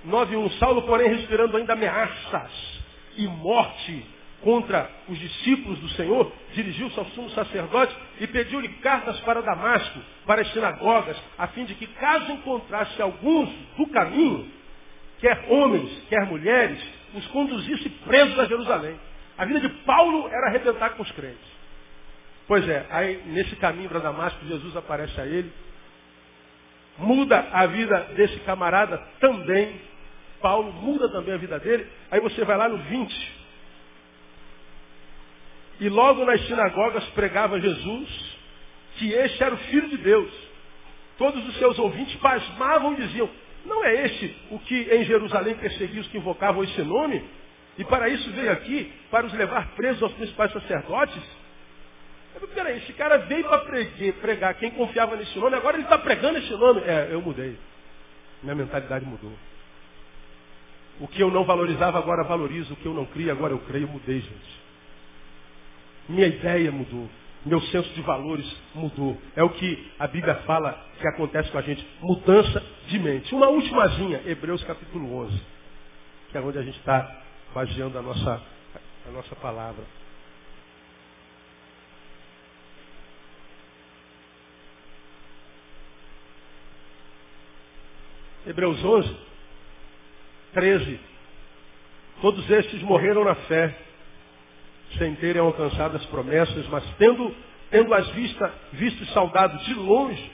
9.1. 0.07 0.59
Saulo, 0.59 0.83
porém, 0.83 1.09
respirando 1.09 1.57
ainda 1.57 1.73
ameaças 1.73 2.51
e 3.17 3.27
morte 3.27 4.05
contra 4.41 4.89
os 5.07 5.17
discípulos 5.17 5.79
do 5.79 5.89
Senhor, 5.89 6.31
dirigiu-se 6.53 6.99
ao 6.99 7.05
sumo 7.07 7.29
sacerdote 7.31 7.95
e 8.19 8.27
pediu-lhe 8.27 8.69
cartas 8.79 9.19
para 9.21 9.41
Damasco, 9.41 9.99
para 10.25 10.41
as 10.41 10.51
sinagogas, 10.51 11.17
a 11.37 11.47
fim 11.47 11.65
de 11.65 11.73
que, 11.75 11.87
caso 11.87 12.31
encontrasse 12.31 13.01
alguns 13.01 13.49
do 13.77 13.87
caminho, 13.87 14.47
quer 15.19 15.45
homens, 15.49 16.03
quer 16.09 16.25
mulheres, 16.27 16.79
os 17.15 17.25
conduzisse 17.27 17.89
presos 17.89 18.37
a 18.37 18.45
Jerusalém. 18.45 18.99
A 19.37 19.45
vida 19.45 19.59
de 19.59 19.69
Paulo 19.83 20.27
era 20.27 20.47
arrebentar 20.47 20.91
com 20.91 21.03
os 21.03 21.11
crentes. 21.11 21.55
Pois 22.47 22.67
é, 22.69 22.85
aí 22.89 23.23
nesse 23.25 23.55
caminho 23.55 23.89
para 23.89 23.99
Damasco, 23.99 24.45
Jesus 24.45 24.75
aparece 24.75 25.19
a 25.19 25.25
ele, 25.25 25.51
muda 26.97 27.47
a 27.51 27.65
vida 27.65 27.99
desse 28.15 28.39
camarada 28.41 28.97
também. 29.19 29.81
Paulo 30.41 30.71
muda 30.73 31.09
também 31.09 31.33
a 31.33 31.37
vida 31.37 31.59
dele. 31.59 31.87
Aí 32.11 32.19
você 32.19 32.43
vai 32.45 32.57
lá 32.57 32.69
no 32.69 32.77
20. 32.77 33.35
E 35.81 35.89
logo 35.89 36.25
nas 36.25 36.41
sinagogas 36.45 37.03
pregava 37.09 37.59
Jesus 37.59 38.35
que 38.97 39.11
este 39.11 39.43
era 39.43 39.53
o 39.53 39.57
Filho 39.57 39.89
de 39.89 39.97
Deus. 39.97 40.31
Todos 41.17 41.45
os 41.47 41.57
seus 41.57 41.77
ouvintes 41.79 42.15
pasmavam 42.17 42.93
e 42.93 42.97
diziam, 42.97 43.29
não 43.65 43.83
é 43.83 44.05
este 44.05 44.35
o 44.51 44.59
que 44.59 44.75
em 44.75 45.03
Jerusalém 45.05 45.55
perseguia 45.55 46.01
os 46.01 46.07
que 46.07 46.17
invocavam 46.17 46.63
esse 46.63 46.81
nome? 46.81 47.23
E 47.77 47.83
para 47.83 48.07
isso 48.07 48.31
veio 48.31 48.51
aqui, 48.51 48.91
para 49.11 49.25
os 49.25 49.33
levar 49.33 49.75
presos 49.75 50.01
aos 50.01 50.13
principais 50.13 50.51
sacerdotes? 50.53 51.21
Eu 52.39 52.47
peraí, 52.49 52.77
esse 52.77 52.93
cara 52.93 53.17
veio 53.19 53.43
para 53.45 53.65
pregar 54.21 54.53
quem 54.55 54.71
confiava 54.71 55.15
nesse 55.15 55.37
nome, 55.39 55.55
agora 55.55 55.77
ele 55.77 55.83
está 55.83 55.97
pregando 55.97 56.37
esse 56.37 56.51
nome. 56.51 56.81
É, 56.81 57.09
eu 57.11 57.21
mudei. 57.21 57.57
Minha 58.43 58.55
mentalidade 58.55 59.05
mudou. 59.05 59.31
O 60.99 61.07
que 61.07 61.21
eu 61.21 61.29
não 61.29 61.43
valorizava, 61.43 61.97
agora 61.97 62.23
valorizo. 62.23 62.73
O 62.73 62.77
que 62.77 62.85
eu 62.85 62.93
não 62.93 63.05
cria, 63.05 63.31
agora 63.31 63.53
eu 63.53 63.59
creio. 63.59 63.87
Mudei, 63.87 64.21
gente. 64.21 64.65
Minha 66.07 66.27
ideia 66.27 66.71
mudou. 66.71 67.09
Meu 67.45 67.61
senso 67.61 67.89
de 67.93 68.01
valores 68.01 68.45
mudou. 68.73 69.21
É 69.35 69.43
o 69.43 69.49
que 69.49 69.91
a 69.99 70.07
Bíblia 70.07 70.35
fala 70.47 70.71
que 70.99 71.07
acontece 71.07 71.51
com 71.51 71.57
a 71.57 71.61
gente. 71.61 71.85
Mudança 72.01 72.63
de 72.87 72.97
mente. 72.97 73.35
Uma 73.35 73.49
ultimazinha, 73.49 74.21
Hebreus 74.25 74.63
capítulo 74.63 75.15
11. 75.25 75.41
Que 76.31 76.37
é 76.37 76.41
onde 76.41 76.57
a 76.57 76.63
gente 76.63 76.77
está 76.79 77.23
baseando 77.53 77.99
a 77.99 78.01
nossa, 78.01 78.41
a 79.07 79.11
nossa 79.11 79.35
palavra. 79.35 79.83
Hebreus 88.47 88.83
11, 88.83 89.17
13. 90.55 90.99
Todos 92.21 92.49
estes 92.49 92.81
morreram 92.81 93.25
na 93.25 93.35
fé, 93.35 93.75
sem 94.97 95.13
terem 95.15 95.41
alcançado 95.41 95.97
as 95.97 96.05
promessas, 96.05 96.65
mas 96.69 96.83
tendo, 96.97 97.35
tendo 97.69 97.93
as 97.93 98.07
vista, 98.11 98.51
vistos 98.71 99.11
saudados 99.11 99.63
de 99.65 99.73
longe, 99.73 100.31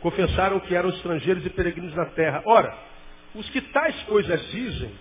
confessaram 0.00 0.60
que 0.60 0.74
eram 0.74 0.90
estrangeiros 0.90 1.44
e 1.46 1.50
peregrinos 1.50 1.94
na 1.94 2.06
terra. 2.06 2.42
Ora, 2.44 2.76
os 3.34 3.48
que 3.48 3.62
tais 3.62 4.00
coisas 4.02 4.50
dizem, 4.50 4.92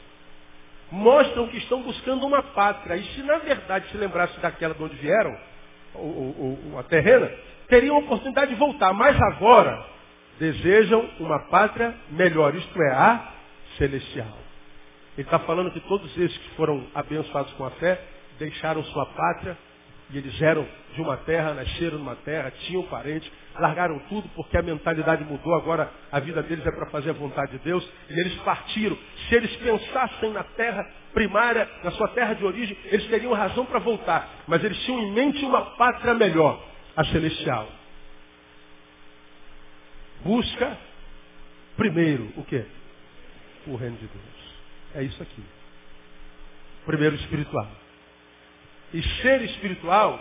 mostram 0.89 1.47
que 1.49 1.57
estão 1.57 1.81
buscando 1.81 2.25
uma 2.25 2.41
pátria. 2.41 2.95
E 2.95 3.03
se 3.13 3.21
na 3.23 3.39
verdade 3.39 3.89
se 3.89 3.97
lembrasse 3.97 4.39
daquela 4.39 4.73
de 4.73 4.81
onde 4.81 4.95
vieram, 4.95 5.37
ou, 5.93 6.59
ou, 6.71 6.79
a 6.79 6.83
terrena, 6.83 7.29
teriam 7.67 7.97
a 7.97 7.99
oportunidade 7.99 8.51
de 8.51 8.57
voltar. 8.57 8.93
Mas 8.93 9.19
agora 9.33 9.85
desejam 10.39 11.09
uma 11.19 11.39
pátria 11.47 11.93
melhor, 12.09 12.55
isto 12.55 12.81
é, 12.81 12.91
a 12.93 13.33
celestial. 13.77 14.50
Ele 15.17 15.27
está 15.27 15.39
falando 15.39 15.71
que 15.71 15.79
todos 15.81 16.09
esses 16.17 16.37
que 16.37 16.49
foram 16.55 16.87
abençoados 16.95 17.51
com 17.53 17.65
a 17.65 17.71
fé 17.71 18.01
deixaram 18.39 18.83
sua 18.85 19.05
pátria 19.07 19.57
e 20.13 20.17
eles 20.17 20.41
eram 20.41 20.67
de 20.93 21.01
uma 21.01 21.15
terra, 21.17 21.53
nasceram 21.53 21.97
numa 21.97 22.15
terra, 22.17 22.51
tinham 22.51 22.83
parentes, 22.83 23.31
largaram 23.57 23.97
tudo 24.09 24.27
porque 24.35 24.57
a 24.57 24.61
mentalidade 24.61 25.23
mudou, 25.23 25.55
agora 25.55 25.89
a 26.11 26.19
vida 26.19 26.43
deles 26.43 26.65
é 26.65 26.71
para 26.71 26.87
fazer 26.87 27.11
a 27.11 27.13
vontade 27.13 27.53
de 27.53 27.59
Deus, 27.59 27.87
e 28.09 28.19
eles 28.19 28.35
partiram. 28.41 28.97
Se 29.29 29.35
eles 29.35 29.55
pensassem 29.57 30.31
na 30.31 30.43
terra 30.43 30.85
primária, 31.13 31.67
na 31.83 31.91
sua 31.91 32.09
terra 32.09 32.33
de 32.33 32.43
origem, 32.43 32.77
eles 32.85 33.07
teriam 33.07 33.33
razão 33.33 33.65
para 33.65 33.79
voltar, 33.79 34.29
mas 34.47 34.61
eles 34.63 34.77
tinham 34.83 35.01
em 35.01 35.11
mente 35.13 35.43
uma 35.45 35.61
pátria 35.77 36.13
melhor, 36.13 36.61
a 36.95 37.05
celestial. 37.05 37.69
Busca 40.23 40.77
primeiro 41.77 42.31
o 42.35 42.43
quê? 42.43 42.65
O 43.65 43.75
reino 43.75 43.95
de 43.95 44.07
Deus. 44.07 44.40
É 44.95 45.03
isso 45.03 45.21
aqui. 45.21 45.43
Primeiro 46.85 47.15
espiritual. 47.15 47.67
E 48.93 49.01
ser 49.21 49.41
espiritual 49.43 50.19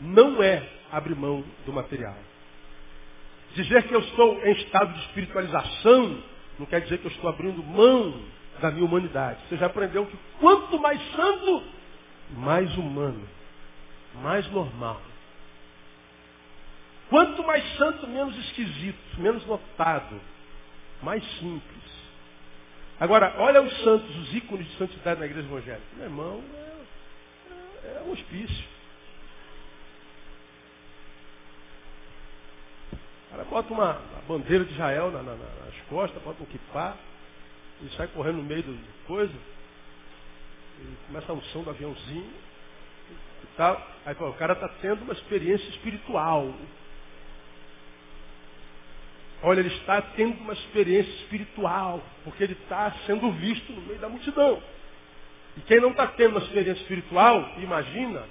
não 0.00 0.42
é 0.42 0.68
abrir 0.90 1.14
mão 1.14 1.44
do 1.64 1.72
material. 1.72 2.16
Dizer 3.54 3.84
que 3.84 3.94
eu 3.94 4.00
estou 4.00 4.44
em 4.44 4.52
estado 4.52 4.92
de 4.92 5.00
espiritualização 5.00 6.22
não 6.58 6.66
quer 6.66 6.80
dizer 6.80 6.98
que 6.98 7.06
eu 7.06 7.10
estou 7.10 7.30
abrindo 7.30 7.62
mão 7.62 8.20
da 8.60 8.70
minha 8.70 8.84
humanidade. 8.84 9.40
Você 9.48 9.56
já 9.56 9.66
aprendeu 9.66 10.06
que 10.06 10.18
quanto 10.40 10.78
mais 10.80 11.00
santo, 11.12 11.62
mais 12.32 12.76
humano, 12.76 13.26
mais 14.16 14.50
normal. 14.50 15.00
Quanto 17.08 17.42
mais 17.44 17.64
santo, 17.76 18.06
menos 18.06 18.36
esquisito, 18.36 18.98
menos 19.18 19.46
notado, 19.46 20.20
mais 21.02 21.24
simples. 21.38 21.77
Agora, 23.00 23.32
olha 23.38 23.62
os 23.62 23.72
santos, 23.84 24.16
os 24.16 24.34
ícones 24.34 24.66
de 24.66 24.76
santidade 24.76 25.20
na 25.20 25.26
igreja 25.26 25.46
evangélica. 25.46 25.86
Meu 25.94 26.06
irmão, 26.06 26.42
é, 27.84 27.98
é 27.98 28.02
um 28.04 28.10
hospício. 28.10 28.64
O 32.92 33.30
cara 33.30 33.44
bota 33.44 33.72
uma, 33.72 33.98
uma 33.98 34.22
bandeira 34.26 34.64
de 34.64 34.72
Israel 34.72 35.12
na, 35.12 35.22
na, 35.22 35.36
nas 35.36 35.80
costas, 35.88 36.20
bota 36.22 36.42
um 36.42 36.46
kipá, 36.46 36.96
e 37.82 37.88
sai 37.90 38.08
correndo 38.08 38.38
no 38.38 38.42
meio 38.42 38.64
do 38.64 39.04
coisa, 39.06 39.34
e 40.80 41.06
começa 41.06 41.30
a 41.30 41.34
unção 41.36 41.62
do 41.62 41.70
aviãozinho, 41.70 42.32
e 43.44 43.46
tal. 43.56 43.80
Aí 44.04 44.16
o 44.18 44.32
cara 44.32 44.54
está 44.54 44.68
tendo 44.80 45.02
uma 45.02 45.12
experiência 45.12 45.68
espiritual. 45.68 46.52
Olha, 49.42 49.60
ele 49.60 49.68
está 49.68 50.02
tendo 50.02 50.40
uma 50.40 50.52
experiência 50.52 51.10
espiritual, 51.22 52.02
porque 52.24 52.42
ele 52.42 52.54
está 52.54 52.92
sendo 53.06 53.30
visto 53.32 53.72
no 53.72 53.82
meio 53.82 53.98
da 53.98 54.08
multidão. 54.08 54.60
E 55.56 55.60
quem 55.60 55.80
não 55.80 55.90
está 55.90 56.06
tendo 56.08 56.30
uma 56.30 56.40
experiência 56.40 56.82
espiritual, 56.82 57.52
imagina, 57.58 58.24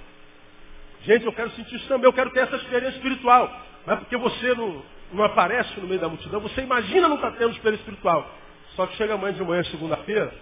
gente, 1.02 1.24
eu 1.24 1.32
quero 1.32 1.50
sentir 1.52 1.76
isso 1.76 1.88
também, 1.88 2.06
eu 2.06 2.12
quero 2.12 2.30
ter 2.30 2.40
essa 2.40 2.56
experiência 2.56 2.96
espiritual. 2.96 3.50
É 3.86 3.96
porque 3.96 4.16
você 4.16 4.54
não, 4.54 4.82
não 5.12 5.24
aparece 5.24 5.80
no 5.80 5.86
meio 5.86 6.00
da 6.00 6.08
multidão, 6.08 6.40
você 6.40 6.60
imagina 6.60 7.08
não 7.08 7.16
estar 7.16 7.30
tá 7.30 7.38
tendo 7.38 7.52
experiência 7.52 7.84
espiritual. 7.84 8.30
Só 8.76 8.86
que 8.86 8.96
chega 8.96 9.14
amanhã 9.14 9.32
de 9.32 9.42
manhã, 9.42 9.64
segunda-feira, 9.64 10.32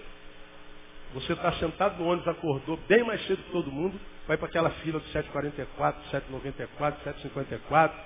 você 1.14 1.32
está 1.32 1.52
sentado 1.52 1.98
no 1.98 2.08
ônibus, 2.08 2.28
acordou 2.28 2.76
bem 2.88 3.04
mais 3.04 3.24
cedo 3.26 3.42
que 3.42 3.50
todo 3.50 3.70
mundo, 3.70 3.98
vai 4.26 4.36
para 4.36 4.48
aquela 4.48 4.70
fila 4.70 4.98
do 4.98 5.06
744, 5.06 6.02
794, 6.10 7.04
754, 7.04 7.98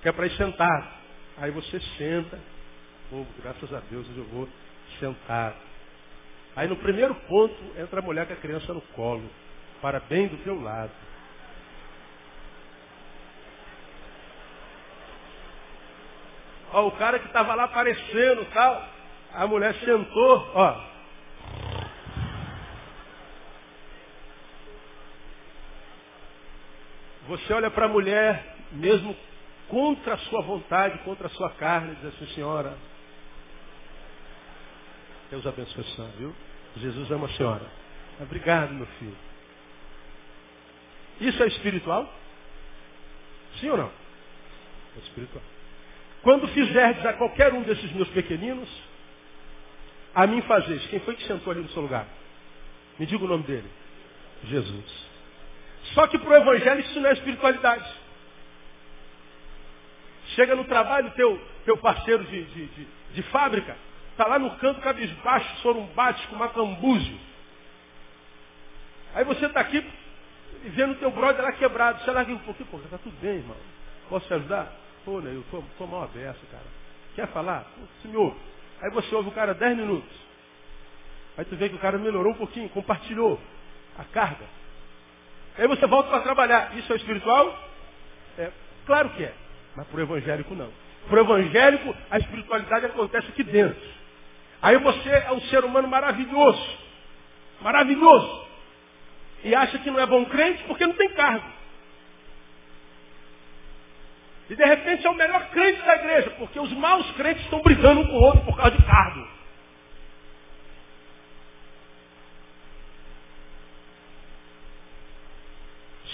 que 0.00 0.08
é 0.08 0.12
para 0.12 0.26
ir 0.26 0.36
sentar. 0.36 1.03
Aí 1.38 1.50
você 1.50 1.80
senta, 1.98 2.38
oh, 3.12 3.24
graças 3.42 3.72
a 3.72 3.80
Deus 3.90 4.06
eu 4.16 4.24
vou 4.24 4.48
sentar. 5.00 5.54
Aí 6.54 6.68
no 6.68 6.76
primeiro 6.76 7.14
ponto 7.26 7.54
entra 7.76 7.98
a 7.98 8.02
mulher 8.02 8.26
com 8.26 8.32
a 8.32 8.36
criança 8.36 8.72
no 8.72 8.80
colo, 8.80 9.28
para 9.82 9.98
bem 10.00 10.28
do 10.28 10.36
teu 10.44 10.60
lado. 10.60 10.92
Ó, 16.72 16.86
o 16.86 16.92
cara 16.92 17.18
que 17.18 17.26
estava 17.26 17.54
lá 17.54 17.64
aparecendo 17.64 18.44
tal, 18.52 18.94
A 19.32 19.48
mulher 19.48 19.74
sentou, 19.84 20.52
ó. 20.54 20.80
Você 27.26 27.52
olha 27.52 27.68
para 27.68 27.86
a 27.86 27.88
mulher, 27.88 28.56
mesmo 28.70 29.16
contra 29.68 30.14
a 30.14 30.18
sua 30.18 30.42
vontade, 30.42 30.98
contra 30.98 31.26
a 31.26 31.30
sua 31.30 31.50
carne, 31.50 31.94
diz 31.96 32.06
assim, 32.06 32.26
senhora, 32.34 32.76
Deus 35.30 35.46
abençoe 35.46 35.80
a 35.80 35.94
senhora, 35.94 36.12
viu? 36.16 36.34
Jesus 36.76 37.10
ama 37.10 37.26
a 37.26 37.30
senhora. 37.30 37.66
Obrigado, 38.20 38.72
meu 38.74 38.86
filho. 38.98 39.16
Isso 41.20 41.42
é 41.42 41.46
espiritual? 41.46 42.12
Sim 43.60 43.70
ou 43.70 43.76
não? 43.76 43.90
É 44.96 45.00
espiritual. 45.00 45.42
Quando 46.22 46.48
fizerdes 46.48 47.04
a 47.04 47.12
qualquer 47.12 47.52
um 47.52 47.62
desses 47.62 47.92
meus 47.92 48.08
pequeninos, 48.08 48.68
a 50.14 50.26
mim 50.26 50.40
fazeis. 50.42 50.86
Quem 50.86 51.00
foi 51.00 51.16
que 51.16 51.26
sentou 51.26 51.52
ali 51.52 51.60
no 51.60 51.68
seu 51.70 51.82
lugar? 51.82 52.06
Me 52.98 53.06
diga 53.06 53.24
o 53.24 53.28
nome 53.28 53.44
dele. 53.44 53.68
Jesus. 54.44 55.04
Só 55.94 56.06
que 56.06 56.18
para 56.18 56.30
o 56.30 56.34
Evangelho 56.34 56.80
isso 56.80 57.00
não 57.00 57.10
é 57.10 57.12
espiritualidade. 57.12 58.03
Chega 60.34 60.54
no 60.54 60.64
trabalho, 60.64 61.10
teu, 61.12 61.40
teu 61.64 61.76
parceiro 61.76 62.24
de, 62.24 62.44
de, 62.44 62.66
de, 62.66 62.88
de 63.14 63.22
fábrica, 63.24 63.76
está 64.10 64.26
lá 64.26 64.38
no 64.38 64.50
canto 64.56 64.80
cabisbaixo, 64.80 65.56
sorumbático, 65.58 66.34
macambúzio. 66.36 67.18
Aí 69.14 69.24
você 69.24 69.46
está 69.46 69.60
aqui 69.60 69.84
vendo 70.70 70.98
teu 70.98 71.10
brother 71.10 71.42
lá 71.42 71.52
quebrado. 71.52 72.02
Você 72.02 72.10
larga 72.10 72.32
um 72.32 72.38
pouquinho, 72.38 72.68
pô, 72.68 72.78
tá 72.90 72.98
tudo 72.98 73.16
bem, 73.20 73.36
irmão. 73.36 73.56
Posso 74.08 74.26
te 74.26 74.34
ajudar? 74.34 74.72
Pô, 75.04 75.20
né, 75.20 75.30
eu 75.34 75.44
tô, 75.50 75.62
tô 75.78 75.86
mal 75.86 76.02
aberto, 76.04 76.40
cara. 76.50 76.64
Quer 77.14 77.28
falar? 77.28 77.66
Pô, 77.74 78.18
ouve. 78.18 78.36
Aí 78.82 78.90
você 78.90 79.14
ouve 79.14 79.28
o 79.28 79.32
cara 79.32 79.54
10 79.54 79.76
minutos. 79.76 80.24
Aí 81.38 81.44
tu 81.44 81.56
vê 81.56 81.68
que 81.68 81.76
o 81.76 81.80
cara 81.80 81.98
melhorou 81.98 82.32
um 82.32 82.36
pouquinho, 82.36 82.68
compartilhou 82.70 83.40
a 83.98 84.04
carga. 84.04 84.46
Aí 85.56 85.68
você 85.68 85.86
volta 85.86 86.10
para 86.10 86.20
trabalhar. 86.20 86.76
Isso 86.76 86.92
é 86.92 86.96
espiritual? 86.96 87.56
É, 88.36 88.50
claro 88.86 89.10
que 89.10 89.24
é. 89.24 89.43
Mas 89.76 89.86
para 89.86 89.98
o 89.98 90.02
evangélico 90.02 90.54
não. 90.54 90.70
Para 91.08 91.22
o 91.22 91.24
evangélico, 91.24 91.94
a 92.10 92.18
espiritualidade 92.18 92.86
acontece 92.86 93.28
aqui 93.28 93.42
dentro. 93.42 93.80
Aí 94.62 94.78
você 94.78 95.10
é 95.10 95.32
um 95.32 95.40
ser 95.42 95.64
humano 95.64 95.88
maravilhoso. 95.88 96.78
Maravilhoso. 97.60 98.46
E 99.42 99.54
acha 99.54 99.78
que 99.78 99.90
não 99.90 100.00
é 100.00 100.06
bom 100.06 100.24
crente 100.24 100.62
porque 100.64 100.86
não 100.86 100.94
tem 100.94 101.10
cargo. 101.10 101.52
E 104.48 104.54
de 104.54 104.64
repente 104.64 105.06
é 105.06 105.10
o 105.10 105.14
melhor 105.14 105.48
crente 105.50 105.82
da 105.82 105.96
igreja, 105.96 106.30
porque 106.38 106.58
os 106.60 106.72
maus 106.72 107.10
crentes 107.12 107.42
estão 107.44 107.62
brigando 107.62 108.00
um 108.00 108.06
com 108.06 108.12
o 108.12 108.22
outro 108.22 108.44
por 108.44 108.56
causa 108.56 108.76
de 108.76 108.82
cargo. 108.84 109.28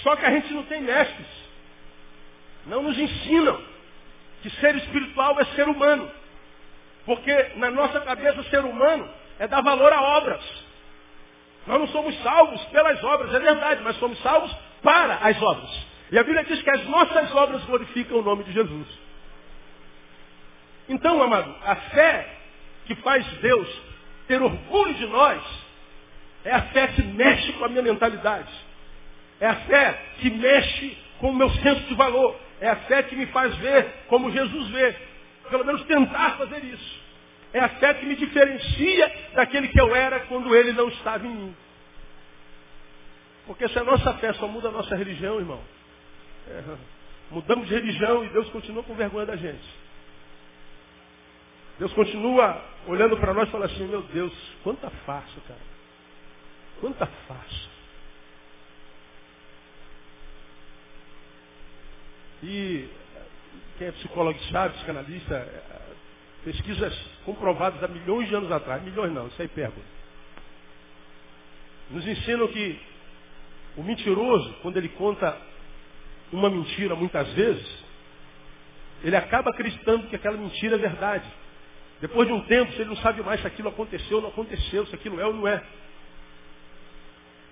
Só 0.03 0.15
que 0.15 0.25
a 0.25 0.31
gente 0.31 0.53
não 0.53 0.63
tem 0.63 0.81
mestres. 0.81 1.40
Não 2.65 2.83
nos 2.83 2.97
ensinam 2.97 3.61
que 4.41 4.49
ser 4.49 4.75
espiritual 4.75 5.39
é 5.39 5.45
ser 5.55 5.67
humano. 5.67 6.09
Porque 7.05 7.51
na 7.55 7.71
nossa 7.71 7.99
cabeça 8.01 8.43
ser 8.43 8.63
humano 8.63 9.09
é 9.39 9.47
dar 9.47 9.61
valor 9.61 9.91
a 9.91 10.01
obras. 10.01 10.43
Nós 11.67 11.79
não 11.79 11.87
somos 11.87 12.17
salvos 12.21 12.61
pelas 12.65 13.03
obras, 13.03 13.33
é 13.33 13.39
verdade, 13.39 13.81
mas 13.83 13.95
somos 13.97 14.19
salvos 14.21 14.51
para 14.81 15.15
as 15.15 15.41
obras. 15.41 15.69
E 16.11 16.17
a 16.17 16.23
Bíblia 16.23 16.43
diz 16.43 16.61
que 16.61 16.69
as 16.69 16.85
nossas 16.87 17.33
obras 17.33 17.63
glorificam 17.65 18.19
o 18.19 18.23
nome 18.23 18.43
de 18.43 18.51
Jesus. 18.51 18.87
Então, 20.89 21.21
amado, 21.21 21.55
a 21.63 21.75
fé 21.75 22.27
que 22.85 22.95
faz 22.95 23.25
Deus 23.41 23.67
ter 24.27 24.41
orgulho 24.41 24.93
de 24.95 25.05
nós 25.07 25.41
é 26.43 26.51
a 26.51 26.61
fé 26.63 26.87
que 26.87 27.03
mexe 27.03 27.53
com 27.53 27.65
a 27.65 27.69
minha 27.69 27.83
mentalidade. 27.83 28.51
É 29.39 29.47
a 29.47 29.55
fé 29.55 29.99
que 30.19 30.29
mexe 30.29 30.97
com 31.19 31.29
o 31.29 31.35
meu 31.35 31.49
senso 31.49 31.81
de 31.81 31.93
valor. 31.93 32.35
É 32.61 32.69
a 32.69 32.75
fé 32.75 33.01
que 33.03 33.15
me 33.15 33.25
faz 33.27 33.55
ver 33.57 33.91
como 34.07 34.31
Jesus 34.31 34.69
vê. 34.69 34.95
Pelo 35.49 35.65
menos 35.65 35.83
tentar 35.85 36.37
fazer 36.37 36.63
isso. 36.63 37.01
É 37.51 37.59
a 37.59 37.67
fé 37.67 37.95
que 37.95 38.05
me 38.05 38.15
diferencia 38.15 39.13
daquele 39.33 39.67
que 39.67 39.81
eu 39.81 39.93
era 39.93 40.21
quando 40.21 40.55
ele 40.55 40.71
não 40.71 40.87
estava 40.87 41.25
em 41.25 41.35
mim. 41.35 41.55
Porque 43.47 43.67
se 43.67 43.77
a 43.79 43.83
nossa 43.83 44.13
fé 44.13 44.31
só 44.33 44.47
muda 44.47 44.69
a 44.69 44.71
nossa 44.71 44.95
religião, 44.95 45.39
irmão, 45.39 45.59
é, 46.47 46.63
mudamos 47.31 47.67
de 47.67 47.73
religião 47.73 48.23
e 48.23 48.29
Deus 48.29 48.47
continua 48.49 48.83
com 48.83 48.93
vergonha 48.93 49.25
da 49.25 49.35
gente. 49.35 49.81
Deus 51.79 51.91
continua 51.93 52.63
olhando 52.87 53.17
para 53.17 53.33
nós 53.33 53.49
e 53.49 53.51
fala 53.51 53.65
assim, 53.65 53.87
meu 53.87 54.03
Deus, 54.03 54.31
quanta 54.63 54.87
farsa, 55.05 55.41
cara. 55.47 55.59
Quanta 56.79 57.07
farsa. 57.27 57.70
E 62.43 62.89
quem 63.77 63.87
é 63.87 63.91
psicólogo 63.91 64.39
sabe, 64.51 64.75
psicanalista, 64.75 65.35
é, 65.35 65.81
pesquisas 66.43 66.97
comprovadas 67.25 67.83
há 67.83 67.87
milhões 67.87 68.27
de 68.27 68.35
anos 68.35 68.51
atrás, 68.51 68.81
milhões 68.83 69.13
não, 69.13 69.27
isso 69.27 69.41
é 69.41 69.45
hipérbole, 69.45 69.85
nos 71.91 72.07
ensinam 72.07 72.47
que 72.47 72.79
o 73.77 73.83
mentiroso, 73.83 74.53
quando 74.61 74.77
ele 74.77 74.89
conta 74.89 75.37
uma 76.31 76.49
mentira 76.49 76.95
muitas 76.95 77.27
vezes, 77.33 77.67
ele 79.03 79.15
acaba 79.15 79.49
acreditando 79.49 80.07
que 80.07 80.15
aquela 80.15 80.37
mentira 80.37 80.75
é 80.75 80.79
verdade. 80.79 81.25
Depois 81.99 82.27
de 82.27 82.33
um 82.33 82.41
tempo, 82.41 82.71
ele 82.73 82.85
não 82.85 82.97
sabe 82.97 83.21
mais 83.21 83.41
se 83.41 83.47
aquilo 83.47 83.69
aconteceu 83.69 84.17
ou 84.17 84.23
não 84.23 84.29
aconteceu, 84.29 84.85
se 84.87 84.95
aquilo 84.95 85.19
é 85.19 85.25
ou 85.25 85.33
não 85.33 85.47
é. 85.47 85.61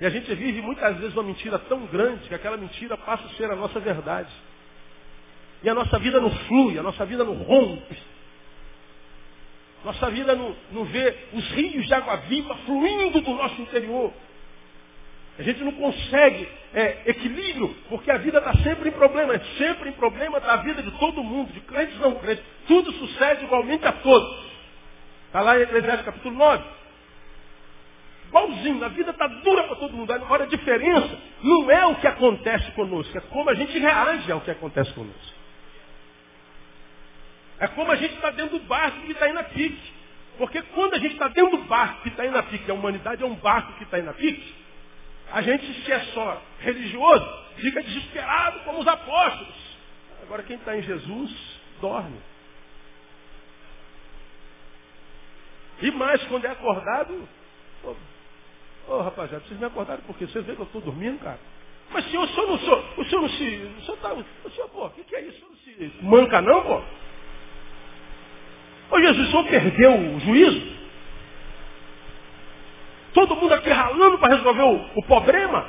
E 0.01 0.05
a 0.05 0.09
gente 0.09 0.33
vive 0.33 0.61
muitas 0.61 0.97
vezes 0.97 1.13
uma 1.13 1.23
mentira 1.23 1.59
tão 1.59 1.85
grande 1.87 2.27
que 2.27 2.33
aquela 2.33 2.57
mentira 2.57 2.97
passa 2.97 3.25
a 3.25 3.29
ser 3.31 3.51
a 3.51 3.55
nossa 3.55 3.79
verdade. 3.79 4.29
E 5.63 5.69
a 5.69 5.73
nossa 5.73 5.99
vida 5.99 6.19
não 6.19 6.31
flui, 6.31 6.77
a 6.77 6.83
nossa 6.83 7.05
vida 7.05 7.23
não 7.23 7.35
rompe. 7.35 7.97
Nossa 9.83 10.09
vida 10.09 10.35
não, 10.35 10.55
não 10.71 10.85
vê 10.85 11.15
os 11.33 11.51
rios 11.51 11.85
de 11.85 11.93
água 11.93 12.17
viva 12.17 12.55
fluindo 12.65 13.21
do 13.21 13.31
nosso 13.31 13.61
interior. 13.61 14.13
A 15.37 15.41
gente 15.41 15.63
não 15.63 15.71
consegue 15.71 16.47
é, 16.73 17.03
equilíbrio, 17.05 17.73
porque 17.87 18.11
a 18.11 18.17
vida 18.17 18.39
está 18.39 18.53
sempre 18.55 18.89
em 18.89 18.91
problema, 18.91 19.33
é 19.33 19.39
sempre 19.57 19.89
em 19.89 19.93
problema 19.93 20.37
da 20.39 20.57
vida 20.57 20.83
de 20.83 20.91
todo 20.91 21.23
mundo, 21.23 21.53
de 21.53 21.61
crentes 21.61 21.97
não 21.99 22.15
crentes. 22.15 22.43
Tudo 22.67 22.91
sucede 22.91 23.45
igualmente 23.45 23.85
a 23.85 23.93
todos. 23.93 24.49
Está 25.27 25.41
lá 25.41 25.57
em 25.57 25.61
Eclesiastes 25.61 26.05
capítulo 26.05 26.35
9. 26.35 26.63
Igualzinho, 28.27 28.83
a 28.83 28.89
vida 28.89 29.11
está 29.11 29.27
dura 29.27 29.63
para 29.63 29.77
todo 29.77 29.95
mundo. 29.95 30.11
Agora 30.11 30.43
a 30.43 30.47
diferença 30.47 31.17
não 31.41 31.71
é 31.71 31.85
o 31.85 31.95
que 31.95 32.07
acontece 32.07 32.71
conosco, 32.71 33.17
é 33.17 33.21
como 33.21 33.49
a 33.49 33.53
gente 33.53 33.77
reage 33.79 34.29
ao 34.31 34.41
que 34.41 34.51
acontece 34.51 34.91
conosco. 34.91 35.38
É 37.59 37.67
como 37.67 37.91
a 37.91 37.95
gente 37.95 38.15
está 38.15 38.31
dentro 38.31 38.57
do 38.57 38.65
barco 38.65 39.01
que 39.01 39.11
está 39.11 39.29
indo 39.29 39.39
a 39.39 39.43
pique. 39.43 39.93
Porque 40.37 40.61
quando 40.61 40.93
a 40.93 40.99
gente 40.99 41.13
está 41.13 41.27
dentro 41.27 41.57
do 41.57 41.63
barco 41.65 42.01
que 42.01 42.09
está 42.09 42.25
indo 42.25 42.37
a 42.37 42.43
pique, 42.43 42.71
a 42.71 42.73
humanidade 42.73 43.21
é 43.21 43.25
um 43.25 43.35
barco 43.35 43.73
que 43.73 43.83
está 43.83 43.99
indo 43.99 44.09
a 44.09 44.13
pique, 44.13 44.55
a 45.31 45.41
gente, 45.41 45.83
se 45.83 45.91
é 45.91 45.99
só 46.13 46.41
religioso, 46.59 47.43
fica 47.57 47.83
desesperado 47.83 48.61
como 48.61 48.79
os 48.79 48.87
apóstolos. 48.87 49.53
Agora, 50.23 50.43
quem 50.43 50.55
está 50.55 50.77
em 50.77 50.81
Jesus, 50.81 51.59
dorme. 51.81 52.17
E 55.81 55.91
mais, 55.91 56.23
quando 56.25 56.45
é 56.45 56.49
acordado, 56.51 57.27
ô, 57.83 57.95
oh, 58.87 59.01
rapaziada, 59.01 59.43
vocês 59.45 59.59
me 59.59 59.65
acordaram 59.65 60.01
porque 60.03 60.25
vocês 60.25 60.45
veem 60.45 60.55
que 60.55 60.61
eu 60.61 60.65
estou 60.65 60.81
dormindo, 60.81 61.19
cara. 61.19 61.39
Mas 61.91 62.05
senhor, 62.05 62.23
o 62.23 62.27
senhor 62.27 62.47
não, 62.47 62.59
senhor, 62.59 62.99
o 62.99 63.05
senhor 63.05 63.21
não 63.21 63.29
se. 63.29 63.43
O 63.43 63.81
senhor, 63.81 63.97
tá, 63.97 64.13
o 64.13 64.49
senhor 64.51 64.69
pô, 64.69 64.85
o 64.85 64.89
que, 64.91 65.03
que 65.03 65.15
é 65.15 65.21
isso? 65.21 65.45
O 65.45 65.57
senhor 65.57 65.79
não 65.79 65.89
se 65.89 66.05
manca 66.05 66.41
não, 66.41 66.63
pô? 66.63 66.83
Ô 68.91 68.99
Jesus, 68.99 69.29
senhor 69.29 69.45
perdeu 69.45 69.95
o 69.95 70.19
juízo? 70.19 70.79
Todo 73.13 73.35
mundo 73.35 73.53
aqui 73.53 73.69
ralando 73.69 74.17
para 74.19 74.35
resolver 74.35 74.63
o, 74.63 74.89
o 74.95 75.03
problema. 75.03 75.65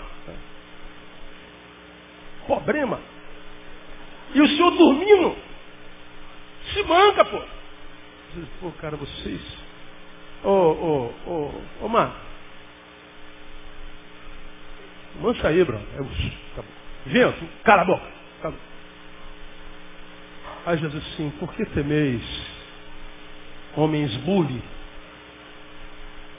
Problema. 2.46 3.00
E 4.34 4.40
o 4.40 4.48
senhor 4.48 4.70
dormindo. 4.72 5.36
Se 6.72 6.82
manca, 6.84 7.24
pô. 7.24 7.42
Pô, 8.60 8.70
cara, 8.80 8.96
vocês. 8.96 9.40
Ô, 10.44 10.48
ô, 10.48 11.12
ô, 11.26 11.50
ô, 11.82 11.88
Mar. 11.88 12.14
Mancha 15.20 15.48
aí, 15.48 15.64
bro. 15.64 15.78
Eu... 15.96 16.06
Vento, 17.06 17.48
cala 17.64 17.82
a 17.82 17.84
boca. 17.84 18.06
Cala. 18.42 18.54
Aí 20.66 20.78
Jesus 20.78 21.04
assim, 21.12 21.30
por 21.40 21.52
que 21.54 21.64
temeis, 21.66 22.22
homens 23.76 24.14
bully? 24.18 24.62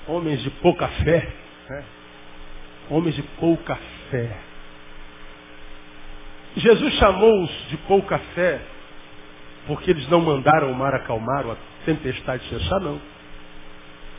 homens 0.08 0.42
de 0.42 0.50
pouca 0.50 0.88
fé. 0.88 1.28
Né? 1.70 1.84
Homens 2.90 3.16
de 3.16 3.24
pouca 3.40 3.78
fé. 4.10 4.38
Jesus 6.58 6.94
chamou-os 6.96 7.70
de 7.70 7.78
pouca 7.78 8.20
fé 8.36 8.62
porque 9.68 9.92
eles 9.92 10.08
não 10.10 10.20
mandaram 10.20 10.72
o 10.72 10.76
mar 10.76 10.94
acalmar 10.94 11.46
ou 11.46 11.54
a 11.54 11.58
tempestade 11.86 12.44
cessar, 12.50 12.80
não. 12.80 13.00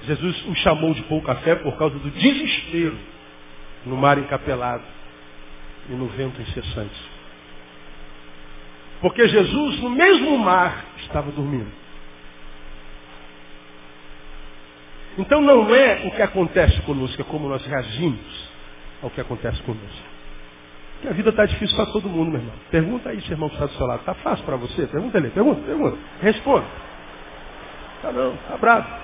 Jesus 0.05 0.47
o 0.47 0.55
chamou 0.57 0.95
de 0.95 1.03
pouca 1.03 1.35
fé 1.37 1.57
por 1.57 1.77
causa 1.77 1.99
do 1.99 2.11
desespero 2.11 2.97
no 3.85 3.97
mar 3.97 4.19
encapelado 4.19 4.85
e 5.89 5.93
no 5.93 6.07
vento 6.07 6.41
incessante. 6.41 7.13
Porque 9.01 9.29
Jesus, 9.29 9.81
no 9.81 9.91
mesmo 9.91 10.39
mar, 10.39 10.85
estava 10.99 11.31
dormindo. 11.33 11.82
Então 15.19 15.41
não 15.41 15.75
é 15.75 16.07
o 16.07 16.11
que 16.11 16.23
acontece 16.23 16.81
conosco, 16.83 17.21
é 17.21 17.25
como 17.25 17.49
nós 17.49 17.65
reagimos 17.67 18.51
ao 19.03 19.11
que 19.11 19.21
acontece 19.21 19.61
conosco. 19.63 20.13
Porque 20.95 21.09
a 21.09 21.13
vida 21.13 21.31
está 21.31 21.45
difícil 21.45 21.77
para 21.77 21.87
todo 21.87 22.09
mundo, 22.09 22.31
meu 22.31 22.41
irmão. 22.41 22.55
Pergunta 22.71 23.11
aí, 23.11 23.21
seu 23.23 23.33
irmão 23.33 23.49
que 23.49 23.57
está 23.57 23.67
do 23.67 23.73
seu 23.73 23.87
lado. 23.87 24.01
Está 24.01 24.15
fácil 24.15 24.45
para 24.45 24.57
você? 24.57 24.87
Pergunta 24.87 25.19
ele, 25.19 25.31
pergunta, 25.31 25.61
pergunta. 25.63 25.99
Responda. 26.21 26.65
Tá 28.01 28.13
não, 28.13 28.37
tá 28.37 28.57
bravo. 28.57 29.03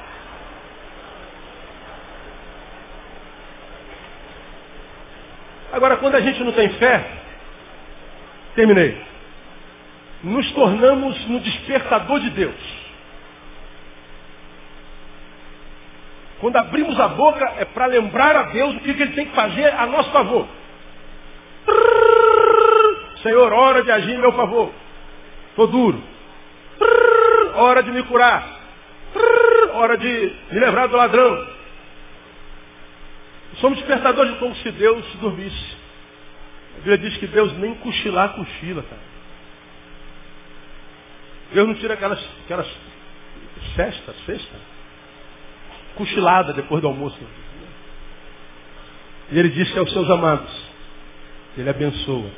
Agora, 5.72 5.96
quando 5.98 6.14
a 6.14 6.20
gente 6.20 6.42
não 6.42 6.52
tem 6.52 6.68
fé, 6.70 7.04
terminei. 8.54 9.00
Nos 10.22 10.50
tornamos 10.52 11.28
no 11.28 11.40
despertador 11.40 12.20
de 12.20 12.30
Deus. 12.30 12.77
Quando 16.40 16.56
abrimos 16.56 16.98
a 17.00 17.08
boca 17.08 17.44
é 17.58 17.64
para 17.64 17.86
lembrar 17.86 18.36
a 18.36 18.42
Deus 18.44 18.76
o 18.76 18.80
que 18.80 18.90
ele 18.90 19.12
tem 19.12 19.26
que 19.26 19.34
fazer 19.34 19.72
a 19.74 19.86
nosso 19.86 20.10
favor. 20.10 20.46
Senhor, 23.22 23.52
hora 23.52 23.82
de 23.82 23.90
agir 23.90 24.14
em 24.14 24.18
meu 24.18 24.32
favor. 24.32 24.72
Estou 25.50 25.66
duro. 25.66 26.02
Hora 27.56 27.82
de 27.82 27.90
me 27.90 28.02
curar. 28.04 28.46
Hora 29.74 29.96
de 29.96 30.36
me 30.52 30.60
livrar 30.60 30.88
do 30.88 30.96
ladrão. 30.96 31.48
Somos 33.60 33.78
despertadores 33.78 34.36
como 34.38 34.54
se 34.56 34.70
Deus 34.70 35.04
dormisse. 35.16 35.76
A 36.74 36.76
Bíblia 36.78 36.98
diz 36.98 37.16
que 37.16 37.26
Deus 37.26 37.52
nem 37.58 37.74
cochilar 37.74 38.34
cochila, 38.34 38.84
cara. 38.84 39.08
Deus 41.52 41.66
não 41.66 41.74
tira 41.74 41.94
aquelas, 41.94 42.24
aquelas 42.44 42.68
sexta, 43.74 44.14
cochilada 45.98 46.52
depois 46.52 46.80
do 46.80 46.88
almoço. 46.88 47.18
E 49.30 49.38
ele 49.38 49.50
disse 49.50 49.78
aos 49.78 49.92
seus 49.92 50.08
amados, 50.08 50.50
ele 51.58 51.68
abençoa 51.68 52.30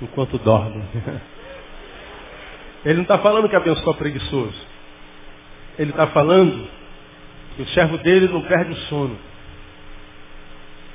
enquanto 0.00 0.38
dorme. 0.38 0.82
Ele 2.82 2.94
não 2.94 3.02
está 3.02 3.18
falando 3.18 3.46
que 3.46 3.54
abençoa 3.54 3.92
preguiçoso. 3.92 4.58
Ele 5.78 5.90
está 5.90 6.06
falando 6.06 6.66
que 7.54 7.60
o 7.60 7.68
servo 7.68 7.98
dele 7.98 8.26
não 8.28 8.40
perde 8.40 8.72
o 8.72 8.76
sono 8.88 9.18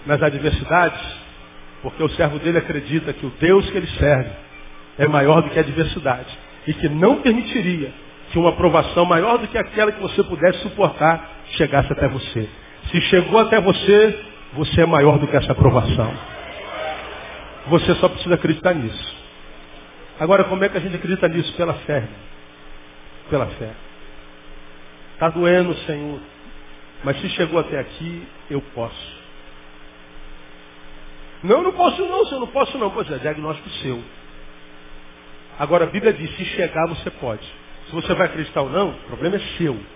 nas 0.03 0.19
adversidades, 0.21 0.99
porque 1.83 2.01
o 2.01 2.09
servo 2.09 2.39
dele 2.39 2.57
acredita 2.57 3.13
que 3.13 3.23
o 3.23 3.31
Deus 3.39 3.69
que 3.69 3.77
ele 3.77 3.87
serve 3.99 4.31
é 4.97 5.07
maior 5.07 5.41
do 5.41 5.49
que 5.51 5.59
a 5.59 5.61
adversidade 5.61 6.35
e 6.65 6.73
que 6.73 6.89
não 6.89 7.21
permitiria 7.21 7.93
que 8.35 8.39
uma 8.39 8.49
aprovação 8.49 9.05
maior 9.05 9.37
do 9.37 9.47
que 9.47 9.57
aquela 9.57 9.93
que 9.93 10.01
você 10.01 10.21
pudesse 10.21 10.59
suportar 10.59 11.45
chegasse 11.51 11.89
até 11.93 12.05
você. 12.09 12.49
Se 12.91 12.99
chegou 13.03 13.39
até 13.39 13.61
você, 13.61 14.25
você 14.51 14.81
é 14.81 14.85
maior 14.85 15.17
do 15.17 15.25
que 15.25 15.37
essa 15.37 15.53
aprovação. 15.53 16.13
Você 17.67 17.95
só 17.95 18.09
precisa 18.09 18.35
acreditar 18.35 18.73
nisso. 18.73 19.15
Agora, 20.19 20.43
como 20.43 20.61
é 20.65 20.67
que 20.67 20.75
a 20.75 20.81
gente 20.81 20.97
acredita 20.97 21.29
nisso? 21.29 21.53
Pela 21.55 21.75
fé. 21.75 22.09
Pela 23.29 23.45
fé. 23.45 23.71
Está 25.13 25.29
doendo, 25.29 25.73
Senhor. 25.85 26.19
Mas 27.05 27.21
se 27.21 27.29
chegou 27.29 27.57
até 27.57 27.79
aqui, 27.79 28.27
eu 28.49 28.61
posso. 28.73 29.15
Não, 31.41 31.63
não 31.63 31.71
posso 31.71 32.05
não, 32.05 32.25
senhor, 32.25 32.41
não 32.41 32.47
posso 32.47 32.77
não. 32.77 32.91
Pois 32.91 33.09
é, 33.09 33.17
diagnóstico 33.17 33.69
seu. 33.81 34.03
Agora 35.57 35.85
a 35.85 35.87
Bíblia 35.87 36.11
diz, 36.11 36.35
se 36.35 36.43
chegar 36.43 36.85
você 36.89 37.09
pode. 37.11 37.64
Se 37.85 37.91
você 37.91 38.13
vai 38.13 38.27
acreditar 38.27 38.61
ou 38.61 38.69
não, 38.69 38.89
o 38.89 38.99
problema 39.01 39.35
é 39.35 39.39
seu. 39.57 39.73
O 39.73 39.87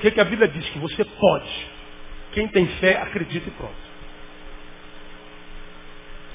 que, 0.00 0.10
que 0.10 0.20
a 0.20 0.24
Bíblia 0.24 0.48
diz? 0.48 0.68
Que 0.70 0.78
você 0.78 1.04
pode. 1.04 1.66
Quem 2.32 2.48
tem 2.48 2.66
fé, 2.78 2.98
acredita 2.98 3.48
e 3.48 3.52
pronto. 3.52 3.88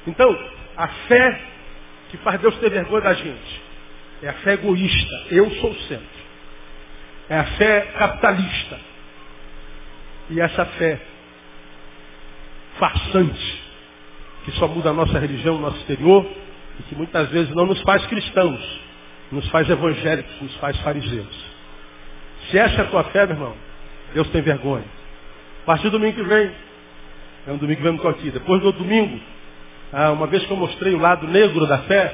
Então, 0.07 0.37
a 0.75 0.87
fé 0.87 1.41
que 2.09 2.17
faz 2.17 2.41
Deus 2.41 2.57
ter 2.57 2.69
vergonha 2.69 3.01
da 3.01 3.13
gente 3.13 3.61
é 4.21 4.29
a 4.29 4.33
fé 4.33 4.53
egoísta. 4.53 5.27
Eu 5.31 5.49
sou 5.51 5.71
o 5.71 5.79
centro. 5.81 6.23
É 7.29 7.37
a 7.37 7.45
fé 7.45 7.81
capitalista. 7.97 8.79
E 10.29 10.41
essa 10.41 10.65
fé 10.65 10.99
farsante, 12.77 13.63
que 14.45 14.51
só 14.53 14.67
muda 14.67 14.89
a 14.89 14.93
nossa 14.93 15.19
religião, 15.19 15.55
o 15.55 15.59
nosso 15.59 15.77
exterior, 15.77 16.25
e 16.79 16.83
que 16.83 16.95
muitas 16.95 17.29
vezes 17.29 17.53
não 17.55 17.65
nos 17.65 17.81
faz 17.81 18.05
cristãos, 18.07 18.81
nos 19.31 19.47
faz 19.49 19.69
evangélicos, 19.69 20.41
nos 20.41 20.55
faz 20.55 20.77
fariseus. 20.81 21.53
Se 22.49 22.57
essa 22.57 22.81
é 22.81 22.85
a 22.85 22.87
tua 22.87 23.03
fé, 23.05 23.25
meu 23.25 23.35
irmão, 23.35 23.53
Deus 24.13 24.29
tem 24.29 24.41
vergonha. 24.41 24.85
A 25.63 25.65
partir 25.65 25.89
do 25.89 25.97
domingo 25.97 26.15
que 26.15 26.23
vem, 26.23 26.51
é 27.47 27.51
um 27.51 27.57
domingo 27.57 27.81
que 27.81 27.89
vem, 27.89 28.09
aqui, 28.09 28.31
depois 28.31 28.61
do 28.61 28.71
domingo, 28.71 29.19
ah, 29.91 30.11
uma 30.11 30.27
vez 30.27 30.45
que 30.45 30.51
eu 30.51 30.57
mostrei 30.57 30.93
o 30.93 30.99
lado 30.99 31.27
negro 31.27 31.65
da 31.67 31.79
fé, 31.79 32.13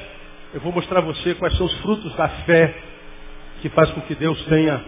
eu 0.54 0.60
vou 0.60 0.72
mostrar 0.72 0.98
a 0.98 1.02
você 1.02 1.34
quais 1.34 1.56
são 1.56 1.66
os 1.66 1.74
frutos 1.80 2.14
da 2.14 2.28
fé 2.28 2.74
que 3.60 3.68
faz 3.68 3.90
com 3.90 4.00
que 4.02 4.14
Deus 4.14 4.42
tenha 4.44 4.82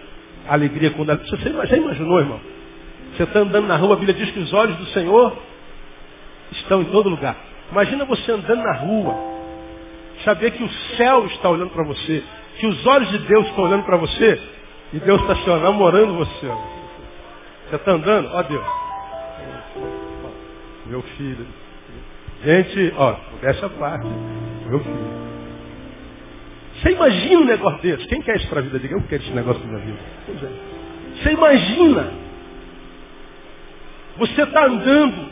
alegria 0.49 0.91
quando... 0.91 1.17
Você 1.19 1.37
já 1.67 1.77
imaginou, 1.77 2.19
irmão? 2.19 2.41
Você 3.15 3.25
está 3.25 3.41
andando 3.41 3.67
na 3.67 3.77
rua, 3.77 3.95
a 3.95 3.99
Bíblia 3.99 4.15
diz 4.15 4.31
que 4.31 4.41
os 4.41 4.53
olhos 4.53 4.77
do 4.77 4.87
Senhor 4.87 5.37
estão 6.53 6.83
em 6.83 6.87
todo 6.87 7.09
lugar. 7.09 7.37
Imagina 7.71 8.05
você 8.05 8.33
andando 8.33 8.63
na 8.63 8.73
rua, 8.75 9.32
saber 10.25 10.53
que 10.53 10.63
o 10.63 10.71
céu 10.97 11.27
está 11.27 11.49
olhando 11.49 11.71
para 11.71 11.85
você, 11.85 12.23
que 12.59 12.67
os 12.67 12.87
olhos 12.87 13.11
de 13.11 13.19
Deus 13.19 13.47
estão 13.47 13.65
olhando 13.65 13.85
para 13.85 13.97
você, 13.97 14.41
e 14.93 14.99
Deus 15.01 15.21
está 15.23 15.37
se 15.37 15.49
namorando 15.49 16.15
você. 16.15 16.47
Você 17.69 17.77
está 17.77 17.93
andando? 17.93 18.29
Ó 18.33 18.43
Deus. 18.43 18.67
Meu 20.87 21.03
filho. 21.03 21.47
Gente, 22.45 22.93
ó, 22.97 23.17
essa 23.43 23.69
parte. 23.71 24.07
Meu 24.67 24.81
filho. 24.81 25.23
Você 26.75 26.91
imagina 26.91 27.41
um 27.41 27.45
negócio 27.45 27.81
desse? 27.81 28.07
Quem 28.09 28.21
quer 28.21 28.37
isso 28.37 28.49
para 28.49 28.59
a 28.59 28.63
vida? 28.63 28.79
Diga, 28.79 28.97
eu 28.97 29.03
quero 29.09 29.23
esse 29.23 29.33
negócio 29.33 29.63
para 29.63 29.77
a 29.77 29.81
vida. 29.81 29.99
Pois 30.27 30.43
é. 30.43 30.49
Você 31.17 31.31
imagina. 31.31 32.13
Você 34.19 34.43
está 34.43 34.67
andando 34.67 35.31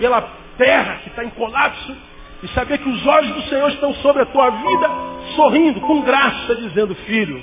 pela 0.00 0.22
terra 0.56 1.00
que 1.02 1.10
está 1.10 1.24
em 1.24 1.30
colapso 1.30 1.96
e 2.42 2.48
saber 2.48 2.78
que 2.78 2.88
os 2.88 3.06
olhos 3.06 3.34
do 3.34 3.42
Senhor 3.48 3.68
estão 3.70 3.92
sobre 3.94 4.22
a 4.22 4.26
tua 4.26 4.50
vida, 4.50 4.90
sorrindo, 5.34 5.80
com 5.80 6.02
graça, 6.02 6.54
dizendo, 6.56 6.94
filho, 6.94 7.42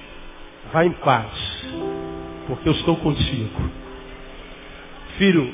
vá 0.72 0.86
em 0.86 0.92
paz, 0.92 1.32
porque 2.48 2.70
eu 2.70 2.74
estou 2.74 2.96
contigo. 2.98 3.62
Filho, 5.18 5.54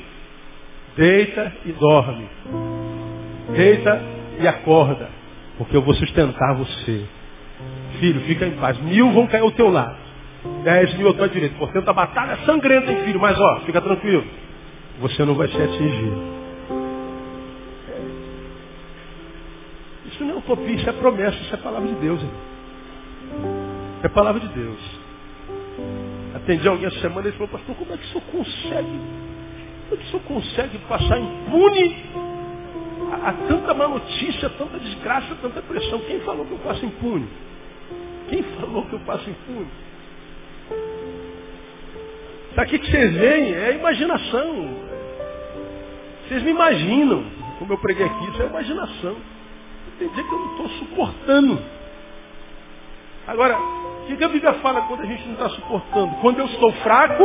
deita 0.96 1.52
e 1.64 1.72
dorme. 1.72 2.28
Deita 3.54 4.02
e 4.40 4.46
acorda, 4.46 5.10
porque 5.58 5.76
eu 5.76 5.82
vou 5.82 5.94
sustentar 5.94 6.54
você. 6.54 7.04
Filho, 7.98 8.20
fica 8.22 8.46
em 8.46 8.52
paz. 8.52 8.78
Mil 8.80 9.10
vão 9.10 9.26
cair 9.26 9.42
ao 9.42 9.50
teu 9.50 9.70
lado. 9.70 9.96
Dez 10.64 10.92
mil 10.94 11.08
à 11.10 11.14
tua 11.14 11.28
direita. 11.28 11.54
Portanto, 11.56 11.88
a 11.88 11.92
batalha 11.92 12.32
é 12.32 12.36
sangrenta, 12.44 12.90
hein, 12.90 13.04
filho? 13.04 13.20
Mas 13.20 13.38
ó, 13.38 13.60
fica 13.60 13.80
tranquilo. 13.80 14.24
Você 15.00 15.24
não 15.24 15.34
vai 15.34 15.48
ser 15.48 15.62
atingido. 15.62 16.41
Isso 20.22 20.24
não 20.24 20.36
é 20.36 20.38
utopia, 20.38 20.74
isso 20.74 20.88
é 20.88 20.92
promessa, 20.92 21.36
isso 21.36 21.54
é 21.54 21.56
palavra 21.58 21.88
de 21.88 21.94
Deus. 21.96 22.20
É 24.04 24.08
palavra 24.08 24.40
de 24.40 24.48
Deus. 24.48 24.78
Atendi 26.36 26.68
alguém 26.68 26.86
essa 26.86 27.00
semana 27.00 27.28
e 27.28 27.32
falou, 27.32 27.48
pastor, 27.48 27.74
como 27.74 27.92
é 27.92 27.96
que 27.96 28.04
o 28.04 28.08
senhor 28.08 28.22
consegue? 28.30 29.00
Como 29.88 29.92
é 29.92 29.96
que 29.96 30.02
o 30.02 30.06
senhor 30.06 30.22
consegue 30.22 30.78
passar 30.88 31.18
impune 31.18 31.96
a, 33.10 33.28
a 33.28 33.32
tanta 33.48 33.74
má 33.74 33.88
notícia, 33.88 34.48
tanta 34.50 34.78
desgraça, 34.78 35.34
tanta 35.42 35.60
pressão? 35.62 35.98
Quem 36.00 36.20
falou 36.20 36.46
que 36.46 36.52
eu 36.52 36.58
passo 36.58 36.86
impune? 36.86 37.28
Quem 38.28 38.42
falou 38.42 38.86
que 38.86 38.92
eu 38.92 39.00
passo 39.00 39.28
impune? 39.28 39.68
Daqui 42.54 42.78
que 42.78 42.90
vocês 42.90 43.14
veem 43.14 43.54
é 43.54 43.74
imaginação. 43.74 44.68
Vocês 46.28 46.42
me 46.44 46.50
imaginam, 46.50 47.24
como 47.58 47.72
eu 47.72 47.78
preguei 47.78 48.06
aqui, 48.06 48.30
isso 48.30 48.42
é 48.42 48.46
imaginação. 48.46 49.31
Tem 50.02 50.08
dia 50.08 50.24
que 50.24 50.32
eu 50.32 50.38
não 50.38 50.50
estou 50.50 50.68
suportando. 50.70 51.62
Agora, 53.28 53.56
o 53.56 54.16
que 54.16 54.24
a 54.24 54.28
Bíblia 54.28 54.54
fala 54.54 54.80
quando 54.82 55.02
a 55.02 55.06
gente 55.06 55.24
não 55.26 55.34
está 55.34 55.48
suportando? 55.50 56.16
Quando 56.20 56.40
eu 56.40 56.46
estou 56.46 56.72
fraco, 56.72 57.22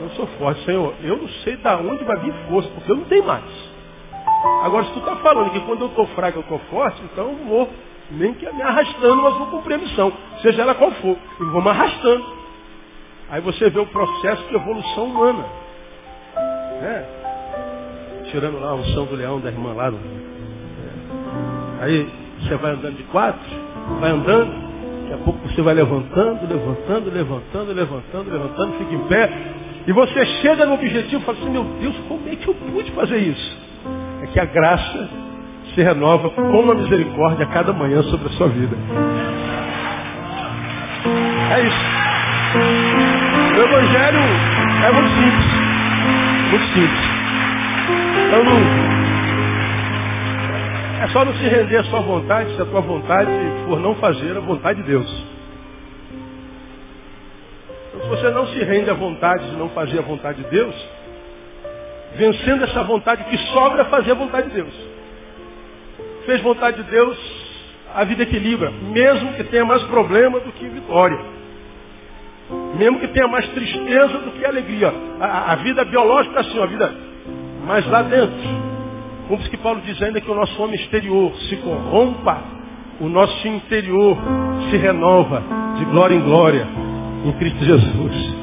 eu 0.00 0.10
sou 0.16 0.26
forte. 0.38 0.64
Senhor, 0.64 0.94
eu 1.00 1.16
não 1.16 1.28
sei 1.44 1.56
de 1.56 1.68
onde 1.68 2.02
vai 2.02 2.18
vir 2.18 2.34
força, 2.48 2.68
porque 2.70 2.90
eu 2.90 2.96
não 2.96 3.04
tenho 3.04 3.24
mais. 3.24 3.44
Agora, 4.64 4.84
se 4.86 4.92
tu 4.94 4.98
está 4.98 5.14
falando 5.16 5.52
que 5.52 5.60
quando 5.60 5.82
eu 5.82 5.88
estou 5.88 6.06
fraco 6.08 6.38
eu 6.38 6.42
estou 6.42 6.58
forte, 6.70 7.00
então 7.04 7.28
eu 7.28 7.36
vou, 7.46 7.70
nem 8.10 8.34
que 8.34 8.52
me 8.52 8.62
arrastando, 8.62 9.22
mas 9.22 9.34
vou 9.36 9.46
cumprir 9.46 9.74
a 9.74 9.78
missão. 9.78 10.12
Seja 10.42 10.62
ela 10.62 10.74
qual 10.74 10.90
for. 10.90 11.16
Eu 11.38 11.52
vou 11.52 11.62
me 11.62 11.68
arrastando. 11.68 12.26
Aí 13.30 13.40
você 13.42 13.70
vê 13.70 13.78
o 13.78 13.86
processo 13.86 14.42
de 14.48 14.56
evolução 14.56 15.04
humana. 15.04 15.44
Né? 16.82 17.06
Tirando 18.32 18.58
lá 18.58 18.70
a 18.70 18.74
unção 18.74 19.04
do 19.04 19.14
leão 19.14 19.38
da 19.38 19.50
irmã 19.50 19.72
lá. 19.72 19.88
No... 19.88 20.37
Aí 21.80 22.08
você 22.40 22.56
vai 22.56 22.72
andando 22.72 22.96
de 22.96 23.02
quatro, 23.04 23.40
vai 24.00 24.10
andando, 24.10 24.50
daqui 25.02 25.14
a 25.14 25.24
pouco 25.24 25.48
você 25.48 25.62
vai 25.62 25.74
levantando, 25.74 26.46
levantando, 26.48 27.10
levantando, 27.10 27.72
levantando, 27.72 28.30
levantando, 28.30 28.72
fica 28.78 28.94
em 28.94 29.08
pé. 29.08 29.30
E 29.86 29.92
você 29.92 30.26
chega 30.42 30.66
no 30.66 30.74
objetivo 30.74 31.22
e 31.22 31.24
fala 31.24 31.38
assim, 31.38 31.50
meu 31.50 31.64
Deus, 31.80 31.96
como 32.08 32.28
é 32.28 32.36
que 32.36 32.48
eu 32.48 32.54
pude 32.54 32.90
fazer 32.92 33.18
isso? 33.18 33.56
É 34.22 34.26
que 34.26 34.38
a 34.38 34.44
graça 34.44 35.08
se 35.74 35.82
renova 35.82 36.30
com 36.30 36.42
uma 36.42 36.74
misericórdia 36.74 37.46
a 37.46 37.48
cada 37.48 37.72
manhã 37.72 38.02
sobre 38.02 38.28
a 38.28 38.30
sua 38.32 38.48
vida. 38.48 38.76
É 41.50 41.60
isso. 41.62 41.98
O 43.56 43.60
Evangelho 43.60 44.20
é 44.84 44.92
muito 44.92 45.08
simples. 45.14 45.46
Muito 46.50 46.66
simples. 46.74 47.18
Então 48.26 48.44
não. 48.44 48.97
É 51.00 51.08
só 51.08 51.24
não 51.24 51.32
se 51.34 51.44
render 51.44 51.76
à 51.76 51.84
sua 51.84 52.00
vontade, 52.00 52.56
se 52.56 52.62
a 52.62 52.64
tua 52.64 52.80
vontade 52.80 53.30
for 53.66 53.78
não 53.78 53.94
fazer 53.96 54.36
a 54.36 54.40
vontade 54.40 54.82
de 54.82 54.88
Deus. 54.88 55.24
Então, 57.88 58.00
se 58.02 58.08
você 58.08 58.30
não 58.30 58.46
se 58.48 58.58
rende 58.64 58.90
à 58.90 58.94
vontade 58.94 59.48
de 59.48 59.56
não 59.56 59.68
fazer 59.70 60.00
a 60.00 60.02
vontade 60.02 60.42
de 60.42 60.50
Deus, 60.50 60.74
vencendo 62.16 62.64
essa 62.64 62.82
vontade 62.82 63.24
que 63.24 63.38
sobra 63.52 63.84
fazer 63.84 64.10
a 64.10 64.14
vontade 64.14 64.48
de 64.48 64.54
Deus. 64.54 64.74
Fez 66.26 66.40
vontade 66.40 66.82
de 66.82 66.90
Deus, 66.90 67.16
a 67.94 68.04
vida 68.04 68.24
equilibra, 68.24 68.70
mesmo 68.70 69.34
que 69.34 69.44
tenha 69.44 69.64
mais 69.64 69.82
problema 69.84 70.40
do 70.40 70.50
que 70.50 70.66
vitória. 70.66 71.18
Mesmo 72.76 72.98
que 72.98 73.08
tenha 73.08 73.28
mais 73.28 73.46
tristeza 73.50 74.18
do 74.18 74.32
que 74.32 74.44
alegria. 74.44 74.92
A, 75.20 75.52
a 75.52 75.56
vida 75.56 75.84
biológica 75.84 76.38
é 76.38 76.40
assim, 76.40 76.60
a 76.60 76.66
vida 76.66 76.94
mais 77.64 77.86
lá 77.86 78.02
dentro. 78.02 78.67
Como 79.28 79.42
que 79.50 79.56
Paulo 79.58 79.82
diz 79.84 80.00
ainda 80.02 80.20
que 80.20 80.30
o 80.30 80.34
nosso 80.34 80.60
homem 80.62 80.76
exterior 80.76 81.34
se 81.48 81.56
corrompa, 81.56 82.42
o 83.00 83.08
nosso 83.08 83.46
interior 83.46 84.16
se 84.70 84.76
renova 84.76 85.42
de 85.76 85.84
glória 85.84 86.14
em 86.14 86.20
glória 86.20 86.66
em 87.24 87.32
Cristo 87.32 87.64
Jesus. 87.64 88.38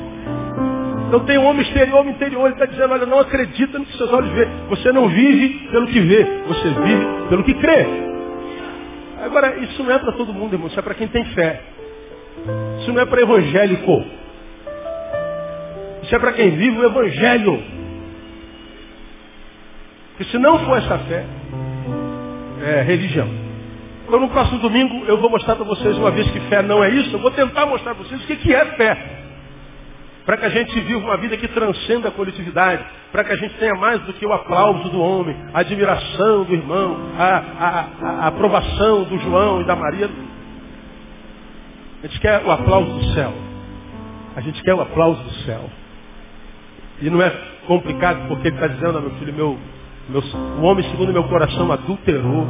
Então 1.08 1.20
tem 1.22 1.38
um 1.38 1.46
homem 1.46 1.62
exterior, 1.62 2.02
homem 2.02 2.14
interior, 2.14 2.46
ele 2.46 2.54
está 2.54 2.66
dizendo, 2.66 2.94
olha, 2.94 3.06
não 3.06 3.20
acredita 3.20 3.80
no 3.80 3.86
que 3.86 3.98
seus 3.98 4.12
olhos 4.12 4.32
veem. 4.32 4.50
Você 4.70 4.92
não 4.92 5.08
vive 5.08 5.68
pelo 5.72 5.88
que 5.88 6.00
vê, 6.00 6.24
você 6.48 6.70
vive 6.70 7.06
pelo 7.30 7.44
que 7.44 7.54
crê. 7.56 7.86
Agora, 9.24 9.58
isso 9.58 9.84
não 9.84 9.92
é 9.92 9.98
para 9.98 10.12
todo 10.12 10.34
mundo, 10.34 10.54
irmão, 10.54 10.68
isso 10.68 10.80
é 10.80 10.84
para 10.84 10.94
quem 10.94 11.08
tem 11.08 11.26
fé. 11.26 11.62
Isso 12.80 12.92
não 12.92 13.02
é 13.02 13.06
para 13.06 13.22
evangélico. 13.22 14.04
Isso 16.04 16.16
é 16.16 16.20
para 16.20 16.34
quem 16.34 16.52
vive 16.52 16.78
o 16.78 16.86
evangelho. 16.86 17.64
Porque 20.16 20.32
se 20.32 20.38
não 20.38 20.60
for 20.60 20.78
essa 20.78 20.98
fé, 21.00 21.26
é 22.62 22.82
religião. 22.84 23.28
Então 24.08 24.20
no 24.20 24.30
próximo 24.30 24.60
domingo 24.60 25.04
eu 25.06 25.18
vou 25.18 25.30
mostrar 25.30 25.56
para 25.56 25.66
vocês, 25.66 25.98
uma 25.98 26.12
vez 26.12 26.30
que 26.32 26.40
fé 26.42 26.62
não 26.62 26.84
é 26.84 26.90
isso, 26.90 27.16
eu 27.16 27.20
vou 27.20 27.32
tentar 27.32 27.66
mostrar 27.66 27.96
para 27.96 28.04
vocês 28.04 28.24
o 28.24 28.28
que 28.28 28.54
é 28.54 28.66
fé. 28.78 29.26
Para 30.26 30.38
que 30.38 30.46
a 30.46 30.50
gente 30.50 30.80
viva 30.80 31.00
uma 31.02 31.18
vida 31.18 31.38
que 31.38 31.48
transcenda 31.50 32.08
a 32.10 32.12
coletividade. 32.12 32.84
Para 33.12 33.24
que 33.24 33.32
a 33.32 33.36
gente 33.36 33.54
tenha 33.56 33.76
mais 33.76 34.02
do 34.02 34.14
que 34.14 34.26
o 34.26 34.34
aplauso 34.34 34.90
do 34.90 35.00
homem, 35.00 35.36
a 35.54 35.60
admiração 35.60 36.44
do 36.44 36.54
irmão, 36.54 36.98
a, 37.18 37.44
a, 37.60 38.24
a 38.24 38.28
aprovação 38.28 39.04
do 39.04 39.20
João 39.20 39.62
e 39.62 39.66
da 39.66 39.76
Maria. 39.76 40.10
A 42.04 42.08
gente 42.08 42.20
quer 42.20 42.44
o 42.44 42.52
aplauso 42.52 42.92
do 42.92 43.14
céu. 43.14 43.34
A 44.36 44.42
gente 44.42 44.64
quer 44.64 44.74
o 44.74 44.82
aplauso 44.82 45.22
do 45.22 45.34
céu. 45.46 45.70
E 47.02 47.10
não 47.10 47.22
é 47.22 47.30
complicado 47.68 48.28
porque 48.28 48.48
ele 48.48 48.56
está 48.56 48.68
dizendo, 48.68 49.00
meu 49.02 49.12
filho, 49.12 49.34
meu, 49.34 49.60
o 50.10 50.62
homem 50.62 50.88
segundo 50.92 51.12
meu 51.12 51.24
coração 51.24 51.72
adulterou, 51.72 52.48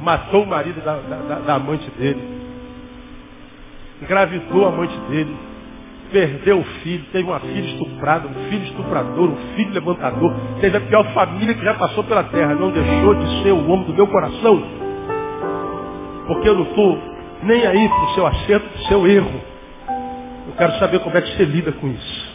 matou 0.00 0.44
o 0.44 0.46
marido 0.46 0.80
da, 0.82 0.96
da, 0.96 1.38
da 1.40 1.54
amante 1.54 1.90
dele, 1.90 2.22
engravidou 4.02 4.64
a 4.64 4.68
amante 4.68 4.96
dele, 5.10 5.36
perdeu 6.10 6.60
o 6.60 6.64
filho, 6.64 7.04
teve 7.12 7.24
uma 7.24 7.40
filha 7.40 7.66
estuprada, 7.66 8.28
um 8.28 8.50
filho 8.50 8.64
estuprador, 8.64 9.28
um 9.28 9.36
filho 9.54 9.74
levantador, 9.74 10.34
teve 10.60 10.76
a 10.78 10.80
pior 10.80 11.04
família 11.12 11.54
que 11.54 11.64
já 11.64 11.74
passou 11.74 12.02
pela 12.04 12.24
terra, 12.24 12.54
não 12.54 12.70
deixou 12.70 13.14
de 13.14 13.42
ser 13.42 13.52
o 13.52 13.70
homem 13.70 13.86
do 13.86 13.94
meu 13.94 14.06
coração. 14.06 14.62
Porque 16.26 16.48
eu 16.48 16.54
não 16.54 16.62
estou 16.62 16.98
nem 17.42 17.66
aí 17.66 17.88
para 17.88 18.04
o 18.04 18.14
seu 18.14 18.26
acerto, 18.26 18.68
para 18.68 18.80
o 18.80 18.84
seu 18.86 19.06
erro. 19.06 19.40
Eu 20.48 20.54
quero 20.56 20.78
saber 20.78 21.00
como 21.00 21.16
é 21.16 21.20
que 21.20 21.36
você 21.36 21.44
lida 21.44 21.72
com 21.72 21.88
isso. 21.88 22.30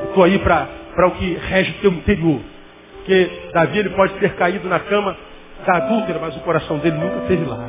Eu 0.00 0.06
estou 0.06 0.24
aí 0.24 0.38
para 0.38 0.68
o 1.04 1.10
que 1.12 1.34
rege 1.34 1.72
o 1.72 1.80
teu 1.80 1.92
interior. 1.92 2.40
Porque 2.96 3.30
Davi 3.52 3.78
ele 3.78 3.90
pode 3.90 4.14
ter 4.14 4.34
caído 4.34 4.68
na 4.68 4.78
cama 4.80 5.16
da 5.66 5.76
adúltera, 5.78 6.18
mas 6.20 6.36
o 6.36 6.40
coração 6.40 6.78
dele 6.78 6.96
nunca 6.96 7.18
esteve 7.18 7.44
lá. 7.44 7.68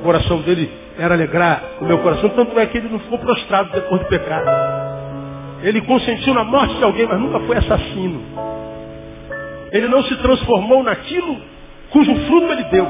O 0.00 0.02
coração 0.02 0.40
dele 0.42 0.70
era 0.98 1.14
alegrar 1.14 1.62
o 1.80 1.84
meu 1.84 1.98
coração, 1.98 2.28
tanto 2.30 2.58
é 2.58 2.66
que 2.66 2.78
ele 2.78 2.88
não 2.88 2.98
ficou 2.98 3.18
prostrado 3.18 3.70
depois 3.70 4.00
do 4.00 4.08
pecado. 4.08 4.46
Ele 5.62 5.80
consentiu 5.82 6.34
na 6.34 6.44
morte 6.44 6.74
de 6.76 6.84
alguém, 6.84 7.06
mas 7.06 7.18
nunca 7.18 7.40
foi 7.40 7.56
assassino. 7.56 8.22
Ele 9.72 9.88
não 9.88 10.02
se 10.04 10.16
transformou 10.16 10.82
naquilo 10.82 11.40
cujo 11.90 12.14
fruto 12.26 12.52
ele 12.52 12.64
deu. 12.64 12.86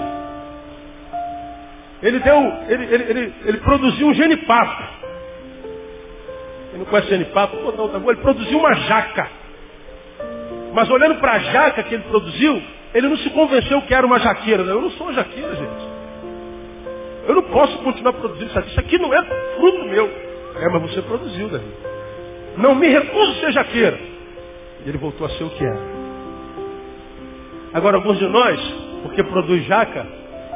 Ele 2.02 2.18
deu, 2.18 2.52
ele, 2.68 2.84
ele, 2.84 3.04
ele, 3.04 3.34
ele 3.44 3.58
produziu 3.58 4.08
um 4.08 4.14
genipapo. 4.14 4.82
Quem 6.76 6.84
não 6.84 6.90
conhece 6.90 7.08
genipapo, 7.08 7.56
vou 7.56 7.72
dar 7.72 7.82
outra 7.84 8.00
coisa. 8.00 8.20
Ele 8.20 8.22
produziu 8.22 8.58
uma 8.58 8.74
jaca. 8.74 9.30
Mas 10.74 10.90
olhando 10.90 11.14
para 11.20 11.32
a 11.32 11.38
jaca 11.38 11.82
que 11.82 11.94
ele 11.94 12.04
produziu, 12.04 12.62
ele 12.92 13.08
não 13.08 13.16
se 13.16 13.30
convenceu 13.30 13.80
que 13.82 13.94
era 13.94 14.06
uma 14.06 14.18
jaqueira. 14.18 14.62
Não, 14.62 14.74
eu 14.74 14.82
não 14.82 14.90
sou 14.90 15.06
uma 15.06 15.14
jaqueira, 15.14 15.54
gente. 15.56 15.96
Eu 17.26 17.34
não 17.34 17.42
posso 17.44 17.78
continuar 17.78 18.12
produzindo 18.12 18.50
isso 18.50 18.58
aqui. 18.58 18.70
Isso 18.70 18.80
aqui 18.80 18.98
não 18.98 19.14
é 19.14 19.24
fruto 19.56 19.84
meu. 19.86 20.06
É, 20.06 20.68
mas 20.68 20.82
você 20.82 21.00
produziu, 21.00 21.48
Davi. 21.48 21.64
Não 22.58 22.74
me 22.74 22.88
recuso 22.88 23.32
a 23.32 23.34
ser 23.36 23.52
jaqueira. 23.52 23.98
E 24.84 24.88
ele 24.88 24.98
voltou 24.98 25.26
a 25.26 25.30
ser 25.30 25.44
o 25.44 25.50
que 25.50 25.64
era. 25.64 25.96
Agora, 27.72 27.96
alguns 27.96 28.18
de 28.18 28.28
nós, 28.28 28.60
porque 29.02 29.24
produz 29.24 29.64
jaca, 29.64 30.06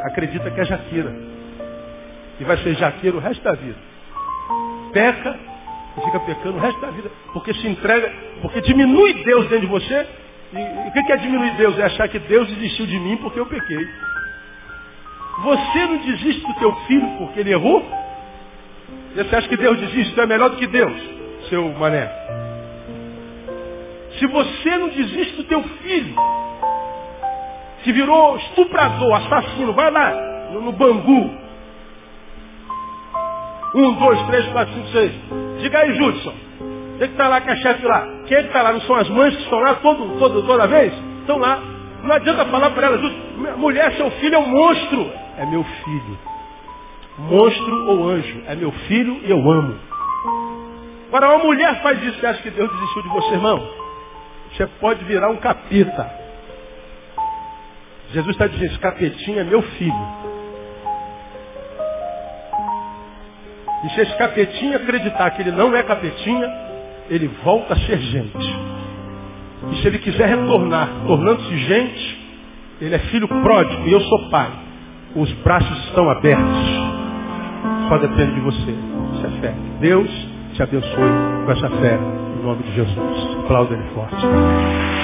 acredita 0.05 0.51
que 0.51 0.61
é 0.61 0.65
jaqueira 0.67 1.15
e 2.39 2.45
vai 2.45 2.59
ser 2.59 2.75
jaqueiro 2.75 3.17
o 3.17 3.21
resto 3.21 3.43
da 3.43 3.53
vida. 3.53 3.79
Peca 4.93 5.50
e 5.97 6.01
fica 6.03 6.21
pecando 6.21 6.59
o 6.59 6.61
resto 6.61 6.81
da 6.81 6.91
vida, 6.91 7.11
porque 7.33 7.53
se 7.55 7.67
entrega, 7.67 8.13
porque 8.43 8.61
diminui 8.61 9.15
Deus 9.25 9.49
dentro 9.49 9.61
de 9.61 9.67
você. 9.67 10.07
E, 10.53 10.59
e 10.59 10.89
o 10.89 10.93
que 11.07 11.13
é 11.13 11.17
diminuir 11.17 11.57
Deus? 11.57 11.79
É 11.79 11.85
achar 11.85 12.09
que 12.09 12.19
Deus 12.19 12.49
desistiu 12.49 12.87
de 12.87 12.99
mim 12.99 13.17
porque 13.19 13.39
eu 13.39 13.47
pequei. 13.47 13.89
Você 15.43 15.79
não 15.87 15.99
desiste 15.99 16.47
do 16.47 16.55
teu 16.55 16.75
filho 16.87 17.09
porque 17.19 17.41
ele 17.41 17.53
errou? 17.53 17.85
Você 19.15 19.37
acha 19.37 19.49
que 19.49 19.57
Deus 19.57 19.79
desiste? 19.79 20.13
Então 20.13 20.25
é 20.25 20.27
melhor 20.27 20.51
do 20.51 20.57
que 20.57 20.67
Deus, 20.67 20.97
seu 21.49 21.73
mané. 21.75 22.09
Se 24.19 24.27
você 24.27 24.77
não 24.77 24.89
desiste 24.89 25.37
do 25.37 25.45
teu 25.45 25.63
filho, 25.63 26.15
que 27.83 27.93
virou 27.93 28.37
estuprador, 28.37 29.15
assassino, 29.15 29.73
vai 29.73 29.91
lá 29.91 30.13
no, 30.53 30.61
no 30.61 30.73
Bangu, 30.73 31.40
um, 33.75 33.95
dois, 33.95 34.23
três, 34.27 34.47
quatro, 34.49 34.75
cinco, 34.75 34.89
seis. 34.89 35.13
Diga 35.61 35.79
aí, 35.79 35.95
Judson. 35.95 36.35
Quem 36.99 37.09
que 37.09 37.15
está 37.15 37.29
lá 37.29 37.41
com 37.41 37.51
a 37.51 37.57
chefe 37.57 37.87
lá? 37.87 38.07
Quem 38.27 38.37
é 38.37 38.43
que 38.43 38.49
está 38.49 38.63
lá? 38.63 38.73
Não 38.73 38.81
são 38.83 38.97
as 38.97 39.09
mães 39.09 39.35
que 39.35 39.43
estão 39.43 39.61
lá 39.61 39.75
todo, 39.77 40.19
todo, 40.19 40.43
toda 40.47 40.67
vez? 40.67 40.93
Estão 41.21 41.39
lá. 41.39 41.59
Não 42.03 42.15
adianta 42.15 42.45
falar 42.47 42.71
para 42.71 42.89
elas, 42.89 43.13
mulher, 43.57 43.93
seu 43.93 44.11
filho 44.13 44.35
é 44.35 44.39
um 44.39 44.49
monstro. 44.49 45.11
É 45.39 45.47
meu 45.47 45.65
filho. 45.65 46.19
Monstro 47.19 47.87
ou 47.87 48.09
anjo? 48.09 48.43
É 48.47 48.55
meu 48.55 48.73
filho 48.73 49.21
e 49.25 49.31
eu 49.31 49.51
amo. 49.51 49.79
Agora, 51.09 51.35
uma 51.35 51.45
mulher 51.45 51.83
faz 51.83 52.03
isso, 52.03 52.21
você 52.21 52.27
acha 52.27 52.43
que 52.43 52.51
Deus 52.51 52.71
desistiu 52.71 53.03
de 53.03 53.09
você, 53.09 53.35
irmão? 53.35 53.69
Você 54.53 54.67
pode 54.81 55.05
virar 55.05 55.29
um 55.31 55.37
capeta. 55.37 56.11
Jesus 58.13 58.31
está 58.35 58.47
dizendo, 58.47 58.67
esse 58.67 58.79
capetinho 58.79 59.41
é 59.41 59.45
meu 59.45 59.63
filho. 59.63 60.30
E 63.85 63.89
se 63.91 64.01
esse 64.01 64.17
capetinha 64.17 64.77
acreditar 64.77 65.31
que 65.31 65.43
ele 65.43 65.53
não 65.53 65.75
é 65.75 65.83
capetinha, 65.83 66.51
ele 67.09 67.29
volta 67.43 67.75
a 67.75 67.77
ser 67.77 67.99
gente. 67.99 68.57
E 69.73 69.77
se 69.77 69.87
ele 69.87 69.99
quiser 69.99 70.29
retornar, 70.29 70.89
tornando-se 71.07 71.57
gente, 71.57 72.21
ele 72.81 72.95
é 72.95 72.99
filho 72.99 73.29
pródigo 73.29 73.87
e 73.87 73.93
eu 73.93 74.01
sou 74.01 74.31
pai. 74.31 74.51
Os 75.15 75.31
braços 75.43 75.79
estão 75.87 76.09
abertos. 76.09 76.91
Só 77.89 77.99
depende 77.99 78.35
de 78.35 78.41
você. 78.41 78.71
Isso 79.15 79.27
é 79.27 79.41
fé. 79.41 79.55
Deus 79.81 80.11
te 80.55 80.63
abençoe 80.63 81.13
com 81.45 81.53
essa 81.53 81.69
fé. 81.69 81.99
Em 82.39 82.43
nome 82.43 82.63
de 82.63 82.75
Jesus. 82.75 83.37
Aplauda 83.45 83.75
ele 83.75 83.85
forte. 83.95 85.00